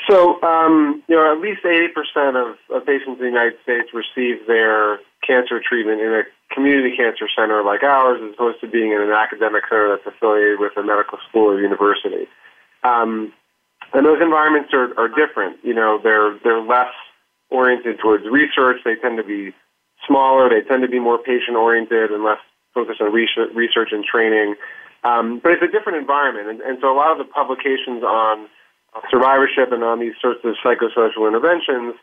So, 0.09 0.43
um, 0.43 1.03
you 1.09 1.17
know, 1.17 1.33
at 1.33 1.41
least 1.41 1.65
80% 1.65 2.37
of, 2.37 2.59
of 2.69 2.87
patients 2.87 3.17
in 3.17 3.25
the 3.25 3.33
United 3.33 3.57
States 3.63 3.89
receive 3.95 4.47
their 4.47 4.99
cancer 5.27 5.61
treatment 5.61 6.01
in 6.01 6.13
a 6.13 6.23
community 6.53 6.95
cancer 6.95 7.27
center 7.35 7.65
like 7.65 7.83
ours 7.83 8.21
as 8.23 8.35
opposed 8.35 8.61
to 8.61 8.69
being 8.69 8.93
in 8.93 9.01
an 9.01 9.11
academic 9.11 9.65
center 9.69 9.97
that's 9.97 10.07
affiliated 10.07 10.61
with 10.61 10.77
a 10.77 10.83
medical 10.83 11.19
school 11.29 11.51
or 11.51 11.61
university. 11.61 12.29
Um, 12.85 13.33
and 13.95 14.05
those 14.05 14.21
environments 14.21 14.71
are, 14.75 14.93
are 15.01 15.09
different. 15.09 15.59
You 15.65 15.75
know, 15.75 15.99
they're, 16.03 16.39
they're 16.45 16.61
less 16.61 16.93
oriented 17.51 17.99
towards 17.99 18.25
research. 18.27 18.83
They 18.85 18.97
tend 18.97 19.17
to 19.17 19.25
be 19.25 19.55
smaller. 20.07 20.51
They 20.51 20.67
tend 20.69 20.83
to 20.83 20.89
be 20.89 21.01
more 21.01 21.19
patient 21.19 21.57
oriented 21.57 22.11
and 22.11 22.23
less 22.23 22.39
focused 22.75 23.01
on 23.01 23.13
research, 23.13 23.51
research 23.55 23.89
and 23.93 24.05
training. 24.05 24.57
Um, 25.05 25.41
but 25.43 25.53
it's 25.53 25.63
a 25.63 25.73
different 25.73 25.99
environment. 25.99 26.49
And, 26.49 26.61
and 26.61 26.79
so 26.81 26.93
a 26.93 26.97
lot 26.97 27.13
of 27.13 27.19
the 27.19 27.25
publications 27.33 28.03
on 28.03 28.49
survivorship 29.11 29.73
and 29.73 29.83
on 29.85 30.01
these 30.01 30.15
sorts 30.21 30.41
of 30.45 30.55
psychosocial 30.65 31.27
interventions, 31.27 31.95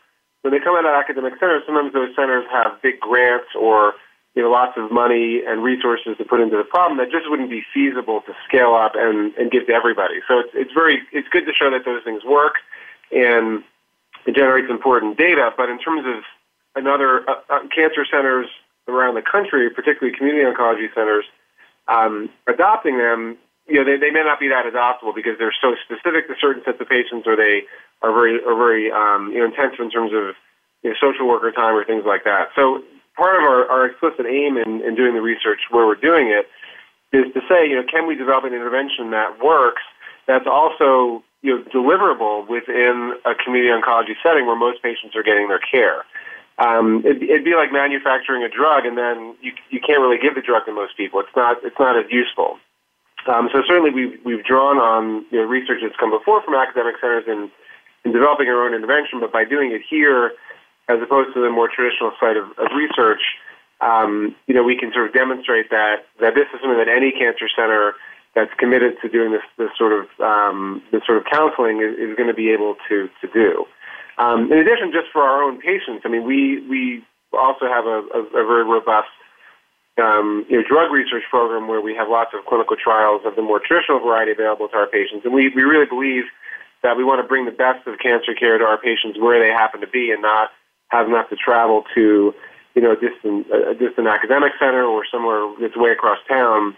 when 0.42 0.52
they 0.52 0.60
come 0.60 0.76
out 0.76 0.86
of 0.86 0.94
academic 0.94 1.34
centers, 1.40 1.64
sometimes 1.66 1.94
those 1.94 2.16
centers 2.16 2.46
have 2.52 2.82
big 2.82 3.00
grants 3.00 3.48
or 3.60 3.94
you 4.36 4.42
know 4.42 4.50
lots 4.50 4.74
of 4.78 4.92
money 4.92 5.42
and 5.46 5.64
resources 5.64 6.18
to 6.18 6.26
put 6.26 6.42
into 6.42 6.58
the 6.58 6.64
problem 6.64 6.98
that 6.98 7.12
just 7.12 7.30
wouldn't 7.30 7.50
be 7.50 7.64
feasible 7.74 8.22
to 8.28 8.34
scale 8.48 8.76
up 8.76 8.94
and, 8.96 9.34
and 9.36 9.52
give 9.52 9.68
to 9.68 9.74
everybody. 9.74 10.20
So 10.28 10.40
it's 10.40 10.52
it's 10.54 10.74
very 10.74 11.00
it's 11.12 11.28
good 11.30 11.46
to 11.46 11.54
show 11.54 11.72
that 11.72 11.86
those 11.86 12.04
things 12.04 12.24
work 12.24 12.56
and 13.12 13.64
it 14.26 14.36
generates 14.36 14.70
important 14.70 15.18
data. 15.18 15.52
But 15.56 15.70
in 15.70 15.80
terms 15.80 16.06
of 16.06 16.24
another 16.76 17.30
uh, 17.30 17.36
uh, 17.50 17.60
cancer 17.74 18.06
centers 18.10 18.48
around 18.88 19.16
the 19.16 19.22
country, 19.22 19.70
particularly 19.70 20.18
community 20.18 20.44
oncology 20.44 20.94
centers, 20.94 21.26
um, 21.88 22.30
adopting 22.48 22.98
them, 22.98 23.38
you 23.68 23.80
know, 23.80 23.86
they, 23.86 23.98
they 23.98 24.12
may 24.12 24.24
not 24.24 24.40
be 24.40 24.50
that 24.50 24.68
adoptable 24.68 25.16
because 25.16 25.40
they're 25.40 25.56
so 25.62 25.76
specific 25.88 26.28
to 26.28 26.36
certain 26.40 26.64
sets 26.66 26.80
of 26.82 26.88
patients, 26.90 27.28
or 27.28 27.36
they 27.36 27.64
are 28.02 28.12
very 28.12 28.40
are 28.44 28.56
very 28.56 28.92
um, 28.92 29.32
you 29.32 29.40
know 29.40 29.48
intensive 29.48 29.80
in 29.80 29.92
terms 29.92 30.12
of 30.12 30.36
you 30.84 30.92
know, 30.92 30.96
social 31.00 31.28
worker 31.28 31.52
time 31.52 31.76
or 31.76 31.86
things 31.86 32.04
like 32.06 32.24
that. 32.24 32.52
So 32.56 32.84
part 33.16 33.36
of 33.36 33.44
our, 33.44 33.66
our 33.72 33.86
explicit 33.88 34.26
aim 34.28 34.58
in, 34.58 34.82
in 34.84 34.96
doing 34.96 35.14
the 35.14 35.22
research 35.24 35.64
where 35.72 35.88
we're 35.88 36.02
doing 36.02 36.28
it 36.28 36.50
is 37.16 37.32
to 37.34 37.42
say, 37.48 37.70
you 37.70 37.78
know, 37.78 37.86
can 37.88 38.08
we 38.08 38.16
develop 38.16 38.44
an 38.44 38.54
intervention 38.54 39.12
that 39.12 39.38
works 39.40 39.84
that's 40.28 40.48
also 40.48 41.24
you 41.42 41.52
know 41.52 41.64
deliverable 41.72 42.48
within 42.48 43.14
a 43.26 43.36
community 43.36 43.72
oncology 43.72 44.16
setting 44.24 44.46
where 44.46 44.56
most 44.56 44.82
patients 44.82 45.16
are 45.16 45.24
getting 45.24 45.48
their 45.48 45.60
care. 45.60 46.04
Um, 46.60 47.02
it'd, 47.04 47.24
it'd 47.24 47.46
be 47.46 47.56
like 47.56 47.72
manufacturing 47.72 48.44
a 48.44 48.50
drug, 48.50 48.86
and 48.86 48.98
then 48.98 49.36
you 49.42 49.52
you 49.70 49.80
can't 49.80 50.00
really 50.00 50.18
give 50.18 50.36
the 50.36 50.42
drug 50.42 50.66
to 50.66 50.74
most 50.74 50.96
people. 50.98 51.20
It's 51.20 51.36
not 51.36 51.58
it's 51.64 51.80
not 51.80 51.98
as 51.98 52.06
useful. 52.10 52.58
Um, 53.28 53.50
so 53.52 53.64
certainly 53.68 53.92
we've, 53.92 54.20
we've 54.26 54.44
drawn 54.44 54.78
on 54.78 55.26
you 55.32 55.40
know, 55.40 55.46
research 55.46 55.80
that's 55.82 55.96
come 56.00 56.12
before 56.12 56.42
from 56.44 56.56
academic 56.56 56.96
centers 57.00 57.24
in, 57.28 57.50
in 58.04 58.12
developing 58.12 58.48
our 58.48 58.66
own 58.66 58.74
intervention, 58.74 59.20
but 59.20 59.32
by 59.32 59.46
doing 59.46 59.72
it 59.72 59.82
here, 59.88 60.34
as 60.90 61.00
opposed 61.02 61.34
to 61.34 61.42
the 61.42 61.50
more 61.50 61.70
traditional 61.72 62.12
site 62.20 62.36
of, 62.36 62.52
of 62.60 62.68
research, 62.76 63.22
um, 63.80 64.36
you 64.48 64.54
know, 64.54 64.64
we 64.64 64.78
can 64.78 64.92
sort 64.92 65.08
of 65.08 65.14
demonstrate 65.14 65.70
that, 65.70 66.06
that 66.20 66.36
this 66.36 66.48
is 66.54 66.60
something 66.62 66.78
that 66.78 66.92
any 66.92 67.12
cancer 67.12 67.48
center 67.56 67.96
that's 68.36 68.52
committed 68.58 68.96
to 69.02 69.10
doing 69.10 69.32
this, 69.32 69.46
this 69.58 69.70
sort 69.78 69.94
of 69.94 70.08
um, 70.20 70.82
this 70.92 71.02
sort 71.06 71.18
of 71.18 71.26
counseling 71.30 71.82
is, 71.82 71.94
is 72.00 72.16
going 72.18 72.28
to 72.28 72.34
be 72.34 72.50
able 72.50 72.76
to 72.90 73.10
to 73.22 73.28
do. 73.32 73.66
Um, 74.18 74.52
in 74.52 74.58
addition, 74.58 74.92
just 74.92 75.12
for 75.12 75.22
our 75.22 75.44
own 75.44 75.62
patients, 75.62 76.02
I 76.06 76.10
mean, 76.10 76.24
we 76.26 76.66
we 76.68 77.04
also 77.32 77.66
have 77.68 77.86
a, 77.86 78.02
a, 78.14 78.22
a 78.42 78.46
very 78.46 78.64
robust 78.64 79.14
um, 80.02 80.46
you 80.50 80.58
know, 80.58 80.64
drug 80.68 80.92
research 80.92 81.24
program 81.30 81.68
where 81.68 81.82
we 81.82 81.94
have 81.96 82.10
lots 82.10 82.32
of 82.34 82.46
clinical 82.46 82.76
trials 82.76 83.22
of 83.26 83.36
the 83.36 83.42
more 83.42 83.60
traditional 83.60 84.00
variety 84.00 84.32
available 84.32 84.68
to 84.68 84.76
our 84.76 84.88
patients. 84.88 85.26
And 85.26 85.34
we, 85.34 85.50
we 85.54 85.62
really 85.62 85.86
believe 85.86 86.24
that 86.82 86.98
we 86.98 87.04
want 87.04 87.22
to 87.22 87.28
bring 87.28 87.46
the 87.46 87.52
best 87.52 87.86
of 87.86 88.00
cancer 88.00 88.34
care 88.34 88.58
to 88.58 88.66
our 88.66 88.78
patients 88.78 89.20
where 89.20 89.40
they 89.40 89.54
happen 89.54 89.82
to 89.82 89.88
be 89.88 90.12
and 90.12 90.22
not 90.22 90.50
have 90.90 91.06
them 91.06 91.16
have 91.16 91.30
to 91.30 91.36
travel 91.36 91.84
to, 91.94 92.34
you 92.76 92.82
know, 92.82 92.94
a 92.94 93.00
distant, 93.00 93.48
a 93.54 93.74
distant 93.74 94.08
academic 94.08 94.54
center 94.60 94.84
or 94.84 95.06
somewhere 95.10 95.46
that's 95.62 95.78
way 95.78 95.92
across 95.92 96.18
town 96.28 96.76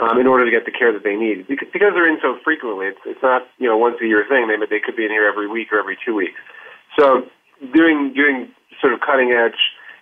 um, 0.00 0.20
in 0.20 0.26
order 0.26 0.44
to 0.44 0.50
get 0.50 0.64
the 0.64 0.70
care 0.70 0.92
that 0.92 1.04
they 1.04 1.16
need. 1.16 1.48
Because, 1.48 1.68
because 1.72 1.92
they're 1.94 2.08
in 2.08 2.20
so 2.20 2.36
frequently, 2.44 2.86
it's, 2.86 3.00
it's 3.06 3.22
not, 3.22 3.48
you 3.58 3.68
know, 3.68 3.76
once 3.76 3.96
a 4.02 4.06
year 4.06 4.24
thing. 4.28 4.48
They, 4.48 4.60
they 4.68 4.80
could 4.80 4.96
be 4.96 5.04
in 5.04 5.10
here 5.10 5.26
every 5.26 5.48
week 5.48 5.72
or 5.72 5.78
every 5.78 5.96
two 6.04 6.14
weeks. 6.14 6.38
So 6.98 7.24
doing, 7.72 8.12
doing 8.14 8.52
sort 8.80 8.92
of 8.92 9.00
cutting 9.00 9.32
edge 9.32 9.58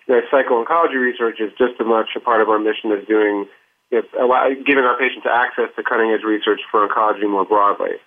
you 0.06 0.14
know, 0.14 0.20
psycho-oncology 0.30 1.00
research 1.00 1.40
is 1.40 1.50
just 1.58 1.80
as 1.80 1.86
much 1.86 2.10
a 2.16 2.20
part 2.20 2.40
of 2.40 2.48
our 2.48 2.58
mission 2.58 2.92
as 2.92 3.06
doing, 3.06 3.46
you 3.90 4.02
know, 4.14 4.54
giving 4.66 4.84
our 4.84 4.98
patients 4.98 5.26
access 5.30 5.70
to 5.76 5.82
cutting-edge 5.82 6.24
research 6.24 6.60
for 6.70 6.86
oncology 6.86 7.28
more 7.28 7.44
broadly. 7.44 7.98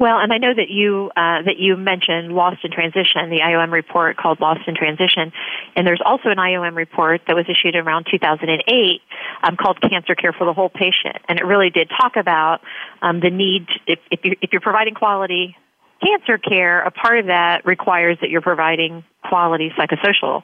Well, 0.00 0.18
and 0.18 0.32
I 0.32 0.38
know 0.38 0.54
that 0.54 0.70
you 0.70 1.10
uh, 1.14 1.42
that 1.42 1.58
you 1.58 1.76
mentioned 1.76 2.32
Lost 2.32 2.64
in 2.64 2.70
Transition, 2.70 3.28
the 3.28 3.40
IOM 3.40 3.70
report 3.70 4.16
called 4.16 4.40
Lost 4.40 4.60
in 4.66 4.74
Transition, 4.74 5.30
and 5.76 5.86
there's 5.86 6.00
also 6.02 6.30
an 6.30 6.38
IOM 6.38 6.74
report 6.74 7.20
that 7.26 7.36
was 7.36 7.44
issued 7.50 7.76
around 7.76 8.06
2008 8.10 9.02
um, 9.42 9.56
called 9.56 9.78
Cancer 9.82 10.14
Care 10.14 10.32
for 10.32 10.46
the 10.46 10.54
Whole 10.54 10.70
Patient, 10.70 11.16
and 11.28 11.38
it 11.38 11.44
really 11.44 11.68
did 11.68 11.90
talk 11.90 12.16
about 12.16 12.62
um, 13.02 13.20
the 13.20 13.28
need 13.28 13.66
if 13.86 13.98
if 14.10 14.20
you're, 14.24 14.36
if 14.40 14.52
you're 14.52 14.62
providing 14.62 14.94
quality 14.94 15.54
cancer 16.02 16.38
care, 16.38 16.82
a 16.82 16.90
part 16.90 17.18
of 17.18 17.26
that 17.26 17.64
requires 17.64 18.18
that 18.20 18.30
you're 18.30 18.40
providing 18.40 19.04
quality 19.24 19.70
psychosocial 19.76 20.42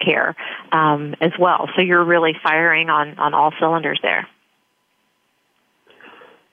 care 0.00 0.34
um, 0.72 1.14
as 1.20 1.32
well. 1.38 1.68
So 1.76 1.82
you're 1.82 2.04
really 2.04 2.34
firing 2.42 2.90
on, 2.90 3.18
on 3.18 3.34
all 3.34 3.52
cylinders 3.58 4.00
there. 4.02 4.26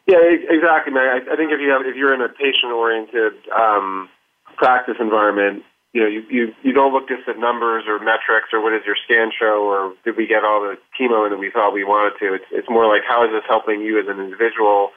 Yeah, 0.07 0.25
exactly. 0.25 0.93
I, 0.97 1.35
think 1.37 1.51
if 1.51 1.61
you 1.61 1.69
have 1.69 1.85
if 1.85 1.95
you're 1.95 2.15
in 2.15 2.21
a 2.21 2.29
patient 2.29 2.73
oriented 2.73 3.33
um, 3.53 4.09
practice 4.57 4.95
environment, 4.99 5.63
you 5.93 6.01
know, 6.01 6.07
you, 6.07 6.23
you, 6.29 6.53
you 6.63 6.73
don't 6.73 6.93
look 6.93 7.07
just 7.07 7.27
at 7.27 7.37
numbers 7.37 7.85
or 7.87 7.99
metrics 7.99 8.49
or 8.53 8.61
what 8.61 8.71
does 8.71 8.81
your 8.85 8.97
scan 9.05 9.29
show 9.37 9.69
or 9.69 9.93
did 10.05 10.17
we 10.17 10.25
get 10.25 10.43
all 10.43 10.61
the 10.61 10.77
chemo 10.97 11.29
that 11.29 11.37
we 11.37 11.51
thought 11.51 11.73
we 11.73 11.83
wanted 11.83 12.17
to. 12.19 12.33
It's, 12.33 12.45
it's 12.51 12.69
more 12.69 12.87
like 12.87 13.03
how 13.07 13.23
is 13.25 13.31
this 13.31 13.43
helping 13.47 13.81
you 13.81 13.99
as 13.99 14.07
an 14.07 14.19
individual 14.19 14.89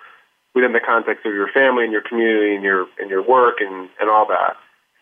within 0.54 0.72
the 0.72 0.80
context 0.80 1.24
of 1.26 1.32
your 1.32 1.48
family 1.48 1.84
and 1.84 1.92
your 1.92 2.02
community 2.02 2.54
and 2.54 2.64
your, 2.64 2.86
and 2.98 3.10
your 3.10 3.22
work 3.26 3.56
and, 3.60 3.88
and 4.00 4.10
all 4.10 4.26
that. 4.28 4.56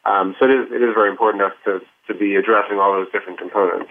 Um, 0.05 0.34
so 0.38 0.46
it 0.46 0.51
is, 0.51 0.66
it 0.72 0.82
is 0.82 0.94
very 0.94 1.11
important 1.11 1.42
to 1.42 1.46
us 1.46 1.53
to, 1.64 2.12
to 2.12 2.18
be 2.18 2.36
addressing 2.36 2.78
all 2.78 2.92
those 2.92 3.11
different 3.12 3.38
components. 3.38 3.90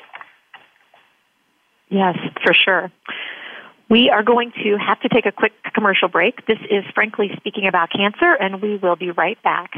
Yes, 1.89 2.18
for 2.43 2.53
sure. 2.53 2.91
We 3.89 4.10
are 4.10 4.22
going 4.22 4.51
to 4.64 4.78
have 4.78 4.99
to 5.01 5.10
take 5.10 5.26
a 5.26 5.32
quick 5.32 5.53
commercial 5.74 6.07
break. 6.07 6.45
This 6.45 6.60
is 6.70 6.84
Frankly 6.93 7.32
Speaking 7.38 7.68
About 7.68 7.89
Cancer, 7.89 8.34
and 8.39 8.62
we 8.62 8.78
will 8.78 8.95
be 8.95 9.10
right 9.10 9.41
back. 9.41 9.72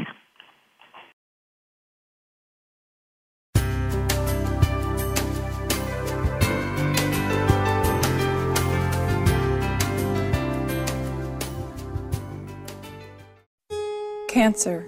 Cancer. 14.32 14.86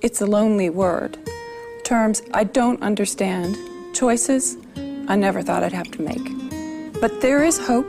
It's 0.00 0.20
a 0.20 0.26
lonely 0.26 0.70
word. 0.70 1.18
Terms 1.82 2.22
I 2.32 2.44
don't 2.44 2.80
understand. 2.84 3.56
Choices 3.92 4.56
I 5.08 5.16
never 5.16 5.42
thought 5.42 5.64
I'd 5.64 5.72
have 5.72 5.90
to 5.90 6.02
make. 6.02 7.00
But 7.00 7.20
there 7.20 7.42
is 7.42 7.58
hope 7.58 7.88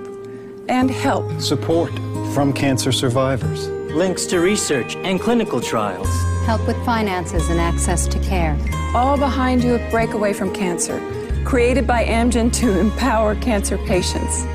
and 0.67 0.89
help. 0.89 1.39
Support 1.39 1.91
from 2.33 2.51
cancer 2.51 2.91
survivors. 2.91 3.67
Links 3.93 4.25
to 4.25 4.39
research 4.39 4.95
and 4.95 5.21
clinical 5.21 5.61
trials. 5.61 6.09
Help 6.47 6.65
with 6.65 6.83
finances 6.83 7.47
and 7.51 7.59
access 7.59 8.07
to 8.07 8.19
care. 8.21 8.57
All 8.95 9.19
behind 9.19 9.63
you 9.63 9.75
at 9.75 9.91
Breakaway 9.91 10.33
from 10.33 10.51
Cancer, 10.51 10.99
created 11.45 11.85
by 11.85 12.05
Amgen 12.05 12.51
to 12.53 12.79
empower 12.79 13.35
cancer 13.35 13.77
patients. 13.85 14.45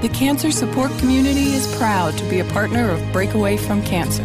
The 0.00 0.10
cancer 0.14 0.50
support 0.50 0.96
community 0.96 1.52
is 1.52 1.76
proud 1.76 2.16
to 2.16 2.24
be 2.30 2.40
a 2.40 2.44
partner 2.46 2.88
of 2.88 3.12
Breakaway 3.12 3.58
from 3.58 3.82
Cancer. 3.82 4.24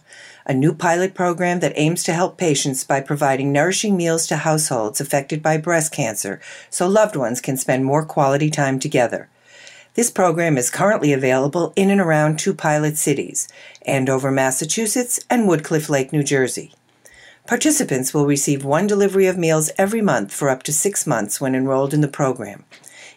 a 0.45 0.53
new 0.53 0.73
pilot 0.73 1.13
program 1.13 1.59
that 1.59 1.73
aims 1.75 2.03
to 2.03 2.13
help 2.13 2.37
patients 2.37 2.83
by 2.83 3.01
providing 3.01 3.51
nourishing 3.51 3.95
meals 3.95 4.27
to 4.27 4.37
households 4.37 4.99
affected 4.99 5.41
by 5.41 5.57
breast 5.57 5.91
cancer 5.91 6.39
so 6.69 6.87
loved 6.87 7.15
ones 7.15 7.41
can 7.41 7.57
spend 7.57 7.85
more 7.85 8.05
quality 8.05 8.49
time 8.49 8.79
together. 8.79 9.29
This 9.93 10.09
program 10.09 10.57
is 10.57 10.69
currently 10.69 11.11
available 11.11 11.73
in 11.75 11.89
and 11.89 11.99
around 11.99 12.39
two 12.39 12.53
pilot 12.53 12.97
cities 12.97 13.47
Andover, 13.85 14.31
Massachusetts, 14.31 15.19
and 15.29 15.47
Woodcliff 15.47 15.89
Lake, 15.89 16.13
New 16.13 16.23
Jersey. 16.23 16.73
Participants 17.47 18.13
will 18.13 18.25
receive 18.25 18.63
one 18.63 18.87
delivery 18.87 19.25
of 19.27 19.37
meals 19.37 19.71
every 19.77 20.01
month 20.01 20.33
for 20.33 20.49
up 20.49 20.63
to 20.63 20.71
six 20.71 21.05
months 21.05 21.41
when 21.41 21.55
enrolled 21.55 21.93
in 21.93 22.01
the 22.01 22.07
program. 22.07 22.63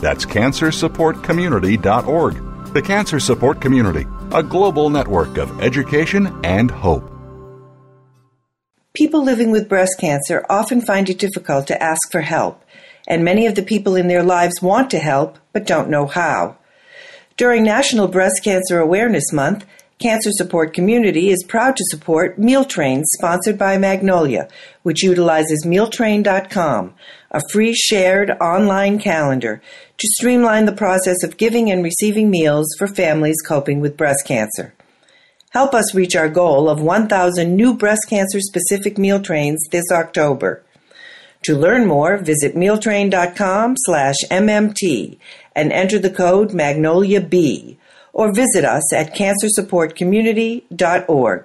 That's 0.00 0.24
cancersupportcommunity.org. 0.24 2.72
The 2.72 2.82
Cancer 2.82 3.18
Support 3.18 3.60
Community, 3.60 4.06
a 4.32 4.42
global 4.42 4.90
network 4.90 5.38
of 5.38 5.60
education 5.60 6.40
and 6.44 6.70
hope. 6.70 7.10
People 8.94 9.24
living 9.24 9.50
with 9.50 9.68
breast 9.68 9.96
cancer 9.98 10.46
often 10.48 10.80
find 10.80 11.10
it 11.10 11.18
difficult 11.18 11.66
to 11.66 11.82
ask 11.82 12.00
for 12.10 12.22
help, 12.22 12.64
and 13.06 13.22
many 13.24 13.46
of 13.46 13.54
the 13.54 13.62
people 13.62 13.94
in 13.96 14.08
their 14.08 14.22
lives 14.22 14.62
want 14.62 14.90
to 14.90 14.98
help 14.98 15.38
but 15.52 15.66
don't 15.66 15.90
know 15.90 16.06
how. 16.06 16.56
During 17.36 17.64
National 17.64 18.08
Breast 18.08 18.42
Cancer 18.44 18.78
Awareness 18.78 19.32
Month, 19.32 19.64
Cancer 20.00 20.30
Support 20.32 20.72
Community 20.72 21.28
is 21.28 21.44
proud 21.46 21.76
to 21.76 21.84
support 21.88 22.38
Meal 22.38 22.64
Train 22.64 23.04
sponsored 23.04 23.58
by 23.58 23.76
Magnolia, 23.76 24.48
which 24.82 25.02
utilizes 25.02 25.66
mealtrain.com, 25.66 26.94
a 27.30 27.42
free 27.52 27.74
shared 27.74 28.30
online 28.40 28.98
calendar 28.98 29.60
to 30.00 30.08
streamline 30.08 30.64
the 30.64 30.72
process 30.72 31.22
of 31.22 31.36
giving 31.36 31.70
and 31.70 31.84
receiving 31.84 32.30
meals 32.30 32.74
for 32.78 32.88
families 32.88 33.42
coping 33.46 33.80
with 33.80 33.98
breast 33.98 34.26
cancer. 34.26 34.72
Help 35.50 35.74
us 35.74 35.94
reach 35.94 36.16
our 36.16 36.28
goal 36.28 36.70
of 36.70 36.80
1,000 36.80 37.54
new 37.54 37.74
breast 37.74 38.08
cancer 38.08 38.40
specific 38.40 38.96
meal 38.96 39.20
trains 39.20 39.62
this 39.70 39.92
October. 39.92 40.62
To 41.42 41.56
learn 41.56 41.86
more, 41.86 42.16
visit 42.16 42.54
mealtrain.com 42.54 43.74
slash 43.78 44.16
MMT 44.30 45.18
and 45.54 45.72
enter 45.72 45.98
the 45.98 46.10
code 46.10 46.50
MagnoliaB 46.50 47.76
or 48.12 48.32
visit 48.32 48.64
us 48.64 48.92
at 48.94 49.14
cancersupportcommunity.org. 49.14 51.44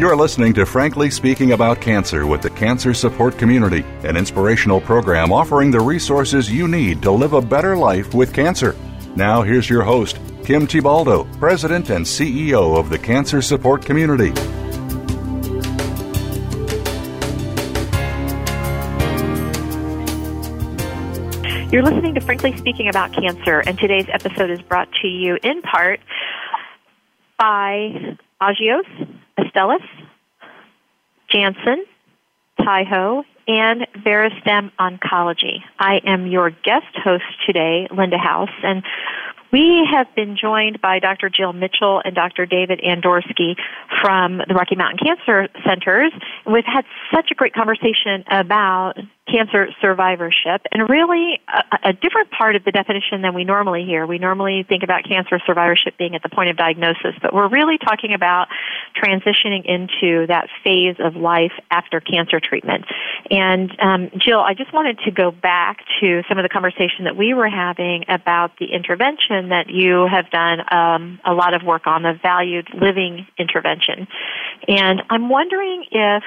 You're 0.00 0.16
listening 0.16 0.54
to 0.54 0.64
Frankly 0.64 1.10
Speaking 1.10 1.52
About 1.52 1.78
Cancer 1.78 2.26
with 2.26 2.40
the 2.40 2.48
Cancer 2.48 2.94
Support 2.94 3.36
Community, 3.36 3.84
an 4.02 4.16
inspirational 4.16 4.80
program 4.80 5.30
offering 5.30 5.70
the 5.70 5.80
resources 5.80 6.50
you 6.50 6.68
need 6.68 7.02
to 7.02 7.10
live 7.10 7.34
a 7.34 7.42
better 7.42 7.76
life 7.76 8.14
with 8.14 8.32
cancer. 8.32 8.74
Now, 9.14 9.42
here's 9.42 9.68
your 9.68 9.82
host, 9.82 10.16
Kim 10.42 10.66
Thiboldeaux, 10.66 11.30
President 11.38 11.90
and 11.90 12.06
CEO 12.06 12.78
of 12.78 12.88
the 12.88 12.98
Cancer 12.98 13.42
Support 13.42 13.84
Community. 13.84 14.32
You're 21.70 21.82
listening 21.82 22.14
to 22.14 22.22
Frankly 22.22 22.56
Speaking 22.56 22.88
About 22.88 23.12
Cancer, 23.12 23.60
and 23.66 23.78
today's 23.78 24.06
episode 24.10 24.48
is 24.48 24.62
brought 24.62 24.88
to 25.02 25.08
you 25.08 25.36
in 25.42 25.60
part 25.60 26.00
by 27.38 28.16
Agios, 28.40 28.86
Astellas, 29.40 29.82
Janssen, 31.30 31.84
Taiho, 32.60 33.24
and 33.48 33.86
Verastem 34.04 34.70
Oncology. 34.78 35.62
I 35.78 36.00
am 36.04 36.26
your 36.26 36.50
guest 36.50 36.94
host 37.02 37.24
today, 37.46 37.88
Linda 37.90 38.18
House, 38.18 38.50
and 38.62 38.82
we 39.52 39.88
have 39.90 40.06
been 40.14 40.36
joined 40.36 40.80
by 40.80 41.00
Dr. 41.00 41.28
Jill 41.28 41.52
Mitchell 41.52 42.00
and 42.04 42.14
Dr. 42.14 42.46
David 42.46 42.80
Andorsky 42.86 43.56
from 44.00 44.38
the 44.46 44.54
Rocky 44.54 44.76
Mountain 44.76 45.04
Cancer 45.04 45.48
Centers. 45.66 46.12
We've 46.46 46.64
had 46.64 46.84
such 47.12 47.30
a 47.32 47.34
great 47.34 47.52
conversation 47.52 48.22
about 48.30 48.94
cancer 49.30 49.68
survivorship 49.80 50.62
and 50.72 50.88
really 50.88 51.40
a, 51.48 51.90
a, 51.90 51.92
different 51.92 52.30
part 52.30 52.56
of 52.56 52.64
the 52.64 52.72
definition 52.72 53.22
than 53.22 53.34
we 53.34 53.44
normally 53.44 53.84
hear. 53.84 54.06
We 54.06 54.18
normally 54.18 54.64
think 54.68 54.82
about 54.82 55.04
cancer 55.04 55.40
survivorship 55.46 55.96
being 55.98 56.14
at 56.14 56.22
the 56.22 56.28
point 56.28 56.50
of 56.50 56.56
diagnosis, 56.56 57.14
but 57.22 57.32
we're 57.32 57.48
really 57.48 57.78
talking 57.78 58.14
about 58.14 58.48
transitioning 58.96 59.64
into 59.64 60.26
that 60.26 60.48
phase 60.64 60.96
of 60.98 61.16
life 61.16 61.52
after 61.70 62.00
cancer 62.00 62.40
treatment. 62.40 62.84
And 63.30 63.70
um, 63.80 64.10
Jill, 64.18 64.40
I 64.40 64.54
just 64.54 64.72
wanted 64.72 64.98
to 65.04 65.10
go 65.10 65.30
back 65.30 65.78
to 66.00 66.22
some 66.28 66.38
of 66.38 66.42
the 66.42 66.48
conversation 66.48 67.04
that 67.04 67.16
we 67.16 67.34
were 67.34 67.48
having 67.48 68.04
about 68.08 68.58
the 68.58 68.66
intervention 68.66 69.50
that 69.50 69.68
you 69.68 70.06
have 70.10 70.30
done 70.30 70.60
um, 70.72 71.20
a 71.24 71.32
lot 71.32 71.54
of 71.54 71.62
work 71.62 71.86
on, 71.86 72.02
the 72.02 72.18
valued 72.22 72.68
living 72.74 73.26
intervention. 73.38 74.08
And 74.68 75.02
I'm 75.10 75.28
wondering 75.28 75.84
if 75.90 76.22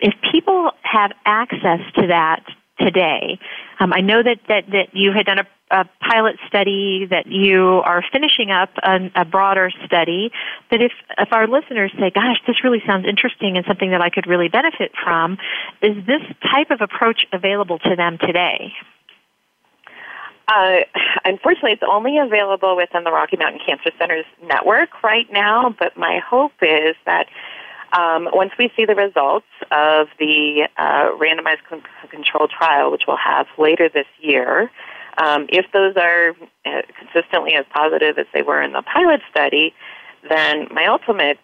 if 0.00 0.14
people 0.30 0.70
have 0.82 1.12
access 1.24 1.80
to 1.96 2.08
that 2.08 2.44
today, 2.78 3.38
um, 3.80 3.92
I 3.92 4.00
know 4.00 4.22
that, 4.22 4.38
that, 4.48 4.66
that 4.70 4.88
you 4.92 5.12
had 5.12 5.26
done 5.26 5.38
a, 5.40 5.46
a 5.70 5.84
pilot 6.00 6.36
study, 6.46 7.06
that 7.10 7.26
you 7.26 7.82
are 7.84 8.04
finishing 8.12 8.50
up 8.50 8.70
a, 8.82 9.10
a 9.14 9.24
broader 9.24 9.70
study, 9.86 10.30
that 10.70 10.80
if, 10.80 10.92
if 11.18 11.32
our 11.32 11.46
listeners 11.46 11.92
say, 11.98 12.10
gosh, 12.10 12.36
this 12.46 12.62
really 12.62 12.82
sounds 12.86 13.06
interesting 13.08 13.56
and 13.56 13.64
something 13.66 13.90
that 13.90 14.00
I 14.00 14.10
could 14.10 14.26
really 14.26 14.48
benefit 14.48 14.92
from, 15.02 15.38
is 15.82 15.96
this 16.06 16.22
type 16.42 16.70
of 16.70 16.80
approach 16.80 17.26
available 17.32 17.78
to 17.80 17.96
them 17.96 18.18
today? 18.18 18.72
Uh, 20.48 20.78
unfortunately, 21.24 21.72
it's 21.72 21.82
only 21.90 22.18
available 22.18 22.76
within 22.76 23.02
the 23.02 23.10
Rocky 23.10 23.36
Mountain 23.36 23.60
Cancer 23.66 23.90
Center's 23.98 24.26
network 24.44 25.02
right 25.02 25.26
now, 25.32 25.74
but 25.76 25.96
my 25.96 26.20
hope 26.24 26.52
is 26.62 26.94
that 27.04 27.26
um, 27.96 28.28
once 28.32 28.52
we 28.58 28.70
see 28.76 28.84
the 28.84 28.94
results 28.94 29.46
of 29.70 30.08
the 30.18 30.68
uh, 30.76 31.08
randomized 31.16 31.64
controlled 32.10 32.50
trial, 32.50 32.90
which 32.90 33.02
we'll 33.08 33.16
have 33.16 33.46
later 33.58 33.88
this 33.88 34.06
year, 34.20 34.70
um, 35.18 35.46
if 35.48 35.64
those 35.72 35.96
are 35.96 36.36
uh, 36.66 36.82
consistently 36.98 37.54
as 37.54 37.64
positive 37.74 38.18
as 38.18 38.26
they 38.34 38.42
were 38.42 38.60
in 38.60 38.72
the 38.72 38.82
pilot 38.82 39.20
study, 39.30 39.74
then 40.28 40.68
my 40.70 40.86
ultimate 40.86 41.38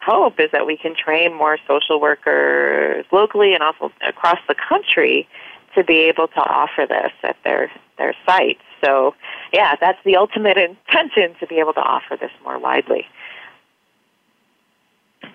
hope 0.00 0.40
is 0.40 0.50
that 0.52 0.66
we 0.66 0.76
can 0.76 0.94
train 0.94 1.34
more 1.34 1.58
social 1.66 2.00
workers 2.00 3.04
locally 3.12 3.52
and 3.52 3.62
also 3.62 3.92
across 4.06 4.38
the 4.48 4.54
country 4.54 5.28
to 5.74 5.84
be 5.84 5.98
able 6.08 6.28
to 6.28 6.40
offer 6.40 6.86
this 6.88 7.12
at 7.22 7.36
their 7.44 7.70
their 7.98 8.14
sites. 8.24 8.62
So, 8.82 9.14
yeah, 9.52 9.74
that's 9.80 9.98
the 10.04 10.16
ultimate 10.16 10.56
intention 10.56 11.34
to 11.40 11.46
be 11.46 11.56
able 11.56 11.72
to 11.74 11.80
offer 11.80 12.16
this 12.18 12.30
more 12.44 12.58
widely. 12.58 13.06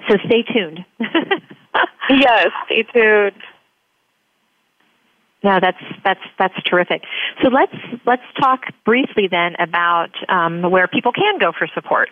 So 0.09 0.17
stay 0.25 0.43
tuned. 0.43 0.85
yes, 2.09 2.47
stay 2.65 2.83
tuned. 2.93 3.41
No, 5.43 5.59
that's 5.59 5.77
that's 6.05 6.21
that's 6.39 6.53
terrific. 6.63 7.03
So 7.41 7.49
let's 7.49 7.75
let's 8.05 8.23
talk 8.39 8.61
briefly 8.85 9.27
then 9.29 9.55
about 9.59 10.11
um, 10.29 10.61
where 10.71 10.87
people 10.87 11.11
can 11.11 11.37
go 11.37 11.51
for 11.51 11.67
support. 11.73 12.09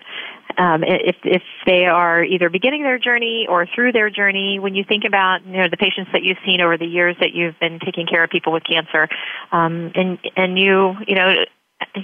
Um, 0.58 0.84
if 0.84 1.16
if 1.24 1.42
they 1.66 1.86
are 1.86 2.26
either 2.26 2.50
beginning 2.50 2.84
their 2.84 3.00
journey 3.00 3.48
or 3.50 3.66
through 3.74 3.94
their 3.94 4.10
journey, 4.10 4.60
when 4.60 4.76
you 4.76 4.84
think 4.84 5.06
about 5.06 5.46
you 5.46 5.54
know 5.54 5.70
the 5.70 5.78
patients 5.78 6.12
that 6.12 6.24
you've 6.24 6.40
seen 6.46 6.60
over 6.60 6.78
the 6.78 6.86
years 6.86 7.16
that 7.22 7.34
you've 7.34 7.58
been 7.60 7.80
taking 7.80 8.06
care 8.06 8.22
of 8.22 8.30
people 8.30 8.52
with 8.52 8.64
cancer, 8.66 9.08
um, 9.54 9.94
and 9.96 10.20
and 10.36 10.60
you 10.60 10.96
you 11.08 11.16
know 11.16 11.46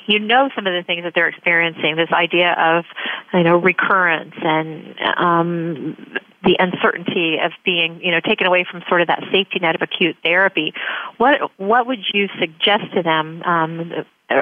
you 0.07 0.19
know 0.19 0.49
some 0.55 0.67
of 0.67 0.73
the 0.73 0.84
things 0.84 1.03
that 1.03 1.13
they're 1.15 1.28
experiencing. 1.28 1.95
This 1.95 2.11
idea 2.11 2.53
of 2.53 2.86
you 3.34 3.43
know 3.43 3.57
recurrence 3.57 4.36
and 4.41 4.95
um, 5.17 6.17
the 6.43 6.55
uncertainty 6.59 7.38
of 7.43 7.51
being 7.65 7.99
you 8.01 8.11
know 8.11 8.19
taken 8.19 8.47
away 8.47 8.65
from 8.69 8.84
sort 8.88 9.01
of 9.01 9.07
that 9.07 9.23
safety 9.32 9.59
net 9.59 9.75
of 9.75 9.82
acute 9.82 10.17
therapy. 10.23 10.73
What 11.17 11.51
what 11.57 11.88
would 11.88 12.03
you 12.13 12.28
suggest 12.39 12.93
to 12.95 13.03
them 13.03 13.41
um, 13.43 13.91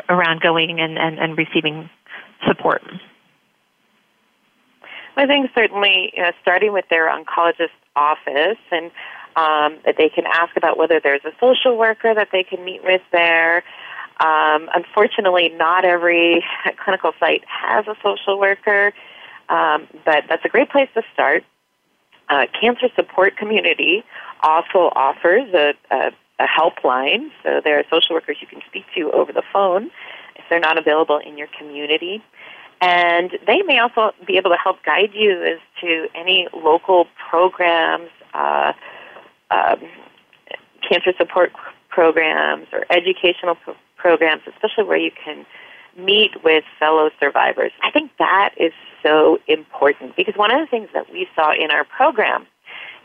around 0.10 0.42
going 0.42 0.80
and, 0.80 0.98
and, 0.98 1.20
and 1.20 1.38
receiving 1.38 1.90
support? 2.48 2.82
I 5.18 5.26
think 5.26 5.52
certainly 5.56 6.12
you 6.16 6.24
know, 6.24 6.32
starting 6.42 6.74
with 6.74 6.86
their 6.90 7.08
oncologist 7.08 7.70
office 7.96 8.60
and 8.72 8.92
um, 9.38 9.80
that 9.86 9.96
they 9.98 10.10
can 10.10 10.26
ask 10.26 10.56
about 10.56 10.78
whether 10.78 11.00
there's 11.00 11.24
a 11.26 11.32
social 11.40 11.78
worker 11.78 12.14
that 12.14 12.30
they 12.32 12.44
can 12.44 12.64
meet 12.64 12.84
with 12.84 13.02
there. 13.12 13.64
Um, 14.20 14.70
unfortunately, 14.74 15.49
not 15.49 15.84
every 15.84 16.43
clinical 16.84 17.11
site 17.20 17.43
has 17.47 17.86
a 17.88 17.95
social 18.01 18.39
worker, 18.39 18.93
um, 19.49 19.88
but 20.05 20.24
that's 20.30 20.45
a 20.45 20.49
great 20.49 20.70
place 20.70 20.89
to 20.93 21.03
start. 21.13 21.43
Uh, 22.30 22.45
Cancer 22.59 22.88
Support 22.95 23.38
Community 23.38 24.03
also 24.41 24.91
offers 24.95 25.53
a, 25.53 25.74
a, 25.91 26.11
a 26.39 26.45
helpline, 26.45 27.30
so 27.43 27.61
there 27.63 27.78
are 27.78 27.84
social 27.91 28.16
workers 28.16 28.38
you 28.41 28.47
can 28.47 28.61
speak 28.68 28.86
to 28.95 29.11
over 29.11 29.32
the 29.32 29.43
phone 29.53 29.91
if 30.36 30.43
they're 30.49 30.59
not 30.59 30.78
available 30.78 31.20
in 31.20 31.38
your 31.38 31.47
community. 31.57 32.24
And 32.82 33.32
they 33.47 33.61
may 33.63 33.80
also 33.80 34.11
be 34.26 34.38
able 34.38 34.49
to 34.51 34.57
help 34.57 34.84
guide 34.84 35.11
you 35.13 35.41
as 35.43 35.59
to 35.82 36.07
any 36.13 36.47
local 36.53 37.07
programs, 37.30 38.09
uh, 38.34 38.74
um, 39.51 39.80
cancer 40.88 41.13
support 41.18 41.51
programs, 41.89 42.68
or 42.74 42.86
educational 42.89 43.55
pro- 43.55 43.76
programs, 44.06 44.43
especially 44.45 44.84
where 44.84 44.99
you 44.99 45.10
can 45.10 45.47
meet 45.97 46.43
with 46.43 46.64
fellow 46.78 47.10
survivors. 47.20 47.72
I 47.82 47.89
think 47.89 48.12
that 48.20 48.53
is 48.56 48.72
so 49.01 49.39
important 49.47 50.16
because 50.16 50.36
one 50.36 50.53
of 50.53 50.60
the 50.60 50.68
things 50.68 50.89
that 50.93 51.12
we 51.12 51.28
saw 51.36 51.53
in 51.53 51.72
our 51.72 51.84
program 51.84 52.45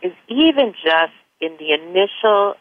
is 0.03 0.13
even 0.29 0.75
just 0.85 1.17
in 1.41 1.57
the 1.59 1.73
initial 1.73 2.55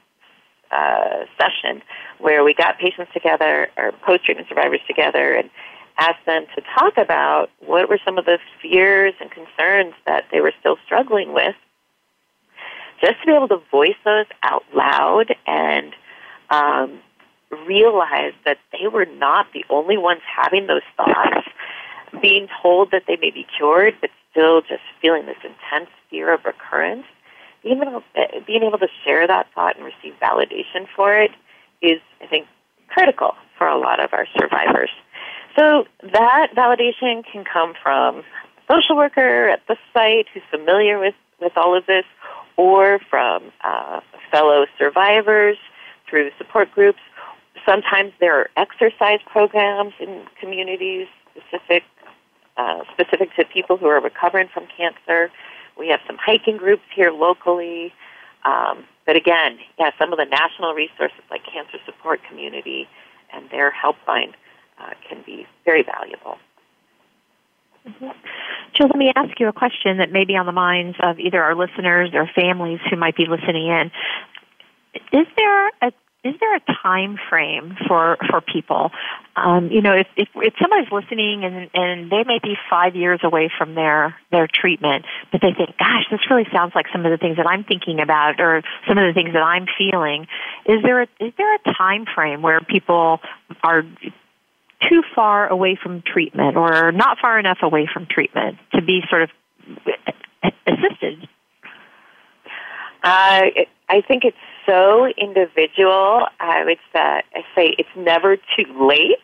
uh, 0.72 1.26
session 1.38 1.82
where 2.20 2.46
we 2.46 2.54
got 2.54 2.80
patients 2.80 3.12
together 3.12 3.68
or 3.76 3.92
post 4.08 4.24
treatment 4.24 4.48
survivors 4.48 4.80
together 4.88 5.34
and 5.34 5.50
asked 5.98 6.26
them 6.26 6.46
to 6.56 6.62
talk 6.80 6.98
about 6.98 7.50
what 7.60 7.90
were 7.90 8.00
some 8.06 8.18
of 8.18 8.24
the 8.24 8.40
fears 8.62 9.14
and 9.20 9.30
concerns 9.32 9.94
that 10.06 10.24
they 10.32 10.40
were 10.40 10.54
still 10.62 10.78
struggling 10.86 11.34
with. 11.34 11.56
Just 13.02 13.20
to 13.20 13.26
be 13.26 13.34
able 13.34 13.50
to 13.50 13.60
voice 13.70 14.00
those 14.06 14.28
out 14.44 14.64
loud 14.74 15.36
and 15.46 15.94
um, 16.50 17.02
realize 17.68 18.34
that 18.46 18.58
they 18.72 18.88
were 18.88 19.06
not 19.06 19.48
the 19.54 19.66
only 19.70 19.98
ones 19.98 20.22
having 20.26 20.68
those 20.68 20.82
thoughts, 20.96 21.48
being 22.22 22.48
told 22.62 22.92
that 22.92 23.04
they 23.08 23.18
may 23.18 23.32
be 23.32 23.46
cured, 23.58 23.96
but 24.02 24.10
still 24.32 24.62
just 24.62 24.82
feeling 25.02 25.26
this 25.26 25.38
intense 25.44 25.90
fear 26.10 26.34
of 26.34 26.46
recurrence. 26.46 27.06
Being 27.64 27.82
able, 27.82 28.04
eh, 28.16 28.40
being 28.46 28.64
able 28.64 28.78
to 28.80 28.88
share 29.04 29.28
that 29.28 29.48
thought 29.54 29.76
and 29.76 29.86
receive 29.86 30.14
validation 30.22 30.88
for 30.96 31.14
it 31.14 31.32
is, 31.82 32.00
I 32.22 32.28
think, 32.28 32.48
critical 32.88 33.36
for 33.58 33.68
a 33.68 33.78
lot 33.78 34.00
of 34.00 34.14
our 34.14 34.26
survivors. 34.40 34.90
So 35.58 35.86
that 36.14 36.50
validation 36.56 37.24
can 37.32 37.44
come 37.44 37.74
from 37.82 38.20
a 38.20 38.74
social 38.74 38.96
worker 38.96 39.50
at 39.50 39.62
the 39.68 39.76
site 39.94 40.28
who's 40.34 40.44
familiar 40.50 41.00
with, 41.00 41.16
with 41.42 41.54
all 41.58 41.78
of 41.78 41.86
this, 41.86 42.06
or 42.56 43.00
from 43.10 43.52
uh, 43.64 44.00
fellow 44.32 44.66
survivors 44.78 45.58
through 46.10 46.30
support 46.38 46.72
groups, 46.72 47.00
Sometimes 47.70 48.14
there 48.20 48.36
are 48.36 48.50
exercise 48.58 49.20
programs 49.32 49.94
in 50.00 50.26
communities 50.40 51.06
specific 51.38 51.84
uh, 52.58 52.80
specific 52.92 53.30
to 53.36 53.46
people 53.46 53.78
who 53.78 53.86
are 53.86 54.02
recovering 54.02 54.50
from 54.52 54.66
cancer. 54.76 55.32
We 55.78 55.88
have 55.90 56.00
some 56.08 56.18
hiking 56.18 56.58
groups 56.58 56.82
here 56.96 57.12
locally. 57.12 57.94
Um, 58.44 58.86
but 59.06 59.16
again, 59.16 59.60
yeah, 59.78 59.92
some 60.00 60.12
of 60.12 60.18
the 60.18 60.26
national 60.26 60.74
resources 60.74 61.22
like 61.30 61.42
Cancer 61.46 61.78
Support 61.86 62.22
Community 62.28 62.88
and 63.32 63.48
their 63.52 63.72
helpline 63.72 64.34
uh, 64.80 64.94
can 65.08 65.22
be 65.24 65.46
very 65.64 65.84
valuable. 65.84 66.40
Jill, 68.74 68.88
let 68.88 68.98
me 68.98 69.14
ask 69.16 69.40
you 69.40 69.48
a 69.48 69.54
question 69.54 69.98
that 69.98 70.12
may 70.12 70.26
be 70.26 70.36
on 70.36 70.48
the 70.48 70.52
minds 70.52 70.98
of 71.02 71.20
either 71.20 71.42
our 71.42 71.56
listeners 71.56 72.10
or 72.14 72.28
families 72.36 72.80
who 72.90 72.98
might 72.98 73.16
be 73.16 73.26
listening 73.26 73.68
in. 73.68 73.92
Is 75.14 75.28
there 75.38 75.68
a 75.82 75.92
is 76.22 76.36
there 76.42 76.54
a 76.54 76.60
time 76.84 77.18
frame 77.30 77.78
for 77.88 78.18
for 78.30 78.42
people? 78.42 78.92
Um, 79.38 79.70
you 79.72 79.82
know, 79.82 79.94
if, 79.94 80.08
if 80.18 80.28
if 80.36 80.54
somebody's 80.62 80.92
listening 80.92 81.46
and 81.46 81.70
and 81.74 82.12
they 82.12 82.24
may 82.26 82.40
be 82.44 82.58
five 82.70 82.96
years 82.96 83.22
away 83.24 83.50
from 83.58 83.74
their 83.76 84.16
their 84.30 84.48
treatment, 84.48 85.06
but 85.32 85.40
they 85.42 85.54
think, 85.54 85.78
"Gosh, 85.78 86.06
this 86.12 86.20
really 86.30 86.46
sounds 86.52 86.74
like 86.76 86.88
some 86.92 87.06
of 87.06 87.12
the 87.12 87.18
things 87.18 87.38
that 87.38 87.48
I'm 87.48 87.64
thinking 87.64 88.02
about, 88.02 88.42
or 88.42 88.64
some 88.86 88.98
of 88.98 89.08
the 89.08 89.14
things 89.14 89.32
that 89.32 89.44
I'm 89.44 89.66
feeling." 89.78 90.28
Is 90.66 90.82
there 90.84 91.04
a 91.04 91.08
is 91.22 91.32
there 91.38 91.56
a 91.56 91.74
time 91.74 92.06
frame 92.14 92.42
where 92.42 92.60
people 92.60 93.22
are 93.64 93.84
too 94.90 95.04
far 95.16 95.48
away 95.48 95.78
from 95.82 96.02
treatment 96.02 96.58
or 96.58 96.92
not 96.92 97.20
far 97.20 97.40
enough 97.40 97.60
away 97.62 97.88
from 97.92 98.08
treatment 98.08 98.58
to 98.74 98.82
be 98.82 99.04
sort 99.10 99.22
of 99.22 99.30
assisted? 100.68 101.30
Uh, 103.02 103.48
I 103.88 104.02
think 104.02 104.26
it's 104.26 104.38
so 104.66 105.08
individual. 105.18 106.28
I 106.40 106.64
would 106.66 106.80
say 106.94 107.76
it's 107.78 107.90
never 107.96 108.38
too 108.38 108.66
late 108.80 109.18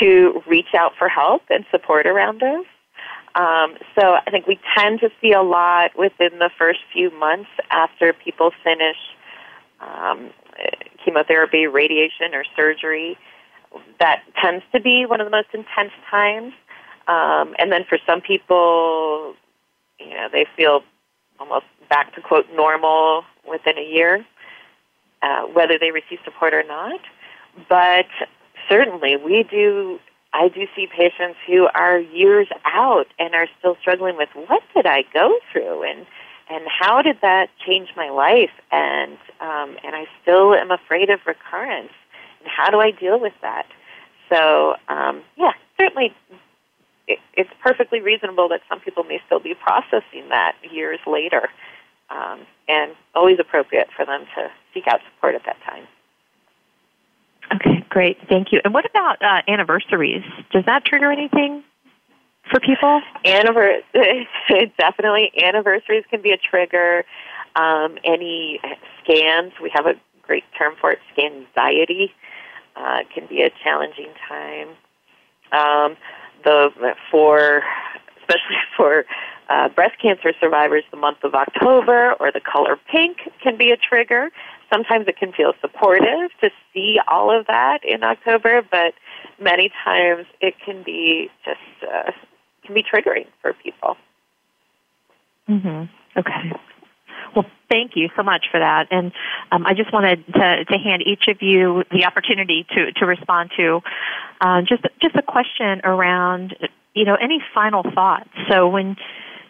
to 0.00 0.42
reach 0.46 0.74
out 0.76 0.92
for 0.98 1.08
help 1.08 1.42
and 1.50 1.64
support 1.70 2.06
around 2.06 2.42
us. 2.42 2.66
Um, 3.36 3.74
so 3.98 4.16
I 4.26 4.30
think 4.30 4.46
we 4.46 4.60
tend 4.76 5.00
to 5.00 5.10
see 5.20 5.32
a 5.32 5.42
lot 5.42 5.90
within 5.96 6.38
the 6.38 6.50
first 6.56 6.80
few 6.92 7.10
months 7.18 7.50
after 7.70 8.12
people 8.12 8.52
finish 8.62 8.96
um, 9.80 10.30
chemotherapy, 11.04 11.66
radiation, 11.66 12.32
or 12.32 12.44
surgery. 12.56 13.18
That 13.98 14.22
tends 14.40 14.64
to 14.72 14.80
be 14.80 15.04
one 15.04 15.20
of 15.20 15.26
the 15.26 15.32
most 15.32 15.48
intense 15.52 15.92
times. 16.08 16.52
Um, 17.08 17.54
and 17.58 17.72
then 17.72 17.84
for 17.88 17.98
some 18.06 18.20
people, 18.20 19.34
you 19.98 20.10
know, 20.10 20.28
they 20.32 20.46
feel 20.56 20.82
almost 21.40 21.66
back 21.90 22.14
to 22.14 22.20
quote 22.20 22.46
normal 22.54 23.24
within 23.48 23.76
a 23.78 23.84
year, 23.84 24.24
uh, 25.24 25.46
whether 25.46 25.78
they 25.78 25.90
receive 25.90 26.18
support 26.24 26.52
or 26.52 26.62
not. 26.64 27.00
But 27.68 28.06
certainly, 28.68 29.16
we 29.16 29.44
do. 29.50 29.98
I 30.32 30.48
do 30.48 30.66
see 30.74 30.86
patients 30.88 31.38
who 31.46 31.68
are 31.74 31.98
years 31.98 32.48
out 32.64 33.06
and 33.18 33.34
are 33.34 33.46
still 33.58 33.76
struggling 33.80 34.16
with 34.16 34.28
what 34.34 34.62
did 34.74 34.84
I 34.84 35.04
go 35.14 35.38
through 35.52 35.84
and 35.84 36.06
and 36.50 36.64
how 36.68 37.00
did 37.00 37.18
that 37.22 37.48
change 37.64 37.88
my 37.96 38.10
life 38.10 38.50
and 38.72 39.16
um, 39.40 39.76
and 39.84 39.94
I 39.94 40.06
still 40.20 40.54
am 40.54 40.70
afraid 40.70 41.08
of 41.08 41.20
recurrence 41.26 41.92
and 42.40 42.48
how 42.48 42.68
do 42.70 42.80
I 42.80 42.90
deal 42.90 43.20
with 43.20 43.32
that? 43.42 43.66
So 44.28 44.74
um, 44.88 45.22
yeah, 45.36 45.52
certainly 45.80 46.12
it, 47.06 47.20
it's 47.34 47.50
perfectly 47.62 48.00
reasonable 48.00 48.48
that 48.48 48.60
some 48.68 48.80
people 48.80 49.04
may 49.04 49.20
still 49.26 49.40
be 49.40 49.54
processing 49.54 50.28
that 50.30 50.56
years 50.68 50.98
later 51.06 51.48
um, 52.14 52.40
and 52.68 52.92
always 53.14 53.38
appropriate 53.40 53.88
for 53.96 54.04
them 54.06 54.24
to 54.36 54.50
seek 54.72 54.86
out 54.86 55.00
support 55.14 55.34
at 55.34 55.42
that 55.46 55.56
time. 55.64 55.86
Okay, 57.54 57.84
great. 57.88 58.16
Thank 58.28 58.52
you. 58.52 58.60
And 58.64 58.72
what 58.72 58.86
about 58.88 59.20
uh, 59.22 59.42
anniversaries? 59.48 60.24
Does 60.52 60.64
that 60.66 60.84
trigger 60.84 61.10
anything 61.10 61.62
for 62.50 62.60
people? 62.60 63.02
Annivers- 63.24 63.82
definitely. 64.78 65.30
Anniversaries 65.42 66.04
can 66.10 66.22
be 66.22 66.30
a 66.30 66.38
trigger. 66.38 67.04
Um, 67.56 67.98
any 68.04 68.60
scans, 69.02 69.52
we 69.62 69.70
have 69.74 69.86
a 69.86 69.94
great 70.22 70.44
term 70.58 70.74
for 70.80 70.92
it, 70.92 70.98
anxiety, 71.18 72.12
uh, 72.76 73.00
can 73.14 73.26
be 73.26 73.42
a 73.42 73.50
challenging 73.62 74.08
time. 74.28 74.68
Um, 75.52 75.96
the 76.44 76.70
for 77.10 77.62
especially 78.18 78.56
for 78.76 79.04
uh, 79.48 79.68
breast 79.68 80.00
cancer 80.00 80.32
survivors, 80.40 80.84
the 80.90 80.96
month 80.96 81.18
of 81.22 81.34
October 81.34 82.14
or 82.20 82.32
the 82.32 82.40
color 82.40 82.78
pink 82.90 83.18
can 83.42 83.56
be 83.56 83.70
a 83.70 83.76
trigger. 83.76 84.30
Sometimes 84.72 85.06
it 85.08 85.16
can 85.16 85.32
feel 85.32 85.52
supportive 85.60 86.30
to 86.42 86.50
see 86.72 86.98
all 87.06 87.36
of 87.36 87.46
that 87.46 87.80
in 87.84 88.02
October, 88.02 88.62
but 88.70 88.94
many 89.40 89.70
times 89.84 90.26
it 90.40 90.54
can 90.64 90.82
be 90.82 91.30
just 91.44 91.58
uh, 91.82 92.10
can 92.64 92.74
be 92.74 92.82
triggering 92.82 93.26
for 93.42 93.52
people. 93.52 93.96
Mhm. 95.48 95.88
Okay. 96.16 96.52
Well, 97.34 97.44
thank 97.68 97.92
you 97.96 98.08
so 98.16 98.22
much 98.22 98.46
for 98.50 98.60
that. 98.60 98.86
And 98.90 99.12
um, 99.50 99.66
I 99.66 99.74
just 99.74 99.92
wanted 99.92 100.24
to, 100.26 100.64
to, 100.64 100.78
hand 100.78 101.02
each 101.04 101.24
of 101.28 101.42
you 101.42 101.82
the 101.90 102.06
opportunity 102.06 102.64
to, 102.74 102.92
to 102.92 103.06
respond 103.06 103.50
to 103.56 103.80
uh, 104.40 104.62
just 104.62 104.84
just 105.02 105.16
a 105.16 105.22
question 105.22 105.80
around 105.84 106.56
you 106.94 107.04
know 107.04 107.16
any 107.16 107.42
final 107.54 107.82
thoughts. 107.82 108.30
So 108.48 108.68
when 108.68 108.96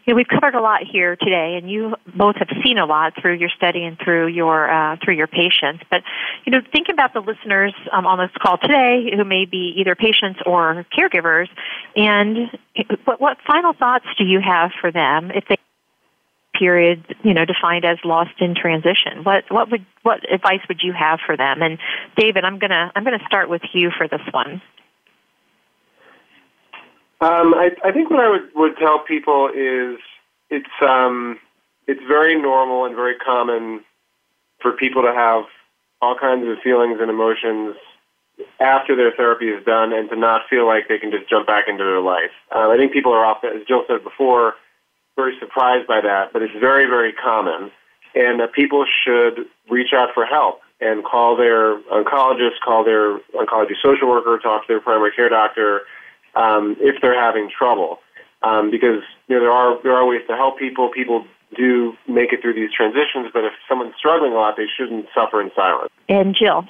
you 0.05 0.13
know, 0.13 0.17
we've 0.17 0.29
covered 0.29 0.55
a 0.55 0.61
lot 0.61 0.81
here 0.91 1.17
today, 1.17 1.57
and 1.57 1.71
you 1.71 1.95
both 2.15 2.37
have 2.37 2.49
seen 2.63 2.79
a 2.79 2.87
lot 2.87 3.15
through 3.21 3.35
your 3.35 3.49
study 3.49 3.85
and 3.85 3.99
through 3.99 4.29
your 4.29 4.71
uh, 4.71 4.97
through 5.03 5.15
your 5.15 5.27
patients. 5.27 5.85
But 5.91 6.03
you 6.45 6.53
know, 6.53 6.61
think 6.73 6.89
about 6.93 7.15
the 7.15 7.21
listeners 7.21 7.75
um, 7.93 8.07
on 8.07 8.19
this 8.19 8.31
call 8.41 8.59
today 8.59 9.11
who 9.17 9.25
may 9.25 9.47
be 9.47 9.75
either 9.79 9.95
patients 9.95 10.41
or 10.45 10.85
caregivers, 10.97 11.49
and 11.97 12.51
what, 13.05 13.21
what 13.21 13.39
final 13.47 13.73
thoughts 13.73 14.07
do 14.19 14.25
you 14.25 14.41
have 14.41 14.73
for 14.81 14.93
them 14.93 15.31
if 15.31 15.45
they 15.49 15.57
period, 16.55 17.17
you 17.25 17.35
know, 17.35 17.45
defined 17.45 17.85
as 17.85 17.99
lost 18.05 18.41
in 18.41 18.55
transition. 18.55 19.25
What 19.25 19.45
what 19.51 19.71
would 19.71 19.85
what 20.03 20.21
advice 20.33 20.61
would 20.69 20.81
you 20.83 20.93
have 20.93 21.19
for 21.25 21.37
them? 21.37 21.63
And 21.63 21.79
David, 22.17 22.45
I'm 22.45 22.59
gonna 22.59 22.93
I'm 22.95 23.05
gonna 23.05 23.25
start 23.27 23.49
with 23.49 23.63
you 23.73 23.91
for 23.97 24.09
this 24.09 24.21
one. 24.31 24.63
Um, 27.25 27.55
I, 27.55 27.70
I 27.83 27.91
think 27.91 28.11
what 28.11 28.20
I 28.20 28.29
would, 28.29 28.55
would 28.55 28.77
tell 28.77 28.99
people 28.99 29.49
is 29.49 29.97
it's 30.51 30.77
um, 30.83 31.39
it's 31.87 32.03
very 32.07 32.39
normal 32.39 32.85
and 32.85 32.95
very 32.95 33.14
common 33.16 33.81
for 34.61 34.72
people 34.72 35.01
to 35.01 35.12
have 35.14 35.45
all 36.03 36.18
kinds 36.18 36.47
of 36.47 36.59
feelings 36.62 36.99
and 37.01 37.09
emotions 37.09 37.77
after 38.61 38.95
their 38.95 39.11
therapy 39.12 39.49
is 39.49 39.64
done 39.64 39.95
and 39.95 40.11
to 40.11 40.16
not 40.16 40.43
feel 40.51 40.66
like 40.66 40.89
they 40.89 40.99
can 40.99 41.11
just 41.11 41.31
jump 41.31 41.47
back 41.47 41.64
into 41.66 41.83
their 41.83 42.01
life. 42.01 42.33
Uh, 42.55 42.68
I 42.68 42.77
think 42.77 42.93
people 42.93 43.14
are 43.14 43.25
often, 43.25 43.57
as 43.57 43.66
Jill 43.66 43.85
said 43.89 44.05
before, 44.05 44.53
very 45.16 45.35
surprised 45.41 45.87
by 45.87 46.03
that, 46.03 46.31
but 46.31 46.43
it's 46.43 46.53
very, 46.61 46.85
very 46.85 47.14
common. 47.14 47.70
And 48.14 48.43
uh, 48.43 48.49
people 48.49 48.85
should 49.03 49.47
reach 49.70 49.95
out 49.95 50.11
for 50.12 50.27
help 50.27 50.61
and 50.79 51.03
call 51.03 51.39
their 51.39 51.81
oncologist, 51.85 52.61
call 52.62 52.85
their 52.85 53.16
oncology 53.33 53.81
social 53.83 54.11
worker, 54.11 54.39
talk 54.43 54.66
to 54.66 54.68
their 54.68 54.81
primary 54.81 55.12
care 55.12 55.31
doctor 55.31 55.85
um, 56.37 56.76
if 56.80 57.01
they're 57.01 57.20
having 57.20 57.51
trouble. 57.51 57.99
Um, 58.43 58.70
because 58.70 59.01
you 59.28 59.37
know 59.37 59.41
there 59.41 59.51
are 59.51 59.82
there 59.82 59.95
are 59.95 60.07
ways 60.07 60.20
to 60.28 60.37
help 60.37 60.59
people. 60.59 60.91
People 60.91 61.24
do 61.57 61.95
make 62.09 62.32
it 62.32 62.43
through 62.43 62.55
these 62.55 62.72
transitions, 62.72 63.30
but 63.32 63.45
if 63.45 63.53
someone's 63.68 63.95
struggling 63.97 64.32
a 64.32 64.37
lot, 64.37 64.57
they 64.57 64.66
shouldn't 64.66 65.07
suffer 65.14 65.41
in 65.41 65.51
silence. 65.57 65.91
And 66.09 66.35
Jill. 66.35 66.66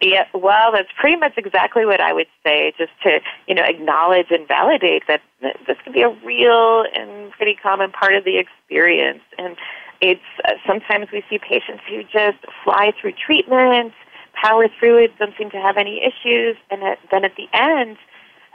Yeah, 0.00 0.26
well, 0.34 0.72
that's 0.72 0.88
pretty 0.98 1.16
much 1.16 1.34
exactly 1.36 1.86
what 1.86 2.00
I 2.00 2.12
would 2.12 2.26
say. 2.44 2.72
Just 2.76 2.90
to 3.04 3.20
you 3.46 3.54
know 3.54 3.62
acknowledge 3.62 4.26
and 4.30 4.48
validate 4.48 5.04
that 5.06 5.22
this 5.40 5.76
can 5.84 5.92
be 5.92 6.02
a 6.02 6.10
real 6.24 6.84
and 6.92 7.30
pretty 7.32 7.54
common 7.54 7.92
part 7.92 8.14
of 8.14 8.24
the 8.24 8.38
experience. 8.38 9.22
And 9.38 9.56
it's 10.00 10.20
uh, 10.44 10.54
sometimes 10.66 11.06
we 11.12 11.22
see 11.30 11.38
patients 11.38 11.84
who 11.88 12.02
just 12.02 12.38
fly 12.64 12.92
through 13.00 13.12
treatment, 13.12 13.92
power 14.34 14.66
through 14.78 15.04
it, 15.04 15.16
don't 15.18 15.34
seem 15.38 15.50
to 15.50 15.60
have 15.60 15.76
any 15.76 16.02
issues, 16.02 16.56
and 16.70 16.82
at, 16.82 16.98
then 17.12 17.24
at 17.24 17.36
the 17.36 17.46
end, 17.52 17.96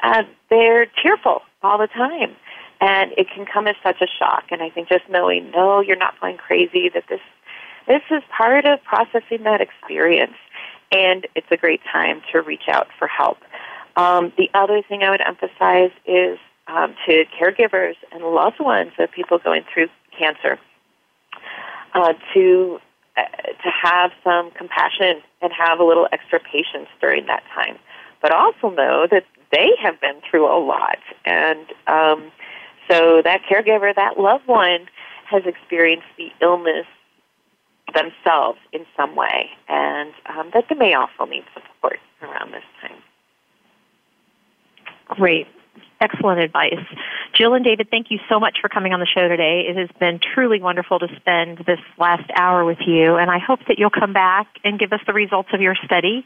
uh, 0.04 0.24
they're 0.50 0.88
tearful 1.04 1.41
all 1.64 1.78
the 1.78 1.88
time. 1.88 2.36
And 2.80 3.12
it 3.18 3.28
can 3.34 3.45
come 3.52 3.68
as 3.68 3.76
such 3.82 4.02
a 4.02 4.08
shock. 4.20 4.45
And 4.52 4.62
I 4.62 4.70
think 4.70 4.88
just 4.88 5.10
knowing, 5.10 5.50
no, 5.50 5.82
you're 5.82 5.98
not 5.98 6.20
going 6.22 6.38
crazy, 6.38 6.89
that 6.93 7.06
this 7.10 7.22
this 7.88 8.04
is 8.12 8.22
part 8.38 8.66
of 8.66 8.84
processing 8.84 9.43
that 9.43 9.62
experience 9.62 10.36
and 10.91 11.28
it's 11.36 11.48
a 11.52 11.58
great 11.58 11.82
time 11.91 12.22
to 12.32 12.41
reach 12.41 12.68
out 12.70 12.88
for 12.98 13.08
help. 13.08 13.38
Um, 13.95 14.32
the 14.38 14.50
other 14.54 14.82
thing 14.88 15.04
I 15.04 15.10
would 15.10 15.22
emphasize 15.22 15.91
is 16.06 16.38
um, 16.68 16.95
to 17.08 17.26
caregivers 17.39 17.95
and 18.12 18.24
loved 18.24 18.60
ones 18.60 18.91
of 19.00 19.12
people 19.12 19.39
going 19.39 19.64
through 19.74 19.88
cancer 20.18 20.60
uh, 21.93 22.14
to 22.34 22.80
uh, 23.16 23.22
to 23.22 23.70
have 23.82 24.12
some 24.24 24.52
compassion 24.52 25.22
and 25.41 25.52
have 25.52 25.80
a 25.80 25.84
little 25.84 26.08
extra 26.12 26.39
patience 26.39 26.88
during 27.02 27.26
that 27.26 27.43
time, 27.56 27.80
but 28.22 28.32
also 28.32 28.70
know 28.70 29.08
that 29.10 29.24
they 29.52 29.72
have 29.82 30.00
been 30.02 30.22
through 30.30 30.45
a 30.45 30.60
lot, 30.60 31.00
and 31.26 31.66
um, 31.88 32.32
so 32.89 33.22
that 33.24 33.41
caregiver, 33.50 33.93
that 33.95 34.20
loved 34.20 34.48
one, 34.48 34.88
has 35.30 35.43
experienced 35.45 36.08
the 36.18 36.30
illness 36.41 36.86
themselves 37.93 38.60
in 38.74 38.86
some 38.95 39.16
way, 39.16 39.50
and 39.68 40.14
um, 40.26 40.52
that 40.54 40.66
they 40.70 40.76
may 40.76 40.93
also 40.93 41.26
need 41.30 41.43
support 41.54 42.00
around 42.22 42.54
this 42.54 42.64
time. 42.82 42.98
Great. 45.10 45.48
Excellent 46.00 46.39
advice. 46.39 46.86
Jill 47.34 47.54
and 47.54 47.66
David, 47.66 47.89
thank 47.89 48.12
you 48.12 48.20
so 48.30 48.39
much 48.39 48.58
for 48.62 48.70
coming 48.70 48.93
on 48.93 49.00
the 49.00 49.08
show 49.08 49.28
today. 49.28 49.66
It 49.68 49.78
has 49.78 49.89
been 50.00 50.20
truly 50.20 50.62
wonderful 50.62 51.00
to 51.00 51.08
spend 51.16 51.60
this 51.66 51.80
last 51.98 52.30
hour 52.36 52.66
with 52.66 52.80
you, 52.86 53.16
and 53.16 53.32
I 53.32 53.39
hope 53.39 53.60
that 53.68 53.80
you'll 53.80 53.89
come 53.89 54.14
back 54.14 54.48
and 54.64 54.78
give 54.78 54.93
us 54.93 55.00
the 55.08 55.14
results 55.14 55.50
of 55.54 55.62
your 55.62 55.76
study. 55.86 56.26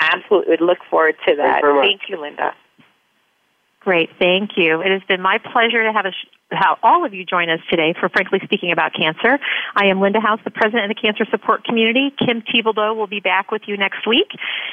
Absolutely. 0.00 0.52
Would 0.52 0.60
Look 0.60 0.78
forward 0.88 1.16
to 1.28 1.36
that. 1.36 1.60
Thank 1.62 2.02
you, 2.08 2.20
Linda. 2.20 2.54
Great, 3.80 4.10
thank 4.18 4.58
you. 4.58 4.82
It 4.82 4.92
has 4.92 5.02
been 5.08 5.22
my 5.22 5.38
pleasure 5.38 5.82
to 5.82 5.90
have, 5.90 6.04
a, 6.04 6.12
have 6.54 6.76
all 6.82 7.06
of 7.06 7.14
you 7.14 7.24
join 7.24 7.48
us 7.48 7.60
today 7.70 7.94
for 7.98 8.10
Frankly 8.10 8.38
Speaking 8.44 8.72
About 8.72 8.92
Cancer. 8.92 9.38
I 9.74 9.86
am 9.86 10.02
Linda 10.02 10.20
House, 10.20 10.38
the 10.44 10.50
president 10.50 10.90
of 10.90 10.94
the 10.94 11.00
Cancer 11.00 11.24
Support 11.30 11.64
Community. 11.64 12.12
Kim 12.18 12.42
Thiboldeaux 12.42 12.94
will 12.94 13.06
be 13.06 13.20
back 13.20 13.50
with 13.50 13.62
you 13.64 13.78
next 13.78 14.06
week. 14.06 14.28